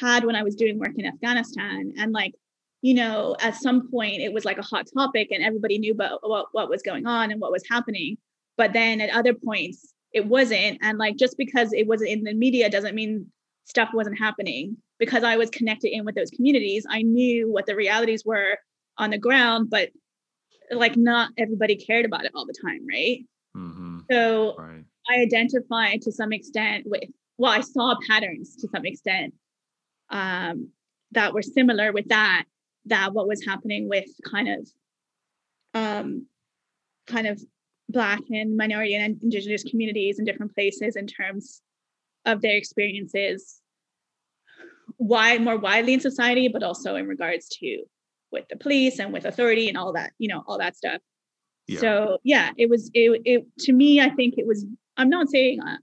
had 0.00 0.24
when 0.24 0.36
i 0.36 0.42
was 0.42 0.54
doing 0.54 0.78
work 0.78 0.92
in 0.96 1.06
afghanistan 1.06 1.92
and 1.98 2.12
like 2.12 2.34
you 2.82 2.94
know 2.94 3.36
at 3.40 3.54
some 3.54 3.90
point 3.90 4.20
it 4.20 4.32
was 4.32 4.44
like 4.44 4.58
a 4.58 4.62
hot 4.62 4.86
topic 4.94 5.28
and 5.30 5.42
everybody 5.42 5.78
knew 5.78 5.92
about 5.92 6.20
what, 6.22 6.46
what 6.52 6.68
was 6.68 6.82
going 6.82 7.06
on 7.06 7.30
and 7.30 7.40
what 7.40 7.52
was 7.52 7.64
happening 7.70 8.16
but 8.56 8.72
then 8.72 9.00
at 9.00 9.10
other 9.10 9.32
points 9.32 9.94
it 10.12 10.26
wasn't 10.26 10.78
and 10.82 10.98
like 10.98 11.16
just 11.16 11.36
because 11.38 11.72
it 11.72 11.86
wasn't 11.86 12.10
in 12.10 12.24
the 12.24 12.34
media 12.34 12.68
doesn't 12.68 12.94
mean 12.94 13.26
stuff 13.64 13.90
wasn't 13.94 14.18
happening 14.18 14.76
because 14.98 15.24
i 15.24 15.36
was 15.36 15.50
connected 15.50 15.94
in 15.94 16.04
with 16.04 16.14
those 16.14 16.30
communities 16.30 16.86
i 16.90 17.02
knew 17.02 17.50
what 17.50 17.66
the 17.66 17.76
realities 17.76 18.24
were 18.24 18.58
on 18.98 19.10
the 19.10 19.18
ground 19.18 19.68
but 19.70 19.90
like 20.70 20.96
not 20.96 21.30
everybody 21.38 21.76
cared 21.76 22.04
about 22.04 22.24
it 22.24 22.32
all 22.34 22.46
the 22.46 22.54
time 22.64 22.86
right 22.88 23.24
mm-hmm. 23.56 23.98
so 24.10 24.54
right. 24.58 24.84
i 25.10 25.20
identified 25.20 26.00
to 26.02 26.10
some 26.12 26.32
extent 26.32 26.84
with 26.86 27.04
well 27.38 27.52
i 27.52 27.60
saw 27.60 27.96
patterns 28.08 28.56
to 28.56 28.68
some 28.68 28.84
extent 28.84 29.34
um, 30.10 30.70
that 31.12 31.32
were 31.34 31.42
similar 31.42 31.92
with 31.92 32.08
that 32.08 32.44
that 32.86 33.12
what 33.12 33.26
was 33.26 33.44
happening 33.44 33.88
with 33.88 34.06
kind 34.24 34.48
of 34.48 34.68
um, 35.74 36.26
kind 37.06 37.26
of 37.26 37.40
Black 37.88 38.20
and 38.30 38.56
minority 38.56 38.94
and 38.94 39.22
Indigenous 39.22 39.62
communities 39.62 40.18
in 40.18 40.24
different 40.24 40.54
places 40.54 40.96
in 40.96 41.06
terms 41.06 41.62
of 42.24 42.40
their 42.42 42.56
experiences, 42.56 43.60
why 44.96 45.38
more 45.38 45.58
widely 45.58 45.94
in 45.94 46.00
society, 46.00 46.48
but 46.48 46.62
also 46.62 46.96
in 46.96 47.06
regards 47.06 47.48
to 47.60 47.84
with 48.32 48.44
the 48.48 48.56
police 48.56 48.98
and 48.98 49.12
with 49.12 49.24
authority 49.24 49.68
and 49.68 49.78
all 49.78 49.92
that, 49.92 50.12
you 50.18 50.28
know, 50.28 50.42
all 50.46 50.58
that 50.58 50.76
stuff. 50.76 51.00
Yeah. 51.66 51.80
So 51.80 52.18
yeah, 52.24 52.50
it 52.56 52.70
was 52.70 52.90
it, 52.94 53.22
it 53.24 53.46
to 53.60 53.72
me. 53.72 54.00
I 54.00 54.10
think 54.10 54.34
it 54.38 54.46
was. 54.46 54.64
I'm 54.96 55.10
not 55.10 55.28
saying. 55.28 55.60
Uh, 55.60 55.78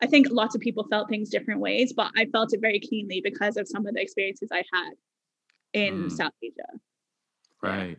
I 0.00 0.06
think 0.06 0.28
lots 0.30 0.54
of 0.54 0.60
people 0.60 0.86
felt 0.88 1.08
things 1.08 1.28
different 1.28 1.60
ways, 1.60 1.92
but 1.92 2.12
I 2.16 2.26
felt 2.26 2.52
it 2.52 2.60
very 2.60 2.78
keenly 2.78 3.20
because 3.22 3.56
of 3.56 3.66
some 3.66 3.86
of 3.86 3.94
the 3.94 4.00
experiences 4.00 4.48
I 4.52 4.62
had 4.72 4.92
in 5.72 6.04
mm. 6.04 6.12
South 6.12 6.32
Asia. 6.42 6.78
Right. 7.62 7.98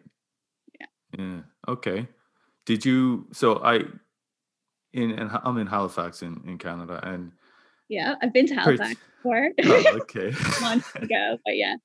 Yeah. 0.80 0.86
Yeah. 1.18 1.40
Okay 1.68 2.08
did 2.70 2.86
you 2.86 3.26
so 3.32 3.58
i 3.64 3.80
in 4.94 5.10
and 5.14 5.32
i'm 5.44 5.58
in 5.58 5.66
halifax 5.66 6.22
in 6.22 6.40
in 6.46 6.56
canada 6.56 7.00
and 7.02 7.32
yeah 7.90 8.16
i've 8.22 8.34
been 8.34 8.48
to 8.48 8.56
halifax 8.56 8.96
before. 9.18 9.50
Oh, 9.66 9.84
okay. 10.02 10.34
Months 10.62 10.96
ago 10.96 11.38
but 11.46 11.58
yeah. 11.58 11.76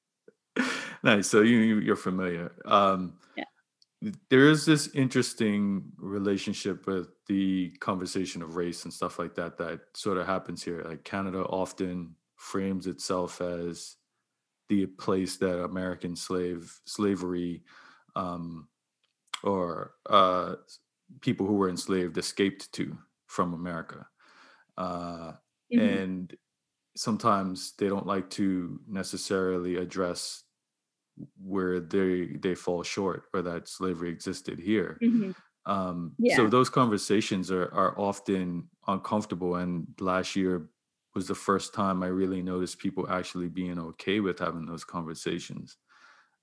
Nice 1.03 1.27
so 1.27 1.43
you 1.43 1.81
you're 1.81 1.97
familiar. 1.97 2.53
Um 2.65 3.15
yeah. 3.37 3.45
there 4.31 4.49
is 4.49 4.65
this 4.65 4.89
interesting 4.95 5.91
relationship 5.99 6.87
with 6.87 7.09
the 7.27 7.71
conversation 7.81 8.43
of 8.43 8.55
race 8.55 8.85
and 8.85 8.93
stuff 8.93 9.19
like 9.19 9.35
that 9.35 9.59
that 9.59 9.81
sort 9.95 10.19
of 10.19 10.27
happens 10.27 10.63
here 10.63 10.85
like 10.87 11.03
canada 11.05 11.39
often 11.39 12.15
frames 12.37 12.87
itself 12.87 13.41
as 13.41 13.97
the 14.69 14.87
place 14.87 15.39
that 15.39 15.65
american 15.65 16.15
slave 16.15 16.81
slavery 16.85 17.63
um 18.15 18.69
or 19.45 19.93
uh, 20.09 20.55
people 21.21 21.47
who 21.47 21.55
were 21.55 21.69
enslaved 21.69 22.17
escaped 22.19 22.73
to 22.73 22.97
from 23.27 23.53
America. 23.53 24.07
Uh, 24.77 25.33
mm-hmm. 25.73 25.81
And 25.81 26.37
sometimes 26.97 27.75
they 27.79 27.89
don't 27.89 28.07
like 28.07 28.31
to 28.31 28.81
necessarily 28.89 29.77
address 29.77 30.45
where 31.43 31.81
they 31.81 32.37
they 32.41 32.55
fall 32.55 32.83
short 32.83 33.25
or 33.33 33.43
that 33.43 33.69
slavery 33.69 34.11
existed 34.11 34.59
here. 34.59 34.99
Mm-hmm. 35.03 35.31
Um, 35.67 36.13
yeah. 36.19 36.37
So 36.37 36.49
those 36.49 36.69
conversations 36.69 37.51
are 37.51 37.73
are 37.73 37.99
often 37.99 38.69
uncomfortable. 38.87 39.57
And 39.57 39.87
last 40.01 40.37
year 40.37 40.69
was 41.15 41.29
the 41.29 41.35
first 41.35 41.73
time 41.73 42.03
I 42.03 42.09
really 42.09 42.43
noticed 42.43 42.79
people 42.79 43.09
actually 43.09 43.49
being 43.49 43.79
okay 43.79 44.21
with 44.21 44.39
having 44.41 44.67
those 44.67 44.85
conversations. 44.85 45.77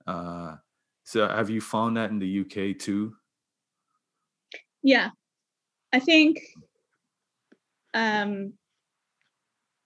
Uh, 0.08 0.56
so 1.04 1.28
have 1.28 1.50
you 1.50 1.62
found 1.62 1.98
that 1.98 2.10
in 2.10 2.20
the 2.20 2.42
UK 2.42 2.78
too? 2.78 3.14
Yeah. 4.82 5.10
I 5.94 6.00
think 6.00 6.40
um 7.94 8.54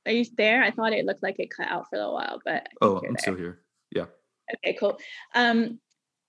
are 0.05 0.11
you 0.11 0.25
there? 0.37 0.63
I 0.63 0.71
thought 0.71 0.93
it 0.93 1.05
looked 1.05 1.23
like 1.23 1.39
it 1.39 1.49
cut 1.49 1.67
out 1.69 1.89
for 1.89 1.99
a 1.99 2.11
while, 2.11 2.41
but 2.45 2.67
Oh, 2.81 2.97
I'm 2.97 3.13
there. 3.13 3.19
still 3.19 3.35
here. 3.35 3.59
Yeah. 3.91 4.05
Okay, 4.55 4.77
cool. 4.79 4.99
Um 5.33 5.79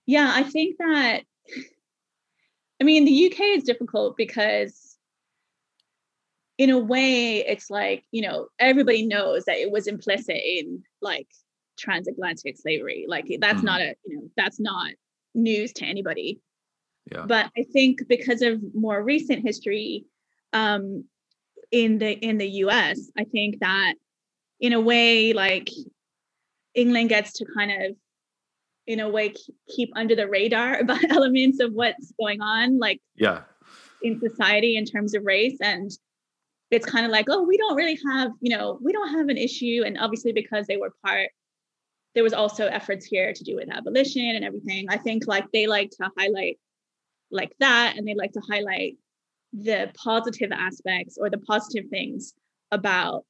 yeah, 0.06 0.30
I 0.34 0.42
think 0.44 0.76
that 0.78 1.22
I 2.80 2.84
mean 2.84 3.04
the 3.04 3.30
UK 3.30 3.40
is 3.56 3.64
difficult 3.64 4.16
because 4.16 4.86
in 6.58 6.70
a 6.70 6.78
way 6.78 7.46
it's 7.46 7.70
like 7.70 8.04
you 8.10 8.22
know 8.22 8.48
everybody 8.58 9.06
knows 9.06 9.44
that 9.44 9.58
it 9.58 9.70
was 9.70 9.86
implicit 9.86 10.36
in 10.36 10.82
like 11.02 11.28
transatlantic 11.76 12.56
slavery 12.56 13.04
like 13.06 13.26
that's 13.40 13.58
mm-hmm. 13.58 13.66
not 13.66 13.80
a 13.80 13.94
you 14.06 14.16
know 14.16 14.30
that's 14.36 14.58
not 14.58 14.92
news 15.34 15.72
to 15.74 15.84
anybody 15.84 16.40
yeah. 17.12 17.24
but 17.26 17.50
i 17.56 17.64
think 17.72 18.00
because 18.08 18.40
of 18.40 18.58
more 18.74 19.02
recent 19.02 19.44
history 19.44 20.06
um 20.54 21.04
in 21.70 21.98
the 21.98 22.12
in 22.12 22.38
the 22.38 22.48
us 22.48 23.10
i 23.18 23.24
think 23.24 23.58
that 23.60 23.94
in 24.60 24.72
a 24.72 24.80
way 24.80 25.32
like 25.32 25.68
england 26.74 27.08
gets 27.08 27.32
to 27.32 27.44
kind 27.56 27.70
of 27.70 27.96
in 28.86 29.00
a 29.00 29.08
way 29.08 29.34
keep 29.74 29.90
under 29.96 30.14
the 30.14 30.28
radar 30.28 30.78
about 30.80 31.02
elements 31.10 31.60
of 31.60 31.72
what's 31.72 32.12
going 32.18 32.40
on 32.40 32.78
like 32.78 33.00
yeah. 33.16 33.42
in 34.02 34.20
society 34.20 34.76
in 34.76 34.84
terms 34.84 35.14
of 35.14 35.24
race 35.24 35.58
and 35.60 35.90
it's 36.70 36.86
kind 36.86 37.06
of 37.06 37.12
like 37.12 37.26
oh 37.28 37.42
we 37.42 37.56
don't 37.56 37.76
really 37.76 37.98
have 38.12 38.32
you 38.40 38.56
know 38.56 38.78
we 38.82 38.92
don't 38.92 39.10
have 39.10 39.28
an 39.28 39.36
issue 39.36 39.82
and 39.84 39.98
obviously 39.98 40.32
because 40.32 40.66
they 40.66 40.76
were 40.76 40.92
part 41.04 41.30
there 42.14 42.24
was 42.24 42.32
also 42.32 42.66
efforts 42.66 43.04
here 43.04 43.32
to 43.32 43.44
do 43.44 43.56
with 43.56 43.70
abolition 43.70 44.34
and 44.34 44.44
everything 44.44 44.86
i 44.88 44.96
think 44.96 45.26
like 45.26 45.44
they 45.52 45.66
like 45.66 45.90
to 45.90 46.10
highlight 46.16 46.58
like 47.30 47.52
that 47.60 47.94
and 47.96 48.06
they 48.06 48.14
like 48.14 48.32
to 48.32 48.40
highlight 48.40 48.96
the 49.52 49.90
positive 49.94 50.50
aspects 50.52 51.18
or 51.20 51.30
the 51.30 51.38
positive 51.38 51.88
things 51.90 52.34
about 52.72 53.24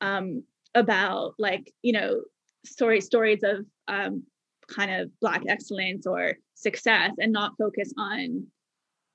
um 0.00 0.42
about 0.74 1.34
like 1.38 1.72
you 1.82 1.92
know 1.92 2.22
story 2.64 3.00
stories 3.00 3.42
of 3.42 3.64
um 3.88 4.22
kind 4.68 4.90
of 4.90 5.10
black 5.20 5.42
excellence 5.48 6.06
or 6.06 6.34
success 6.54 7.12
and 7.18 7.32
not 7.32 7.56
focus 7.58 7.92
on 7.98 8.46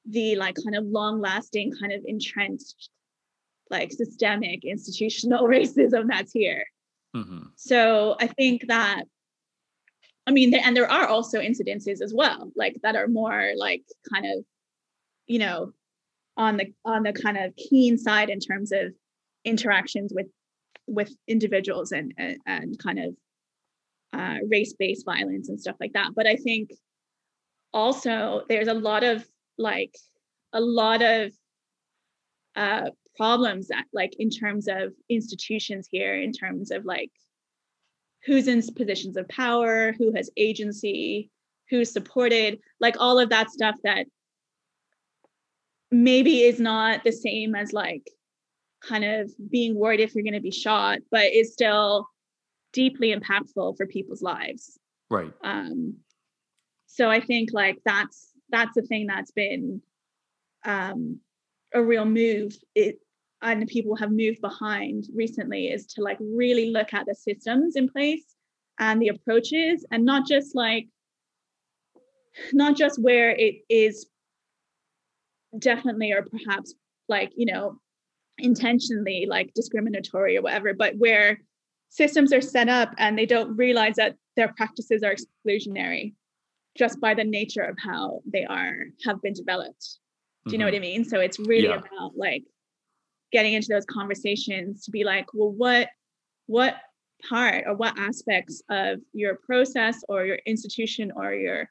the 0.05 0.35
like 0.35 0.55
kind 0.63 0.75
of 0.75 0.85
long 0.85 1.21
lasting 1.21 1.71
kind 1.79 1.93
of 1.93 2.01
entrenched 2.05 2.89
like 3.69 3.91
systemic 3.91 4.65
institutional 4.65 5.47
racism 5.47 6.05
that's 6.09 6.31
here 6.31 6.65
mm-hmm. 7.15 7.43
so 7.55 8.15
i 8.19 8.27
think 8.27 8.67
that 8.67 9.03
i 10.27 10.31
mean 10.31 10.53
and 10.53 10.75
there 10.75 10.89
are 10.89 11.07
also 11.07 11.39
incidences 11.39 12.01
as 12.01 12.13
well 12.13 12.51
like 12.55 12.75
that 12.83 12.95
are 12.95 13.07
more 13.07 13.51
like 13.57 13.83
kind 14.11 14.25
of 14.25 14.43
you 15.27 15.39
know 15.39 15.71
on 16.37 16.57
the 16.57 16.73
on 16.85 17.03
the 17.03 17.13
kind 17.13 17.37
of 17.37 17.55
keen 17.55 17.97
side 17.97 18.29
in 18.29 18.39
terms 18.39 18.71
of 18.71 18.93
interactions 19.45 20.11
with 20.13 20.27
with 20.87 21.13
individuals 21.27 21.91
and 21.91 22.13
and, 22.17 22.37
and 22.45 22.79
kind 22.79 22.99
of 22.99 23.15
uh, 24.13 24.37
race-based 24.47 25.05
violence 25.05 25.49
and 25.49 25.59
stuff 25.59 25.75
like 25.79 25.93
that. 25.93 26.11
But 26.15 26.27
i 26.27 26.35
think 26.35 26.69
also 27.73 28.43
there's 28.47 28.67
a 28.67 28.73
lot 28.73 29.03
of 29.03 29.25
like 29.57 29.95
a 30.53 30.61
lot 30.61 31.01
of 31.01 31.31
uh, 32.55 32.89
problems 33.17 33.67
that, 33.69 33.85
like 33.93 34.15
in 34.19 34.29
terms 34.29 34.67
of 34.67 34.93
institutions 35.09 35.87
here 35.91 36.15
in 36.15 36.31
terms 36.31 36.71
of 36.71 36.85
like 36.85 37.11
who's 38.25 38.47
in 38.47 38.61
positions 38.75 39.17
of 39.17 39.27
power 39.27 39.93
who 39.97 40.13
has 40.15 40.29
agency 40.37 41.29
who's 41.69 41.91
supported 41.91 42.59
like 42.79 42.95
all 42.99 43.19
of 43.19 43.29
that 43.29 43.49
stuff 43.49 43.75
that 43.83 44.05
maybe 45.93 46.41
is 46.41 46.59
not 46.59 47.03
the 47.03 47.11
same 47.11 47.55
as 47.55 47.71
like 47.71 48.09
kind 48.83 49.05
of 49.05 49.31
being 49.49 49.75
worried 49.75 49.99
if 49.99 50.13
you're 50.13 50.23
going 50.23 50.33
to 50.33 50.41
be 50.41 50.51
shot 50.51 50.99
but 51.11 51.31
is 51.31 51.53
still 51.53 52.07
deeply 52.73 53.15
impactful 53.15 53.77
for 53.77 53.85
people's 53.85 54.21
lives. 54.21 54.79
Right. 55.09 55.31
Um 55.43 55.97
so 56.87 57.09
i 57.09 57.19
think 57.19 57.49
like 57.53 57.79
that's 57.85 58.29
that's 58.49 58.75
the 58.75 58.83
thing 58.83 59.07
that's 59.07 59.31
been 59.31 59.81
um 60.65 61.19
a 61.73 61.83
real 61.83 62.05
move. 62.05 62.55
It 62.75 62.99
and 63.41 63.67
people 63.67 63.95
have 63.97 64.11
moved 64.11 64.39
behind 64.41 65.05
recently 65.13 65.67
is 65.67 65.85
to 65.87 66.01
like 66.01 66.17
really 66.21 66.71
look 66.71 66.93
at 66.93 67.05
the 67.05 67.15
systems 67.15 67.75
in 67.75 67.89
place 67.89 68.23
and 68.79 69.01
the 69.01 69.09
approaches 69.09 69.85
and 69.91 70.05
not 70.05 70.25
just 70.25 70.55
like 70.55 70.87
not 72.53 72.77
just 72.77 73.01
where 73.01 73.31
it 73.31 73.55
is 73.69 74.07
definitely 75.59 76.11
or 76.11 76.23
perhaps 76.23 76.73
like 77.09 77.31
you 77.35 77.45
know 77.45 77.77
intentionally 78.37 79.25
like 79.29 79.53
discriminatory 79.53 80.37
or 80.37 80.41
whatever 80.41 80.73
but 80.73 80.95
where 80.97 81.39
systems 81.89 82.33
are 82.33 82.41
set 82.41 82.67
up 82.67 82.91
and 82.97 83.17
they 83.17 83.25
don't 83.25 83.55
realize 83.55 83.95
that 83.95 84.15
their 84.35 84.51
practices 84.57 85.03
are 85.03 85.13
exclusionary 85.13 86.13
just 86.75 86.99
by 86.99 87.13
the 87.13 87.23
nature 87.23 87.61
of 87.61 87.77
how 87.77 88.21
they 88.25 88.45
are 88.45 88.77
have 89.05 89.21
been 89.21 89.33
developed 89.33 89.99
do 90.45 90.51
you 90.51 90.57
mm-hmm. 90.57 90.59
know 90.59 90.65
what 90.65 90.75
i 90.75 90.79
mean 90.79 91.05
so 91.05 91.19
it's 91.19 91.39
really 91.39 91.67
yeah. 91.67 91.75
about 91.77 92.11
like 92.15 92.43
getting 93.31 93.53
into 93.53 93.67
those 93.69 93.85
conversations 93.85 94.83
to 94.83 94.91
be 94.91 95.03
like 95.03 95.27
well 95.33 95.51
what 95.51 95.89
what 96.47 96.75
part 97.29 97.63
or 97.67 97.75
what 97.75 97.97
aspects 97.97 98.61
of 98.69 98.99
your 99.13 99.39
process 99.45 100.03
or 100.09 100.25
your 100.25 100.39
institution 100.45 101.11
or 101.15 101.33
your 101.33 101.69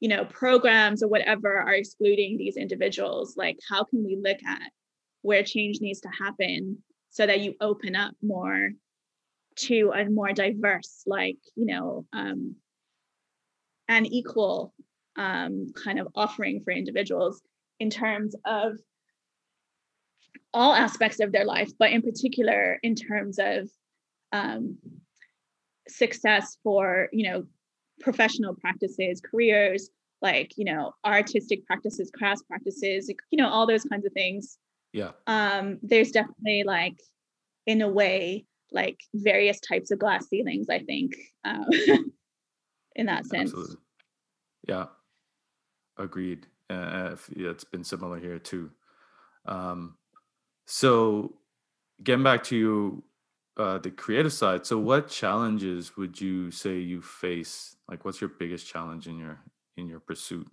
you 0.00 0.08
know 0.08 0.24
programs 0.24 1.02
or 1.02 1.08
whatever 1.08 1.60
are 1.60 1.74
excluding 1.74 2.36
these 2.36 2.56
individuals 2.56 3.36
like 3.36 3.58
how 3.68 3.84
can 3.84 4.04
we 4.04 4.16
look 4.16 4.38
at 4.46 4.70
where 5.22 5.42
change 5.42 5.80
needs 5.80 6.00
to 6.00 6.08
happen 6.08 6.78
so 7.10 7.26
that 7.26 7.40
you 7.40 7.54
open 7.60 7.94
up 7.94 8.14
more 8.22 8.70
to 9.56 9.92
a 9.94 10.08
more 10.08 10.32
diverse 10.32 11.02
like 11.06 11.38
you 11.54 11.66
know 11.66 12.06
um 12.12 12.54
and 13.88 14.10
equal 14.10 14.72
um 15.16 15.66
kind 15.74 15.98
of 15.98 16.08
offering 16.14 16.62
for 16.62 16.72
individuals 16.72 17.42
in 17.78 17.90
terms 17.90 18.34
of 18.46 18.78
all 20.52 20.74
aspects 20.74 21.20
of 21.20 21.32
their 21.32 21.44
life, 21.44 21.70
but 21.78 21.92
in 21.92 22.02
particular 22.02 22.78
in 22.82 22.94
terms 22.94 23.38
of 23.38 23.70
um, 24.32 24.78
success 25.88 26.56
for 26.62 27.08
you 27.12 27.30
know 27.30 27.44
professional 28.00 28.54
practices, 28.54 29.20
careers, 29.20 29.90
like 30.22 30.52
you 30.56 30.64
know 30.64 30.92
artistic 31.04 31.66
practices, 31.66 32.10
crafts 32.14 32.42
practices, 32.42 33.10
you 33.30 33.38
know 33.38 33.48
all 33.48 33.66
those 33.66 33.84
kinds 33.84 34.06
of 34.06 34.12
things. 34.12 34.58
Yeah. 34.92 35.12
Um, 35.26 35.78
there's 35.82 36.10
definitely 36.10 36.64
like, 36.66 37.00
in 37.66 37.80
a 37.82 37.88
way, 37.88 38.44
like 38.72 38.98
various 39.14 39.60
types 39.60 39.90
of 39.90 39.98
glass 39.98 40.28
ceilings. 40.28 40.68
I 40.68 40.80
think, 40.80 41.14
um, 41.44 41.66
in 42.96 43.06
that 43.06 43.26
sense. 43.26 43.50
Absolutely. 43.50 43.76
Yeah. 44.68 44.86
Agreed. 45.96 46.46
Uh, 46.68 47.16
it's 47.30 47.64
been 47.64 47.84
similar 47.84 48.18
here 48.18 48.38
too. 48.38 48.70
Um, 49.46 49.96
so, 50.66 51.34
getting 52.02 52.22
back 52.22 52.44
to 52.44 52.56
you, 52.56 53.02
uh, 53.60 53.78
the 53.78 53.90
creative 53.90 54.32
side. 54.32 54.66
So, 54.66 54.78
what 54.78 55.08
challenges 55.08 55.96
would 55.96 56.20
you 56.20 56.50
say 56.50 56.78
you 56.78 57.02
face? 57.02 57.76
Like, 57.88 58.04
what's 58.04 58.20
your 58.20 58.30
biggest 58.30 58.66
challenge 58.66 59.06
in 59.06 59.18
your 59.18 59.40
in 59.76 59.86
your 59.86 60.00
pursuit? 60.00 60.48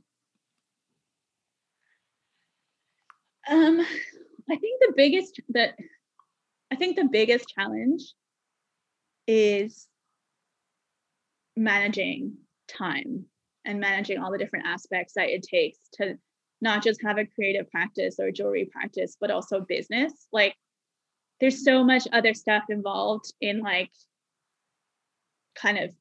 Um, 3.49 3.80
I 4.49 4.55
think 4.58 4.82
the 4.82 4.93
biggest 4.95 5.39
that 5.49 5.76
I 6.72 6.76
think 6.76 6.97
the 6.97 7.08
biggest 7.10 7.47
challenge 7.47 8.14
is 9.26 9.88
managing 11.55 12.34
time 12.68 13.26
and 13.66 13.80
managing 13.80 14.20
all 14.20 14.32
the 14.32 14.38
different 14.38 14.66
aspects 14.66 15.14
that 15.16 15.30
it 15.30 15.43
takes 15.43 15.80
to 15.93 16.18
not 16.62 16.84
just 16.84 17.01
have 17.03 17.18
a 17.18 17.26
creative 17.26 17.70
practice 17.72 18.16
or 18.20 18.32
jewelry 18.32 18.70
practice, 18.72 19.16
but 19.20 19.32
also 19.32 19.62
business. 19.62 20.28
Like 20.32 20.55
there's 21.40 21.64
so 21.64 21.84
much 21.84 22.08
other 22.12 22.34
stuff 22.34 22.64
involved 22.70 23.34
in 23.42 23.62
like 23.62 23.92
kind 25.56 25.78
of 25.78 25.92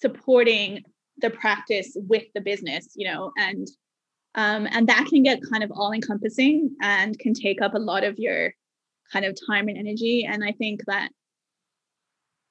supporting 0.00 0.82
the 1.18 1.30
practice 1.30 1.96
with 1.96 2.24
the 2.34 2.40
business, 2.40 2.88
you 2.94 3.10
know, 3.10 3.32
and 3.38 3.68
um, 4.36 4.66
and 4.70 4.88
that 4.88 5.06
can 5.08 5.22
get 5.22 5.40
kind 5.48 5.62
of 5.62 5.70
all 5.70 5.92
encompassing 5.92 6.74
and 6.82 7.16
can 7.18 7.34
take 7.34 7.62
up 7.62 7.74
a 7.74 7.78
lot 7.78 8.02
of 8.02 8.18
your 8.18 8.52
kind 9.12 9.24
of 9.24 9.36
time 9.46 9.68
and 9.68 9.78
energy. 9.78 10.26
And 10.28 10.42
I 10.44 10.52
think 10.52 10.80
that 10.86 11.10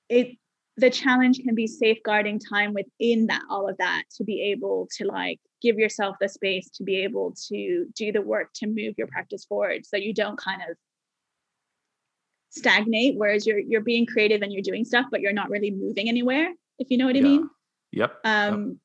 it 0.10 0.38
the 0.78 0.90
challenge 0.90 1.40
can 1.40 1.54
be 1.54 1.68
safeguarding 1.68 2.40
time 2.40 2.74
within 2.74 3.28
that 3.28 3.44
all 3.50 3.70
of 3.70 3.78
that 3.78 4.04
to 4.16 4.24
be 4.24 4.42
able 4.42 4.88
to 4.98 5.06
like 5.06 5.40
give 5.62 5.78
yourself 5.78 6.16
the 6.20 6.28
space 6.28 6.70
to 6.70 6.84
be 6.84 7.04
able 7.04 7.34
to 7.50 7.86
do 7.96 8.12
the 8.12 8.22
work 8.22 8.50
to 8.56 8.66
move 8.66 8.96
your 8.98 9.08
practice 9.08 9.46
forward 9.46 9.86
so 9.86 9.98
you 9.98 10.14
don't 10.14 10.38
kind 10.38 10.62
of 10.68 10.76
stagnate 12.56 13.16
whereas 13.18 13.47
you're 13.47 13.60
you're 13.60 13.82
being 13.82 14.06
creative 14.06 14.41
and 14.41 14.54
you're 14.54 14.62
doing 14.62 14.86
stuff 14.86 15.06
but 15.10 15.22
you're 15.22 15.34
not 15.34 15.49
really 15.49 15.72
moving 15.72 16.08
anywhere 16.08 16.54
if 16.78 16.89
you 16.91 16.97
know 16.97 17.06
what 17.06 17.18
i 17.18 17.22
mean? 17.22 17.49
Yep 17.91 18.16
um 18.24 18.68
yep. 18.68 18.78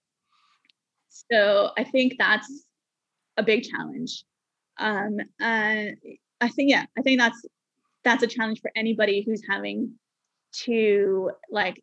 so 1.30 1.70
i 1.76 1.84
think 1.84 2.14
that's 2.18 2.64
a 3.36 3.42
big 3.42 3.62
challenge. 3.62 4.24
Um 4.78 5.18
and 5.38 5.96
i 6.40 6.48
think 6.48 6.70
yeah 6.70 6.86
i 6.96 7.02
think 7.02 7.20
that's 7.20 7.44
that's 8.04 8.22
a 8.22 8.26
challenge 8.26 8.60
for 8.60 8.70
anybody 8.74 9.22
who's 9.22 9.42
having 9.48 9.92
to 10.52 11.30
like 11.50 11.82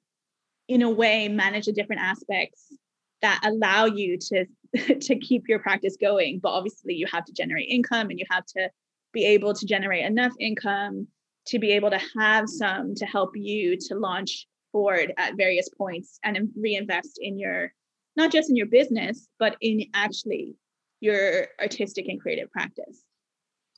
in 0.67 0.81
a 0.81 0.89
way 0.89 1.27
manage 1.27 1.65
the 1.65 1.71
different 1.71 2.01
aspects 2.01 2.73
that 3.21 3.39
allow 3.43 3.86
you 3.86 4.17
to 4.17 4.45
to 4.99 5.19
keep 5.19 5.47
your 5.47 5.59
practice 5.59 5.97
going. 5.99 6.39
But 6.39 6.49
obviously 6.49 6.95
you 6.95 7.05
have 7.11 7.25
to 7.25 7.33
generate 7.33 7.69
income 7.69 8.09
and 8.09 8.19
you 8.19 8.25
have 8.29 8.45
to 8.57 8.69
be 9.13 9.25
able 9.25 9.53
to 9.53 9.65
generate 9.65 10.05
enough 10.05 10.33
income 10.39 11.07
to 11.47 11.59
be 11.59 11.71
able 11.71 11.89
to 11.89 12.01
have 12.17 12.49
some 12.49 12.95
to 12.95 13.05
help 13.05 13.31
you 13.35 13.77
to 13.77 13.95
launch 13.95 14.47
forward 14.71 15.13
at 15.17 15.35
various 15.35 15.69
points 15.69 16.19
and 16.23 16.49
reinvest 16.55 17.19
in 17.21 17.37
your 17.37 17.71
not 18.17 18.31
just 18.31 18.49
in 18.49 18.55
your 18.55 18.65
business 18.67 19.27
but 19.39 19.55
in 19.61 19.85
actually 19.93 20.55
your 21.01 21.47
artistic 21.59 22.07
and 22.07 22.19
creative 22.19 22.51
practice. 22.51 23.03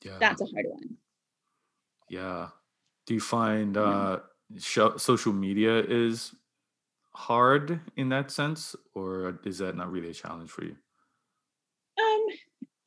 Yeah. 0.03 0.17
That's 0.19 0.41
a 0.41 0.45
hard 0.45 0.65
one. 0.69 0.97
Yeah. 2.09 2.49
Do 3.05 3.13
you 3.13 3.19
find 3.19 3.75
uh 3.77 4.19
sh- 4.57 4.97
social 4.97 5.33
media 5.33 5.79
is 5.79 6.33
hard 7.13 7.79
in 7.95 8.09
that 8.09 8.31
sense 8.31 8.75
or 8.93 9.39
is 9.43 9.57
that 9.57 9.75
not 9.75 9.91
really 9.91 10.09
a 10.09 10.13
challenge 10.13 10.51
for 10.51 10.63
you 10.63 10.75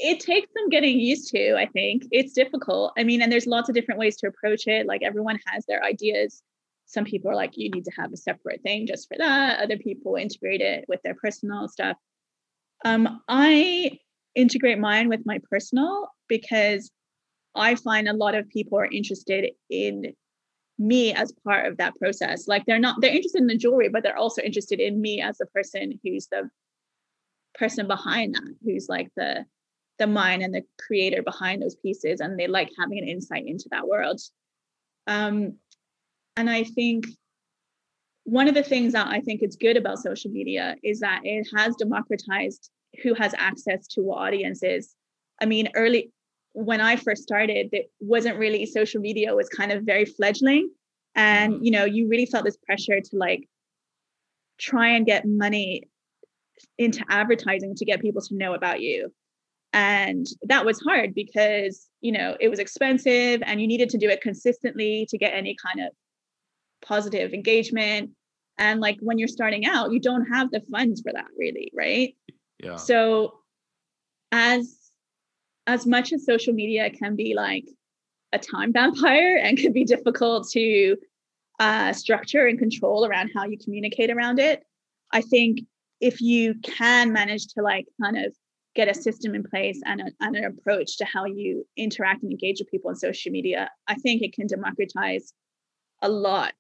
it 0.03 0.19
takes 0.19 0.51
some 0.57 0.69
getting 0.71 0.99
used 0.99 1.31
to 1.31 1.55
i 1.57 1.67
think. 1.67 2.05
It's 2.11 2.33
difficult. 2.33 2.93
I 2.99 3.05
mean 3.05 3.23
and 3.23 3.31
there's 3.31 3.47
lots 3.47 3.69
of 3.69 3.75
different 3.75 4.01
ways 4.01 4.17
to 4.19 4.29
approach 4.29 4.67
it. 4.67 4.87
Like 4.87 5.03
everyone 5.03 5.39
has 5.47 5.65
their 5.67 5.83
ideas. 5.85 6.43
Some 6.87 7.05
people 7.05 7.31
are 7.31 7.37
like 7.37 7.53
you 7.57 7.71
need 7.71 7.85
to 7.85 7.93
have 7.97 8.13
a 8.13 8.17
separate 8.17 8.63
thing 8.63 8.87
just 8.87 9.09
for 9.09 9.17
that. 9.19 9.61
Other 9.61 9.77
people 9.79 10.17
integrate 10.17 10.61
it 10.61 10.85
with 10.89 11.01
their 11.03 11.15
personal 11.15 11.69
stuff. 11.69 11.97
Um, 12.85 13.21
i 13.29 13.99
integrate 14.35 14.79
mine 14.79 15.09
with 15.09 15.21
my 15.27 15.39
personal 15.51 16.09
because 16.29 16.91
i 17.55 17.75
find 17.75 18.09
a 18.09 18.13
lot 18.13 18.37
of 18.37 18.49
people 18.49 18.79
are 18.79 18.87
interested 18.87 19.51
in 19.69 20.15
me 20.79 21.13
as 21.13 21.33
part 21.45 21.67
of 21.67 21.77
that 21.77 21.95
process. 21.97 22.49
Like 22.49 22.65
they're 22.65 22.79
not 22.79 23.01
they're 23.01 23.15
interested 23.15 23.43
in 23.43 23.49
the 23.49 23.57
jewelry 23.57 23.91
but 23.91 24.03
they're 24.03 24.17
also 24.17 24.43
interested 24.43 24.81
in 24.81 25.01
me 25.01 25.21
as 25.21 25.41
a 25.41 25.47
person 25.47 26.01
who's 26.03 26.27
the 26.29 26.49
person 27.55 27.87
behind 27.87 28.35
that 28.35 28.55
who's 28.65 28.89
like 28.89 29.11
the 29.17 29.45
the 30.01 30.07
mind 30.07 30.43
and 30.43 30.53
the 30.53 30.65
creator 30.85 31.23
behind 31.23 31.63
those 31.63 31.77
pieces 31.77 32.21
and 32.21 32.39
they 32.39 32.49
like 32.49 32.71
having 32.79 32.99
an 32.99 33.09
insight 33.09 33.47
into 33.47 33.69
that 33.71 33.87
world 33.87 34.21
um, 35.07 35.55
and 36.37 36.51
i 36.51 36.65
think 36.65 37.07
one 38.25 38.49
of 38.49 38.55
the 38.55 38.63
things 38.63 38.93
that 38.93 39.07
i 39.07 39.21
think 39.21 39.43
is 39.43 39.57
good 39.57 39.77
about 39.77 39.99
social 39.99 40.31
media 40.31 40.75
is 40.83 41.01
that 41.01 41.21
it 41.25 41.47
has 41.57 41.77
democratized 41.77 42.71
who 43.03 43.15
has 43.15 43.33
access 43.39 43.87
to 43.87 44.03
what 44.03 44.19
audiences 44.19 44.97
i 45.41 45.47
mean 45.47 45.69
early 45.75 46.11
when 46.53 46.81
I 46.81 46.97
first 46.97 47.23
started, 47.23 47.69
it 47.73 47.91
wasn't 48.01 48.39
really 48.39 48.67
social 48.67 49.01
media 49.01 49.35
was 49.35 49.49
kind 49.49 49.73
of 49.73 49.85
very 49.85 50.05
fledgling. 50.05 50.71
And 51.15 51.55
mm-hmm. 51.55 51.65
you 51.65 51.71
know, 51.71 51.85
you 51.85 52.09
really 52.09 52.27
felt 52.27 52.45
this 52.45 52.57
pressure 52.57 53.01
to 53.01 53.17
like 53.17 53.49
try 54.59 54.89
and 54.89 55.07
get 55.07 55.27
money 55.27 55.85
into 56.79 57.05
advertising 57.09 57.75
to 57.77 57.85
get 57.85 58.01
people 58.01 58.23
to 58.23 58.37
know 58.37 58.55
about 58.55 58.81
you. 58.81 59.13
And 59.73 60.27
that 60.43 60.65
was 60.65 60.81
hard 60.81 61.15
because, 61.15 61.89
you 62.01 62.13
know, 62.13 62.37
it 62.41 62.49
was 62.49 62.59
expensive 62.59 63.41
and 63.45 63.61
you 63.61 63.67
needed 63.67 63.89
to 63.91 63.99
do 63.99 64.09
it 64.09 64.21
consistently 64.21 65.07
to 65.11 65.19
get 65.19 65.33
any 65.33 65.57
kind 65.65 65.87
of 65.87 65.93
positive 66.83 67.33
engagement. 67.33 68.11
And 68.59 68.81
like 68.81 68.99
when 69.01 69.19
you're 69.19 69.29
starting 69.29 69.67
out, 69.67 69.93
you 69.93 70.01
don't 70.01 70.27
have 70.27 70.51
the 70.51 70.63
funds 70.71 71.01
for 71.03 71.13
that 71.13 71.29
really, 71.39 71.71
right? 71.75 72.15
Yeah. 72.63 72.77
So 72.77 73.35
as 74.33 74.77
as 75.67 75.87
much 75.87 76.13
as 76.13 76.25
social 76.25 76.53
media 76.53 76.91
can 76.91 77.15
be 77.15 77.35
like 77.35 77.65
a 78.33 78.39
time 78.39 78.73
vampire 78.75 79.37
and 79.37 79.57
can 79.57 79.73
be 79.73 79.85
difficult 79.85 80.49
to 80.51 80.97
uh, 81.61 81.93
structure 81.93 82.47
and 82.47 82.59
control 82.59 83.07
around 83.07 83.31
how 83.35 83.45
you 83.45 83.59
communicate 83.59 84.11
around 84.11 84.39
it, 84.39 84.65
I 85.13 85.21
think 85.21 85.61
if 86.01 86.21
you 86.21 86.55
can 86.63 87.13
manage 87.13 87.49
to 87.49 87.63
like 87.63 87.87
kind 88.03 88.17
of 88.17 88.35
get 88.81 88.97
a 88.97 88.99
system 88.99 89.35
in 89.35 89.43
place 89.43 89.79
and, 89.85 90.01
a, 90.01 90.07
and 90.21 90.37
an 90.37 90.45
approach 90.45 90.97
to 90.97 91.05
how 91.05 91.27
you 91.27 91.67
interact 91.77 92.23
and 92.23 92.33
engage 92.33 92.61
with 92.61 92.71
people 92.71 92.89
on 92.89 92.97
social 92.97 93.31
media, 93.31 93.69
I 93.87 93.95
think 93.95 94.23
it 94.23 94.33
can 94.33 94.47
democratize 94.47 95.35
a 96.01 96.09
lot 96.09 96.55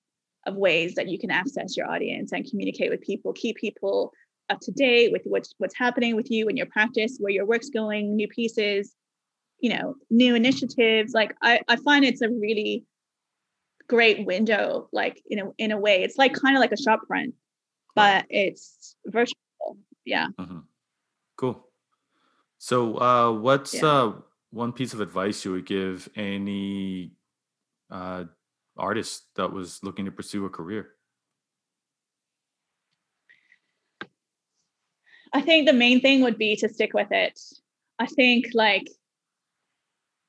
of 0.46 0.54
ways 0.56 0.94
that 0.96 1.08
you 1.08 1.18
can 1.18 1.30
access 1.30 1.78
your 1.78 1.90
audience 1.90 2.32
and 2.32 2.48
communicate 2.48 2.90
with 2.90 3.00
people, 3.00 3.32
keep 3.32 3.56
people 3.56 4.12
up 4.50 4.60
to 4.60 4.72
date 4.72 5.12
with 5.12 5.22
what's 5.24 5.54
what's 5.58 5.78
happening 5.78 6.14
with 6.14 6.30
you 6.30 6.48
and 6.48 6.58
your 6.58 6.66
practice, 6.66 7.16
where 7.18 7.32
your 7.32 7.46
work's 7.46 7.70
going, 7.70 8.16
new 8.16 8.28
pieces, 8.28 8.94
you 9.60 9.70
know, 9.74 9.94
new 10.10 10.34
initiatives. 10.34 11.14
Like 11.14 11.34
I, 11.40 11.60
I 11.68 11.76
find 11.76 12.04
it's 12.04 12.20
a 12.20 12.28
really 12.28 12.84
great 13.88 14.26
window, 14.26 14.88
like 14.92 15.22
in 15.30 15.38
a 15.38 15.44
in 15.56 15.72
a 15.72 15.78
way. 15.78 16.02
It's 16.02 16.18
like 16.18 16.34
kind 16.34 16.54
of 16.54 16.60
like 16.60 16.72
a 16.72 16.82
shop 16.82 17.00
front, 17.08 17.34
but 17.94 18.26
it's 18.28 18.94
virtual. 19.06 19.36
Yeah. 20.04 20.28
Mm-hmm. 20.38 20.58
So 22.62 23.00
uh 23.00 23.32
what's 23.32 23.72
yeah. 23.72 23.86
uh 23.86 24.12
one 24.50 24.72
piece 24.72 24.92
of 24.92 25.00
advice 25.00 25.44
you 25.46 25.52
would 25.52 25.64
give 25.64 26.10
any 26.14 27.12
uh 27.90 28.24
artist 28.76 29.24
that 29.36 29.50
was 29.50 29.80
looking 29.82 30.04
to 30.04 30.10
pursue 30.10 30.44
a 30.44 30.50
career? 30.50 30.90
I 35.32 35.40
think 35.40 35.66
the 35.66 35.72
main 35.72 36.02
thing 36.02 36.20
would 36.20 36.36
be 36.36 36.54
to 36.56 36.68
stick 36.68 36.92
with 36.92 37.10
it. 37.10 37.40
I 37.98 38.04
think 38.04 38.48
like 38.52 38.86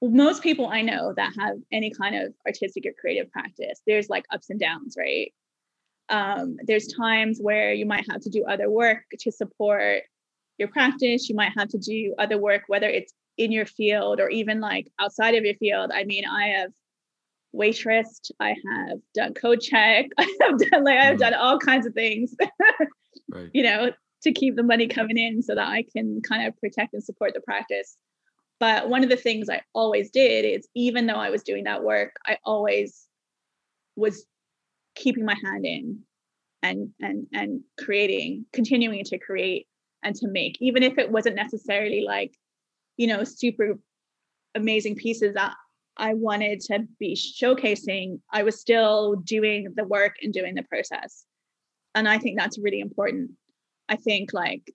most 0.01 0.41
people 0.41 0.67
I 0.67 0.84
know 0.84 1.13
that 1.17 1.34
have 1.38 1.57
any 1.69 1.91
kind 1.91 2.15
of 2.15 2.34
artistic 2.47 2.86
or 2.86 2.93
creative 2.93 3.29
practice, 3.29 3.82
there's 3.86 4.09
like 4.09 4.23
ups 4.32 4.49
and 4.49 4.59
downs, 4.59 4.95
right? 4.97 5.34
Um, 6.07 6.55
there's 6.63 6.88
times 6.88 7.39
where 7.41 7.73
you 7.73 7.86
might 7.86 8.09
have 8.09 8.21
to 8.21 8.29
do 8.29 8.45
other 8.45 8.69
work 8.69 9.03
to 9.19 9.32
support 9.34 10.03
your 10.62 10.70
practice. 10.70 11.28
You 11.28 11.36
might 11.36 11.51
have 11.57 11.68
to 11.70 11.78
do 11.78 12.14
other 12.18 12.38
work, 12.38 12.64
whether 12.68 12.88
it's 12.88 13.14
in 13.38 13.51
your 13.51 13.66
field 13.66 14.20
or 14.20 14.30
even 14.30 14.62
like 14.62 14.88
outside 14.99 15.36
of 15.36 15.43
your 15.43 15.55
field. 15.55 15.91
I 15.93 16.03
mean, 16.05 16.24
I 16.26 16.59
have 16.59 16.72
waitressed, 17.53 18.32
I 18.39 18.49
have 18.49 18.99
done 19.14 19.34
code 19.34 19.59
check, 19.59 20.05
I 20.18 20.38
have 20.41 20.57
done 20.57 20.84
like 20.84 20.97
I've 20.97 21.14
mm-hmm. 21.14 21.18
done 21.18 21.34
all 21.34 21.59
kinds 21.59 21.86
of 21.86 21.93
things. 21.93 22.34
right. 23.30 23.49
You 23.53 23.64
know, 23.64 23.91
to 24.24 24.32
keep 24.32 24.55
the 24.55 24.64
money 24.64 24.88
coming 24.88 25.18
in 25.18 25.41
so 25.41 25.55
that 25.55 25.68
I 25.68 25.84
can 25.95 26.22
kind 26.22 26.47
of 26.47 26.57
protect 26.59 26.93
and 26.93 27.03
support 27.03 27.34
the 27.34 27.41
practice. 27.41 27.97
But 28.59 28.89
one 28.89 29.03
of 29.03 29.09
the 29.09 29.18
things 29.18 29.49
I 29.49 29.62
always 29.74 30.12
did 30.12 30.45
is 30.45 30.68
even 30.76 31.07
though 31.07 31.16
I 31.16 31.32
was 31.32 31.41
doing 31.41 31.64
that 31.64 31.84
work, 31.84 32.14
I 32.28 32.38
always 32.45 33.07
was 33.95 34.24
keeping 34.95 35.26
my 35.26 35.36
hand 35.43 35.66
in 35.66 35.99
and 36.62 36.89
and 37.01 37.26
and 37.34 37.62
creating, 37.80 38.45
continuing 38.53 39.03
to 39.05 39.18
create 39.18 39.68
and 40.04 40.16
to 40.16 40.28
make, 40.28 40.58
even 40.60 40.84
if 40.84 40.97
it 40.97 41.12
wasn't 41.12 41.36
necessarily 41.36 42.02
like, 42.02 42.36
you 42.97 43.08
know, 43.08 43.24
super 43.24 43.80
amazing 44.56 44.95
pieces 44.95 45.34
that 45.36 45.54
I 45.97 46.14
wanted 46.14 46.62
to 46.62 46.88
be 46.99 47.16
showcasing, 47.16 48.20
I 48.32 48.43
was 48.43 48.60
still 48.60 49.16
doing 49.16 49.74
the 49.76 49.84
work 49.84 50.16
and 50.22 50.34
doing 50.34 50.56
the 50.56 50.64
process. 50.64 51.26
And 51.93 52.08
I 52.08 52.18
think 52.18 52.39
that's 52.39 52.58
really 52.58 52.80
important. 52.80 53.32
I 53.89 53.97
think 53.97 54.34
like 54.34 54.72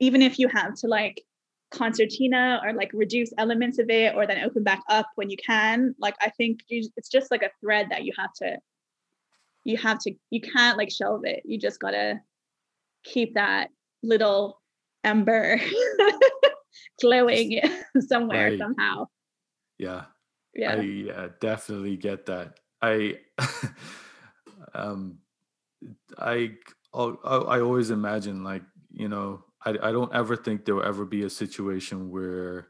even 0.00 0.22
if 0.22 0.38
you 0.38 0.48
have 0.48 0.74
to 0.76 0.86
like 0.86 1.22
concertina 1.70 2.60
or 2.64 2.72
like 2.72 2.90
reduce 2.94 3.30
elements 3.36 3.78
of 3.78 3.90
it 3.90 4.14
or 4.14 4.26
then 4.26 4.42
open 4.42 4.62
back 4.62 4.82
up 4.88 5.06
when 5.16 5.28
you 5.28 5.36
can 5.36 5.94
like 5.98 6.14
i 6.22 6.30
think 6.30 6.60
you, 6.68 6.88
it's 6.96 7.10
just 7.10 7.30
like 7.30 7.42
a 7.42 7.50
thread 7.60 7.88
that 7.90 8.04
you 8.04 8.12
have 8.16 8.32
to 8.32 8.56
you 9.64 9.76
have 9.76 9.98
to 9.98 10.14
you 10.30 10.40
can't 10.40 10.78
like 10.78 10.90
shelve 10.90 11.26
it 11.26 11.42
you 11.44 11.58
just 11.58 11.78
gotta 11.78 12.18
keep 13.04 13.34
that 13.34 13.68
little 14.02 14.60
ember 15.04 15.60
glowing 17.00 17.60
somewhere 18.00 18.56
somehow. 18.58 19.06
Yeah. 19.78 20.04
Yeah. 20.54 20.74
I 20.74 20.80
yeah, 20.80 21.28
definitely 21.40 21.96
get 21.96 22.26
that. 22.26 22.58
I 22.82 23.18
um 24.74 25.18
i 26.18 26.50
i 27.24 27.60
always 27.60 27.90
imagine 27.90 28.42
like 28.42 28.62
you 28.90 29.08
know 29.08 29.44
I, 29.64 29.70
I 29.70 29.92
don't 29.92 30.14
ever 30.14 30.36
think 30.36 30.64
there 30.64 30.74
will 30.74 30.84
ever 30.84 31.04
be 31.04 31.22
a 31.22 31.30
situation 31.30 32.10
where 32.10 32.68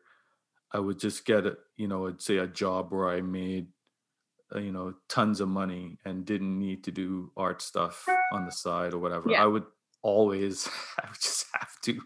I 0.72 0.78
would 0.78 0.98
just 0.98 1.24
get 1.24 1.46
a, 1.46 1.56
you 1.76 1.88
know, 1.88 2.06
I'd 2.06 2.20
say 2.20 2.38
a 2.38 2.46
job 2.46 2.92
where 2.92 3.08
I 3.08 3.20
made, 3.20 3.68
uh, 4.54 4.58
you 4.58 4.72
know, 4.72 4.94
tons 5.08 5.40
of 5.40 5.48
money 5.48 5.98
and 6.04 6.24
didn't 6.24 6.58
need 6.58 6.84
to 6.84 6.90
do 6.90 7.30
art 7.36 7.62
stuff 7.62 8.06
on 8.32 8.44
the 8.44 8.52
side 8.52 8.92
or 8.94 8.98
whatever. 8.98 9.30
Yeah. 9.30 9.44
I 9.44 9.46
would 9.46 9.64
always, 10.02 10.68
I 10.98 11.08
just 11.14 11.46
have 11.58 11.80
to, 11.84 12.00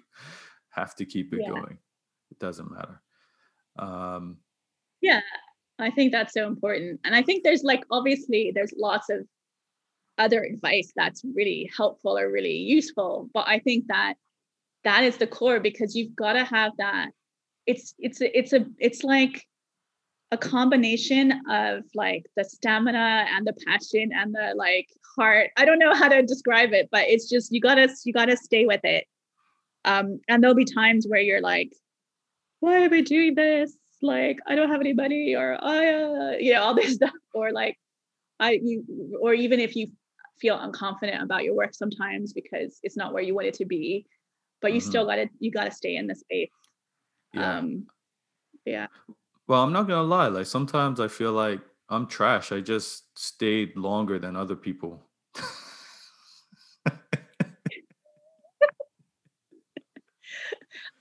have 0.71 0.95
to 0.97 1.05
keep 1.05 1.33
it 1.33 1.41
yeah. 1.43 1.49
going. 1.49 1.79
It 2.31 2.39
doesn't 2.39 2.71
matter. 2.71 3.01
Um, 3.79 4.39
yeah, 5.01 5.21
I 5.79 5.91
think 5.91 6.13
that's 6.13 6.35
so 6.35 6.47
important. 6.47 7.01
And 7.05 7.15
I 7.15 7.23
think 7.23 7.43
there's 7.43 7.63
like, 7.63 7.85
obviously, 7.91 8.53
there's 8.55 8.73
lots 8.77 9.11
of 9.11 9.27
other 10.19 10.43
advice 10.43 10.93
that's 10.95 11.23
really 11.35 11.71
helpful 11.77 12.19
or 12.19 12.31
really 12.31 12.57
useful. 12.57 13.29
But 13.33 13.49
I 13.49 13.59
think 13.59 13.87
that 13.89 14.15
that 14.85 15.05
is 15.05 15.17
the 15.17 15.27
core 15.27 15.61
because 15.61 15.95
you've 15.95 16.17
got 16.17 16.35
to 16.35 16.45
have 16.45 16.73
that 16.79 17.11
it's 17.67 17.95
it's 17.99 18.19
it's 18.21 18.53
a 18.53 18.67
it's 18.79 19.05
like 19.05 19.47
a 20.33 20.37
combination 20.39 21.31
of 21.49 21.85
like 21.95 22.25
the 22.37 22.45
stamina 22.45 23.27
and 23.31 23.47
the 23.47 23.53
passion 23.67 24.11
and 24.15 24.35
the 24.35 24.55
like 24.57 24.89
heart. 25.15 25.51
I 25.59 25.67
don't 25.67 25.79
know 25.79 25.95
how 25.95 26.09
to 26.09 26.23
describe 26.23 26.73
it 26.73 26.89
but 26.91 27.07
it's 27.07 27.29
just 27.29 27.53
you 27.53 27.61
gotta 27.61 27.89
you 28.05 28.13
gotta 28.13 28.37
stay 28.37 28.65
with 28.65 28.81
it. 28.83 29.05
Um 29.85 30.21
and 30.29 30.43
there'll 30.43 30.57
be 30.57 30.65
times 30.65 31.07
where 31.07 31.21
you're 31.21 31.43
like 31.43 31.73
why 32.61 32.79
am 32.79 32.93
i 32.95 33.03
doing 33.03 33.35
this? 33.35 33.77
Like 34.01 34.39
I 34.47 34.55
don't 34.57 34.71
have 34.71 34.81
any 34.81 34.95
money 34.95 35.35
or 35.37 35.59
I 35.63 35.89
uh, 35.89 36.31
you 36.41 36.55
know 36.55 36.63
all 36.63 36.75
this 36.75 36.95
stuff. 37.01 37.13
Or 37.35 37.53
like 37.53 37.77
I 38.41 38.53
you 38.53 39.19
or 39.21 39.35
even 39.35 39.61
if 39.61 39.77
you 39.77 39.89
feel 40.41 40.59
unconfident 40.59 41.23
about 41.23 41.45
your 41.45 41.55
work 41.55 41.75
sometimes 41.75 42.33
because 42.33 42.79
it's 42.83 42.97
not 42.97 43.13
where 43.13 43.23
you 43.23 43.35
want 43.35 43.47
it 43.47 43.55
to 43.55 43.67
be 43.67 44.07
but 44.63 44.73
you 44.73 44.81
mm-hmm. 44.81 44.89
still 44.89 45.05
got 45.05 45.17
to 45.17 45.29
you 45.41 45.51
got 45.51 45.65
to 45.65 45.71
stay 45.71 45.97
in 45.97 46.07
the 46.07 46.15
space. 46.15 46.49
Yeah. 47.35 47.59
um 47.59 47.87
yeah 48.65 48.87
well 49.49 49.63
i'm 49.63 49.73
not 49.73 49.89
gonna 49.89 50.03
lie 50.03 50.29
like 50.29 50.47
sometimes 50.47 51.01
i 51.01 51.09
feel 51.09 51.33
like 51.33 51.61
i'm 51.89 52.07
trash 52.07 52.53
i 52.53 52.61
just 52.61 53.19
stayed 53.19 53.77
longer 53.77 54.19
than 54.19 54.37
other 54.37 54.57
people 54.57 55.07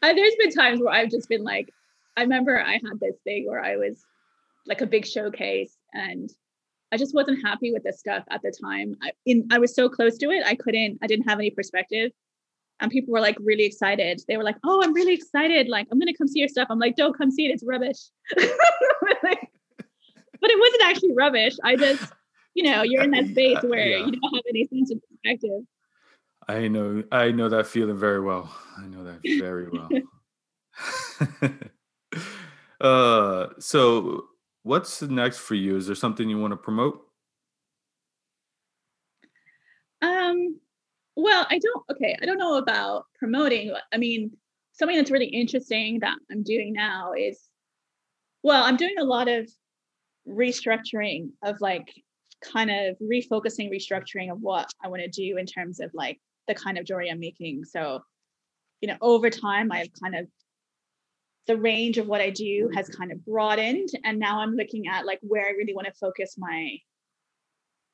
uh, 0.01 0.13
there's 0.13 0.35
been 0.35 0.51
times 0.51 0.81
where 0.81 0.93
I've 0.93 1.09
just 1.09 1.29
been 1.29 1.43
like, 1.43 1.69
I 2.17 2.21
remember 2.21 2.59
I 2.61 2.73
had 2.73 2.99
this 2.99 3.15
thing 3.23 3.47
where 3.47 3.63
I 3.63 3.77
was 3.77 4.03
like 4.67 4.81
a 4.81 4.87
big 4.87 5.05
showcase 5.05 5.77
and 5.93 6.29
I 6.91 6.97
just 6.97 7.15
wasn't 7.15 7.45
happy 7.45 7.71
with 7.71 7.83
this 7.83 7.99
stuff 7.99 8.23
at 8.29 8.41
the 8.41 8.53
time. 8.63 8.95
I, 9.01 9.11
in, 9.25 9.47
I 9.51 9.59
was 9.59 9.73
so 9.73 9.87
close 9.87 10.17
to 10.17 10.29
it, 10.31 10.43
I 10.45 10.55
couldn't, 10.55 10.99
I 11.01 11.07
didn't 11.07 11.29
have 11.29 11.39
any 11.39 11.51
perspective. 11.51 12.11
And 12.81 12.89
people 12.91 13.13
were 13.13 13.21
like 13.21 13.37
really 13.39 13.63
excited. 13.63 14.21
They 14.27 14.37
were 14.37 14.43
like, 14.43 14.57
"Oh, 14.65 14.81
I'm 14.83 14.93
really 14.93 15.13
excited! 15.13 15.69
Like, 15.69 15.87
I'm 15.91 15.99
gonna 15.99 16.15
come 16.15 16.27
see 16.27 16.39
your 16.39 16.49
stuff." 16.49 16.67
I'm 16.69 16.79
like, 16.79 16.95
"Don't 16.95 17.15
come 17.15 17.29
see 17.29 17.45
it. 17.45 17.51
It's 17.51 17.63
rubbish." 17.63 17.99
like, 18.37 19.51
but 19.77 20.49
it 20.49 20.59
wasn't 20.59 20.83
actually 20.85 21.13
rubbish. 21.13 21.53
I 21.63 21.75
just, 21.75 22.11
you 22.55 22.63
know, 22.63 22.81
you're 22.81 23.03
in 23.03 23.11
that 23.11 23.27
space 23.31 23.59
where 23.61 23.87
yeah. 23.87 24.05
you 24.05 24.11
don't 24.11 24.35
have 24.35 24.43
any 24.49 24.67
sense 24.67 24.91
of 24.91 24.99
perspective. 25.07 25.61
I 26.47 26.67
know 26.67 27.03
I 27.11 27.31
know 27.31 27.49
that 27.49 27.67
feeling 27.67 27.97
very 27.97 28.19
well. 28.19 28.53
I 28.77 28.87
know 28.87 29.03
that 29.03 29.19
very 29.39 29.69
well. 29.69 29.89
uh 32.81 33.47
so 33.59 34.25
what's 34.63 35.01
next 35.03 35.37
for 35.37 35.55
you? 35.55 35.77
Is 35.77 35.85
there 35.85 35.95
something 35.95 36.27
you 36.27 36.39
want 36.39 36.51
to 36.51 36.57
promote? 36.57 37.05
Um 40.01 40.59
well, 41.21 41.45
I 41.49 41.59
don't 41.59 41.83
okay, 41.91 42.17
I 42.21 42.25
don't 42.25 42.37
know 42.37 42.57
about 42.57 43.05
promoting. 43.17 43.73
I 43.93 43.97
mean, 43.97 44.31
something 44.73 44.97
that's 44.97 45.11
really 45.11 45.27
interesting 45.27 45.99
that 45.99 46.17
I'm 46.31 46.43
doing 46.43 46.73
now 46.73 47.13
is 47.13 47.39
well, 48.43 48.63
I'm 48.63 48.77
doing 48.77 48.95
a 48.99 49.03
lot 49.03 49.27
of 49.27 49.49
restructuring 50.27 51.29
of 51.43 51.61
like 51.61 51.87
kind 52.43 52.71
of 52.71 52.97
refocusing 52.99 53.71
restructuring 53.71 54.31
of 54.31 54.41
what 54.41 54.71
I 54.83 54.87
want 54.87 55.03
to 55.03 55.09
do 55.09 55.37
in 55.37 55.45
terms 55.45 55.79
of 55.79 55.91
like 55.93 56.19
the 56.47 56.55
kind 56.55 56.77
of 56.77 56.85
jewelry 56.85 57.09
I'm 57.09 57.19
making. 57.19 57.65
So, 57.65 58.01
you 58.81 58.87
know, 58.87 58.97
over 59.01 59.29
time, 59.29 59.71
I've 59.71 59.89
kind 60.01 60.15
of 60.15 60.27
the 61.47 61.57
range 61.57 61.97
of 61.97 62.07
what 62.07 62.21
I 62.21 62.29
do 62.29 62.69
has 62.73 62.89
kind 62.89 63.11
of 63.11 63.23
broadened. 63.25 63.89
And 64.03 64.19
now 64.19 64.39
I'm 64.39 64.55
looking 64.55 64.87
at 64.87 65.05
like 65.05 65.19
where 65.21 65.45
I 65.45 65.51
really 65.51 65.73
want 65.73 65.87
to 65.87 65.93
focus 65.93 66.35
my 66.37 66.77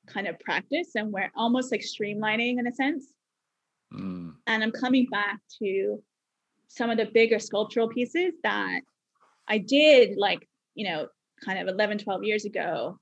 kind 0.07 0.28
of 0.28 0.39
practice 0.39 0.95
and 0.95 1.11
where 1.11 1.32
almost 1.36 1.71
like 1.71 1.82
streamlining 1.82 2.59
in 2.59 2.67
a 2.67 2.71
sense. 2.71 3.05
Mm. 3.94 4.34
And 4.46 4.64
I'm 4.64 4.72
coming 4.72 5.08
back 5.10 5.40
to 5.62 6.02
some 6.68 6.90
of 6.90 6.98
the 6.98 7.06
bigger 7.06 7.40
sculptural 7.40 7.88
pieces 7.88 8.34
that 8.44 8.82
I 9.48 9.58
did 9.58 10.18
like, 10.18 10.48
you 10.76 10.88
know, 10.88 11.08
kind 11.44 11.60
of 11.60 11.68
11, 11.68 12.00
12 12.00 12.24
years 12.24 12.46
ago 12.46 13.00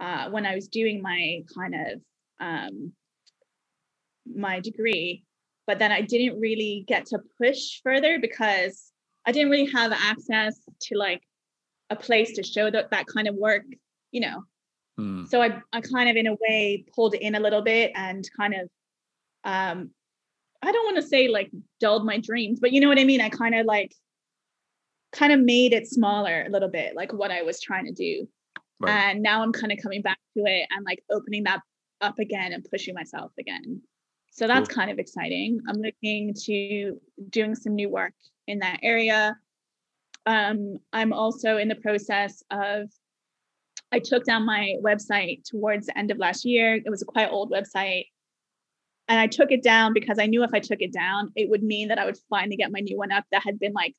uh, 0.00 0.30
when 0.30 0.46
I 0.46 0.54
was 0.54 0.68
doing 0.68 1.02
my 1.02 1.42
kind 1.54 1.74
of 1.74 2.00
um, 2.40 2.92
my 4.26 4.60
degree, 4.60 5.24
but 5.66 5.78
then 5.78 5.92
I 5.92 6.00
didn't 6.00 6.40
really 6.40 6.84
get 6.86 7.06
to 7.06 7.20
push 7.40 7.80
further 7.82 8.18
because 8.20 8.92
I 9.24 9.32
didn't 9.32 9.50
really 9.50 9.70
have 9.72 9.92
access 9.92 10.58
to 10.82 10.98
like 10.98 11.22
a 11.90 11.96
place 11.96 12.34
to 12.34 12.42
show 12.42 12.70
that 12.70 12.90
that 12.90 13.06
kind 13.06 13.28
of 13.28 13.34
work, 13.34 13.64
you 14.12 14.20
know. 14.20 14.44
Mm. 14.98 15.28
So 15.28 15.42
I 15.42 15.60
I 15.72 15.80
kind 15.80 16.08
of 16.08 16.16
in 16.16 16.26
a 16.26 16.36
way 16.40 16.84
pulled 16.94 17.14
in 17.14 17.34
a 17.34 17.40
little 17.40 17.62
bit 17.62 17.92
and 17.94 18.28
kind 18.38 18.54
of 18.54 18.68
um 19.44 19.90
I 20.62 20.72
don't 20.72 20.84
want 20.84 20.96
to 20.96 21.06
say 21.06 21.28
like 21.28 21.50
dulled 21.80 22.04
my 22.04 22.18
dreams, 22.18 22.58
but 22.60 22.72
you 22.72 22.80
know 22.80 22.88
what 22.88 22.98
I 22.98 23.04
mean? 23.04 23.20
I 23.20 23.28
kind 23.28 23.54
of 23.54 23.66
like 23.66 23.94
kind 25.12 25.32
of 25.32 25.40
made 25.40 25.72
it 25.72 25.88
smaller 25.88 26.44
a 26.46 26.50
little 26.50 26.70
bit, 26.70 26.94
like 26.94 27.12
what 27.12 27.30
I 27.30 27.42
was 27.42 27.60
trying 27.60 27.86
to 27.86 27.92
do. 27.92 28.28
Right. 28.78 28.92
And 28.92 29.22
now 29.22 29.42
I'm 29.42 29.52
kind 29.52 29.72
of 29.72 29.78
coming 29.82 30.02
back 30.02 30.18
to 30.36 30.44
it 30.44 30.66
and 30.70 30.84
like 30.84 31.02
opening 31.10 31.44
that 31.44 31.60
up 32.00 32.18
again 32.18 32.52
and 32.52 32.66
pushing 32.70 32.94
myself 32.94 33.32
again. 33.38 33.80
So 34.30 34.46
that's 34.46 34.68
cool. 34.68 34.76
kind 34.76 34.90
of 34.90 34.98
exciting. 34.98 35.60
I'm 35.66 35.80
looking 35.80 36.34
to 36.44 37.00
doing 37.30 37.54
some 37.54 37.74
new 37.74 37.88
work 37.88 38.12
in 38.46 38.58
that 38.58 38.80
area. 38.82 39.34
Um, 40.26 40.76
I'm 40.92 41.12
also 41.12 41.56
in 41.56 41.68
the 41.68 41.76
process 41.76 42.42
of, 42.50 42.90
I 43.92 44.00
took 44.00 44.24
down 44.24 44.44
my 44.44 44.74
website 44.82 45.44
towards 45.44 45.86
the 45.86 45.96
end 45.96 46.10
of 46.10 46.18
last 46.18 46.44
year. 46.44 46.74
It 46.74 46.90
was 46.90 47.00
a 47.00 47.06
quite 47.06 47.30
old 47.30 47.50
website. 47.50 48.06
And 49.08 49.20
I 49.20 49.26
took 49.26 49.52
it 49.52 49.62
down 49.62 49.92
because 49.92 50.18
I 50.18 50.26
knew 50.26 50.42
if 50.42 50.50
I 50.52 50.58
took 50.58 50.80
it 50.80 50.92
down, 50.92 51.30
it 51.36 51.48
would 51.48 51.62
mean 51.62 51.88
that 51.88 51.98
I 51.98 52.04
would 52.04 52.18
finally 52.28 52.56
get 52.56 52.72
my 52.72 52.80
new 52.80 52.98
one 52.98 53.12
up 53.12 53.24
that 53.30 53.42
had 53.44 53.58
been 53.58 53.72
like, 53.72 53.94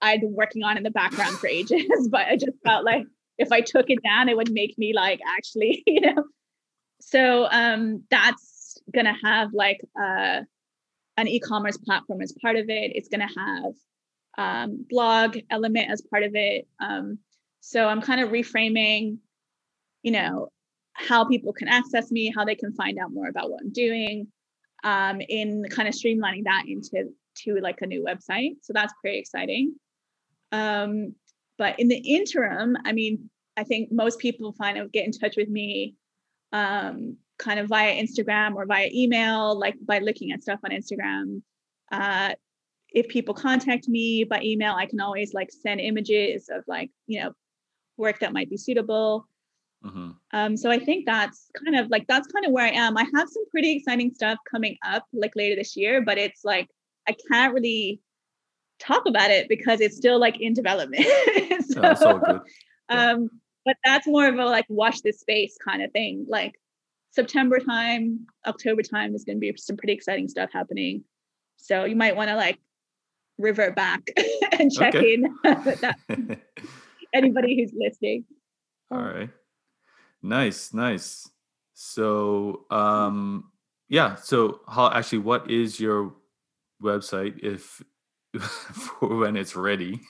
I'd 0.00 0.20
been 0.20 0.34
working 0.34 0.62
on 0.62 0.76
in 0.76 0.82
the 0.82 0.90
background 0.90 1.36
for 1.38 1.48
ages. 1.48 2.08
but 2.10 2.26
I 2.26 2.36
just 2.36 2.56
felt 2.64 2.84
like 2.84 3.06
if 3.38 3.52
I 3.52 3.60
took 3.60 3.90
it 3.90 4.02
down, 4.02 4.28
it 4.28 4.36
would 4.36 4.50
make 4.50 4.76
me 4.78 4.94
like 4.94 5.20
actually, 5.26 5.82
you 5.86 6.00
know. 6.00 6.24
So 7.00 7.46
um, 7.50 8.04
that's 8.10 8.78
to 8.94 9.14
have 9.22 9.52
like 9.52 9.80
uh, 10.00 10.40
an 11.16 11.28
e-commerce 11.28 11.76
platform 11.76 12.22
as 12.22 12.34
part 12.40 12.56
of 12.56 12.68
it. 12.68 12.92
It's 12.94 13.08
to 13.08 13.18
have 13.20 13.72
um, 14.38 14.86
blog 14.88 15.38
element 15.50 15.90
as 15.90 16.02
part 16.02 16.22
of 16.22 16.34
it. 16.34 16.66
Um, 16.80 17.18
so 17.60 17.86
I'm 17.88 18.00
kind 18.00 18.20
of 18.20 18.30
reframing, 18.30 19.18
you 20.02 20.12
know, 20.12 20.48
how 20.96 21.24
people 21.24 21.52
can 21.52 21.68
access 21.68 22.10
me, 22.10 22.32
how 22.34 22.44
they 22.44 22.54
can 22.54 22.72
find 22.72 22.98
out 22.98 23.12
more 23.12 23.28
about 23.28 23.50
what 23.50 23.60
I'm 23.62 23.72
doing, 23.72 24.28
um, 24.84 25.20
in 25.20 25.64
kind 25.70 25.88
of 25.88 25.94
streamlining 25.94 26.44
that 26.44 26.64
into 26.66 27.12
to 27.44 27.60
like 27.60 27.82
a 27.82 27.86
new 27.86 28.04
website. 28.04 28.56
So 28.62 28.72
that's 28.72 28.94
pretty 29.00 29.18
exciting. 29.18 29.74
Um, 30.52 31.14
but 31.58 31.78
in 31.78 31.88
the 31.88 31.96
interim, 31.96 32.76
I 32.84 32.92
mean, 32.92 33.30
I 33.56 33.64
think 33.64 33.90
most 33.90 34.18
people 34.18 34.52
find 34.52 34.78
out 34.78 34.92
get 34.92 35.04
in 35.04 35.12
touch 35.12 35.36
with 35.36 35.48
me 35.48 35.94
um, 36.52 37.16
kind 37.38 37.60
of 37.60 37.68
via 37.68 37.94
Instagram 38.02 38.54
or 38.54 38.66
via 38.66 38.90
email, 38.92 39.58
like 39.58 39.74
by 39.84 39.98
looking 39.98 40.32
at 40.32 40.42
stuff 40.42 40.60
on 40.64 40.70
Instagram. 40.70 41.42
Uh, 41.90 42.34
if 42.90 43.08
people 43.08 43.34
contact 43.34 43.88
me 43.88 44.24
by 44.24 44.40
email, 44.42 44.74
I 44.74 44.86
can 44.86 45.00
always 45.00 45.34
like 45.34 45.50
send 45.50 45.80
images 45.80 46.48
of 46.50 46.64
like, 46.66 46.90
you 47.06 47.20
know, 47.20 47.32
work 47.96 48.20
that 48.20 48.32
might 48.32 48.50
be 48.50 48.56
suitable. 48.56 49.26
Mm-hmm. 49.86 50.10
Um, 50.32 50.56
so 50.56 50.70
I 50.70 50.78
think 50.78 51.06
that's 51.06 51.50
kind 51.64 51.78
of 51.78 51.88
like 51.90 52.06
that's 52.06 52.26
kind 52.28 52.44
of 52.44 52.52
where 52.52 52.64
I 52.64 52.70
am. 52.70 52.96
I 52.96 53.06
have 53.14 53.28
some 53.28 53.48
pretty 53.50 53.76
exciting 53.76 54.12
stuff 54.14 54.38
coming 54.50 54.76
up 54.84 55.04
like 55.12 55.32
later 55.36 55.56
this 55.56 55.76
year, 55.76 56.02
but 56.02 56.18
it's 56.18 56.44
like 56.44 56.68
I 57.08 57.14
can't 57.30 57.54
really 57.54 58.00
talk 58.78 59.06
about 59.06 59.30
it 59.30 59.48
because 59.48 59.80
it's 59.80 59.96
still 59.96 60.18
like 60.18 60.40
in 60.40 60.52
development. 60.52 61.04
so, 61.68 61.80
that's 61.80 62.02
all 62.02 62.18
good. 62.18 62.40
Yeah. 62.90 63.12
Um, 63.12 63.30
but 63.64 63.76
that's 63.84 64.06
more 64.06 64.28
of 64.28 64.38
a 64.38 64.44
like 64.44 64.66
watch 64.68 65.02
this 65.02 65.20
space 65.20 65.56
kind 65.62 65.82
of 65.82 65.90
thing. 65.92 66.26
Like 66.28 66.54
September 67.10 67.58
time, 67.58 68.26
October 68.46 68.82
time 68.82 69.14
is 69.14 69.24
going 69.24 69.36
to 69.36 69.40
be 69.40 69.52
some 69.56 69.76
pretty 69.76 69.92
exciting 69.92 70.28
stuff 70.28 70.50
happening. 70.52 71.04
So 71.56 71.84
you 71.84 71.96
might 71.96 72.14
want 72.14 72.28
to 72.28 72.36
like 72.36 72.58
revert 73.38 73.74
back 73.74 74.08
and 74.58 74.70
check 74.70 74.94
okay. 74.94 75.14
in 75.14 75.22
that 75.42 75.96
anybody 77.12 77.56
who's 77.60 77.72
listening. 77.76 78.24
All 78.90 78.98
right. 78.98 79.30
Nice, 80.26 80.74
nice. 80.74 81.30
So 81.74 82.64
um 82.70 83.52
yeah, 83.88 84.16
so 84.16 84.60
how 84.68 84.90
actually 84.90 85.18
what 85.18 85.48
is 85.50 85.78
your 85.78 86.14
website 86.82 87.38
if 87.42 87.82
for 88.40 89.16
when 89.16 89.36
it's 89.36 89.54
ready? 89.56 90.00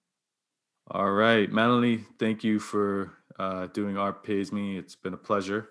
All 0.93 1.13
right. 1.13 1.51
Melanie, 1.53 2.05
thank 2.19 2.43
you 2.43 2.59
for 2.59 3.13
uh, 3.39 3.69
doing 3.69 3.97
Art 3.97 4.25
Pays 4.25 4.51
Me. 4.51 4.77
It's 4.77 4.97
been 4.97 5.15
a 5.15 5.19
pleasure. 5.19 5.69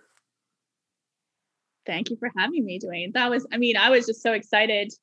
Thank 1.86 2.10
you 2.10 2.16
for 2.16 2.32
having 2.38 2.66
me, 2.66 2.80
Dwayne. 2.80 3.12
That 3.14 3.30
was, 3.30 3.46
I 3.52 3.58
mean, 3.58 3.76
I 3.76 3.90
was 3.90 4.06
just 4.06 4.22
so 4.22 4.32
excited 4.32 4.94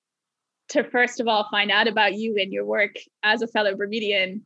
to 0.70 0.84
first 0.84 1.20
of 1.20 1.28
all 1.28 1.46
find 1.50 1.70
out 1.70 1.86
about 1.86 2.14
you 2.14 2.36
and 2.40 2.50
your 2.50 2.64
work 2.64 2.94
as 3.22 3.42
a 3.42 3.46
fellow 3.46 3.74
Bermudian. 3.74 4.40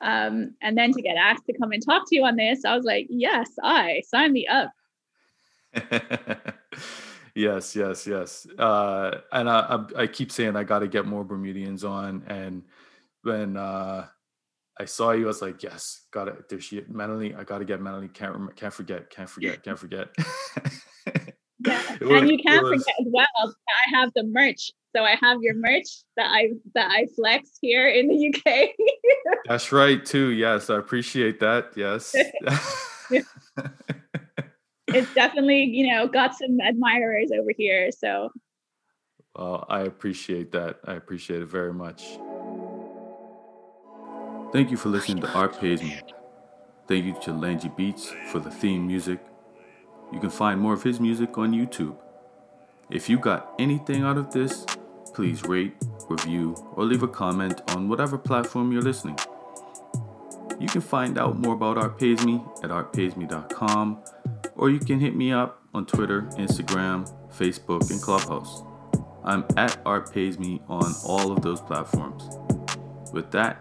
Um, 0.00 0.54
and 0.62 0.76
then 0.76 0.92
to 0.92 1.02
get 1.02 1.16
asked 1.16 1.44
to 1.46 1.58
come 1.58 1.72
and 1.72 1.84
talk 1.84 2.08
to 2.08 2.16
you 2.16 2.24
on 2.24 2.36
this, 2.36 2.64
I 2.64 2.74
was 2.74 2.86
like, 2.86 3.06
yes, 3.10 3.50
I 3.62 4.02
sign 4.08 4.32
me 4.32 4.46
up. 4.46 4.72
yes, 7.34 7.76
yes, 7.76 8.06
yes. 8.06 8.46
Uh, 8.58 9.18
and 9.32 9.50
I, 9.50 9.84
I, 9.98 10.02
I 10.02 10.06
keep 10.06 10.32
saying 10.32 10.56
I 10.56 10.64
got 10.64 10.78
to 10.78 10.88
get 10.88 11.04
more 11.04 11.24
Bermudians 11.24 11.84
on. 11.84 12.22
And 12.26 12.62
when 13.22 13.56
uh, 13.56 14.06
I 14.78 14.86
saw 14.86 15.12
you, 15.12 15.24
I 15.24 15.26
was 15.28 15.40
like, 15.42 15.62
yes, 15.62 16.06
got 16.10 16.28
it. 16.28 16.48
There 16.48 16.60
she, 16.60 16.82
Melanie. 16.88 17.34
I 17.34 17.44
got 17.44 17.58
to 17.58 17.64
get 17.64 17.80
Melanie. 17.80 18.08
Can't 18.08 18.32
rem- 18.32 18.50
can't 18.56 18.74
forget. 18.74 19.08
Can't 19.10 19.30
forget. 19.30 19.62
Can't 19.62 19.78
forget. 19.78 20.08
yeah. 21.64 21.80
and 22.00 22.28
you 22.28 22.38
can't 22.38 22.62
was... 22.64 22.82
forget 22.82 22.94
as 23.00 23.06
well. 23.10 23.26
I 23.38 23.98
have 23.98 24.10
the 24.14 24.24
merch. 24.24 24.72
So 24.96 25.02
I 25.02 25.16
have 25.20 25.42
your 25.42 25.54
merch 25.54 25.86
that 26.16 26.26
I 26.26 26.50
that 26.74 26.90
I 26.90 27.06
flex 27.16 27.50
here 27.60 27.88
in 27.88 28.08
the 28.08 28.28
UK. 28.28 28.70
That's 29.48 29.70
right 29.72 30.04
too. 30.04 30.30
Yes, 30.30 30.70
I 30.70 30.76
appreciate 30.76 31.40
that. 31.40 31.72
Yes. 31.76 32.14
it's 34.88 35.12
definitely 35.14 35.64
you 35.64 35.90
know 35.90 36.06
got 36.08 36.34
some 36.34 36.58
admirers 36.60 37.30
over 37.32 37.50
here 37.56 37.90
so 37.90 38.30
well 39.36 39.64
i 39.68 39.80
appreciate 39.80 40.52
that 40.52 40.78
i 40.84 40.94
appreciate 40.94 41.42
it 41.42 41.48
very 41.48 41.72
much 41.72 42.18
thank 44.54 44.70
you 44.70 44.76
for 44.76 44.88
listening 44.88 45.20
to 45.20 45.28
art 45.32 45.58
pays 45.60 45.82
me 45.82 46.00
thank 46.86 47.04
you 47.04 47.16
to 47.20 47.32
langy 47.32 47.68
beats 47.76 48.12
for 48.30 48.38
the 48.38 48.50
theme 48.50 48.86
music 48.86 49.18
you 50.12 50.20
can 50.20 50.30
find 50.30 50.60
more 50.60 50.72
of 50.72 50.84
his 50.84 51.00
music 51.00 51.36
on 51.36 51.50
youtube 51.50 51.96
if 52.88 53.08
you 53.08 53.18
got 53.18 53.52
anything 53.58 54.04
out 54.04 54.16
of 54.16 54.32
this 54.32 54.64
please 55.12 55.42
rate 55.42 55.74
review 56.08 56.54
or 56.76 56.84
leave 56.84 57.02
a 57.02 57.08
comment 57.08 57.62
on 57.72 57.88
whatever 57.88 58.16
platform 58.16 58.70
you're 58.70 58.80
listening 58.80 59.18
you 60.60 60.68
can 60.68 60.80
find 60.80 61.18
out 61.18 61.36
more 61.36 61.54
about 61.54 61.76
Art 61.76 61.98
Pays 61.98 62.24
Me 62.24 62.40
at 62.62 62.70
artpaysme.com 62.70 63.98
or 64.54 64.70
you 64.70 64.78
can 64.78 65.00
hit 65.00 65.16
me 65.16 65.32
up 65.32 65.60
on 65.74 65.84
Twitter, 65.84 66.22
Instagram, 66.38 67.10
Facebook, 67.36 67.90
and 67.90 68.00
Clubhouse. 68.00 68.62
I'm 69.24 69.44
at 69.56 69.76
Art 69.84 70.12
Pays 70.12 70.38
Me 70.38 70.62
on 70.68 70.94
all 71.04 71.32
of 71.32 71.42
those 71.42 71.60
platforms. 71.60 72.28
With 73.12 73.32
that, 73.32 73.60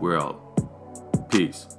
we're 0.00 0.18
out. 0.18 1.30
Peace. 1.30 1.77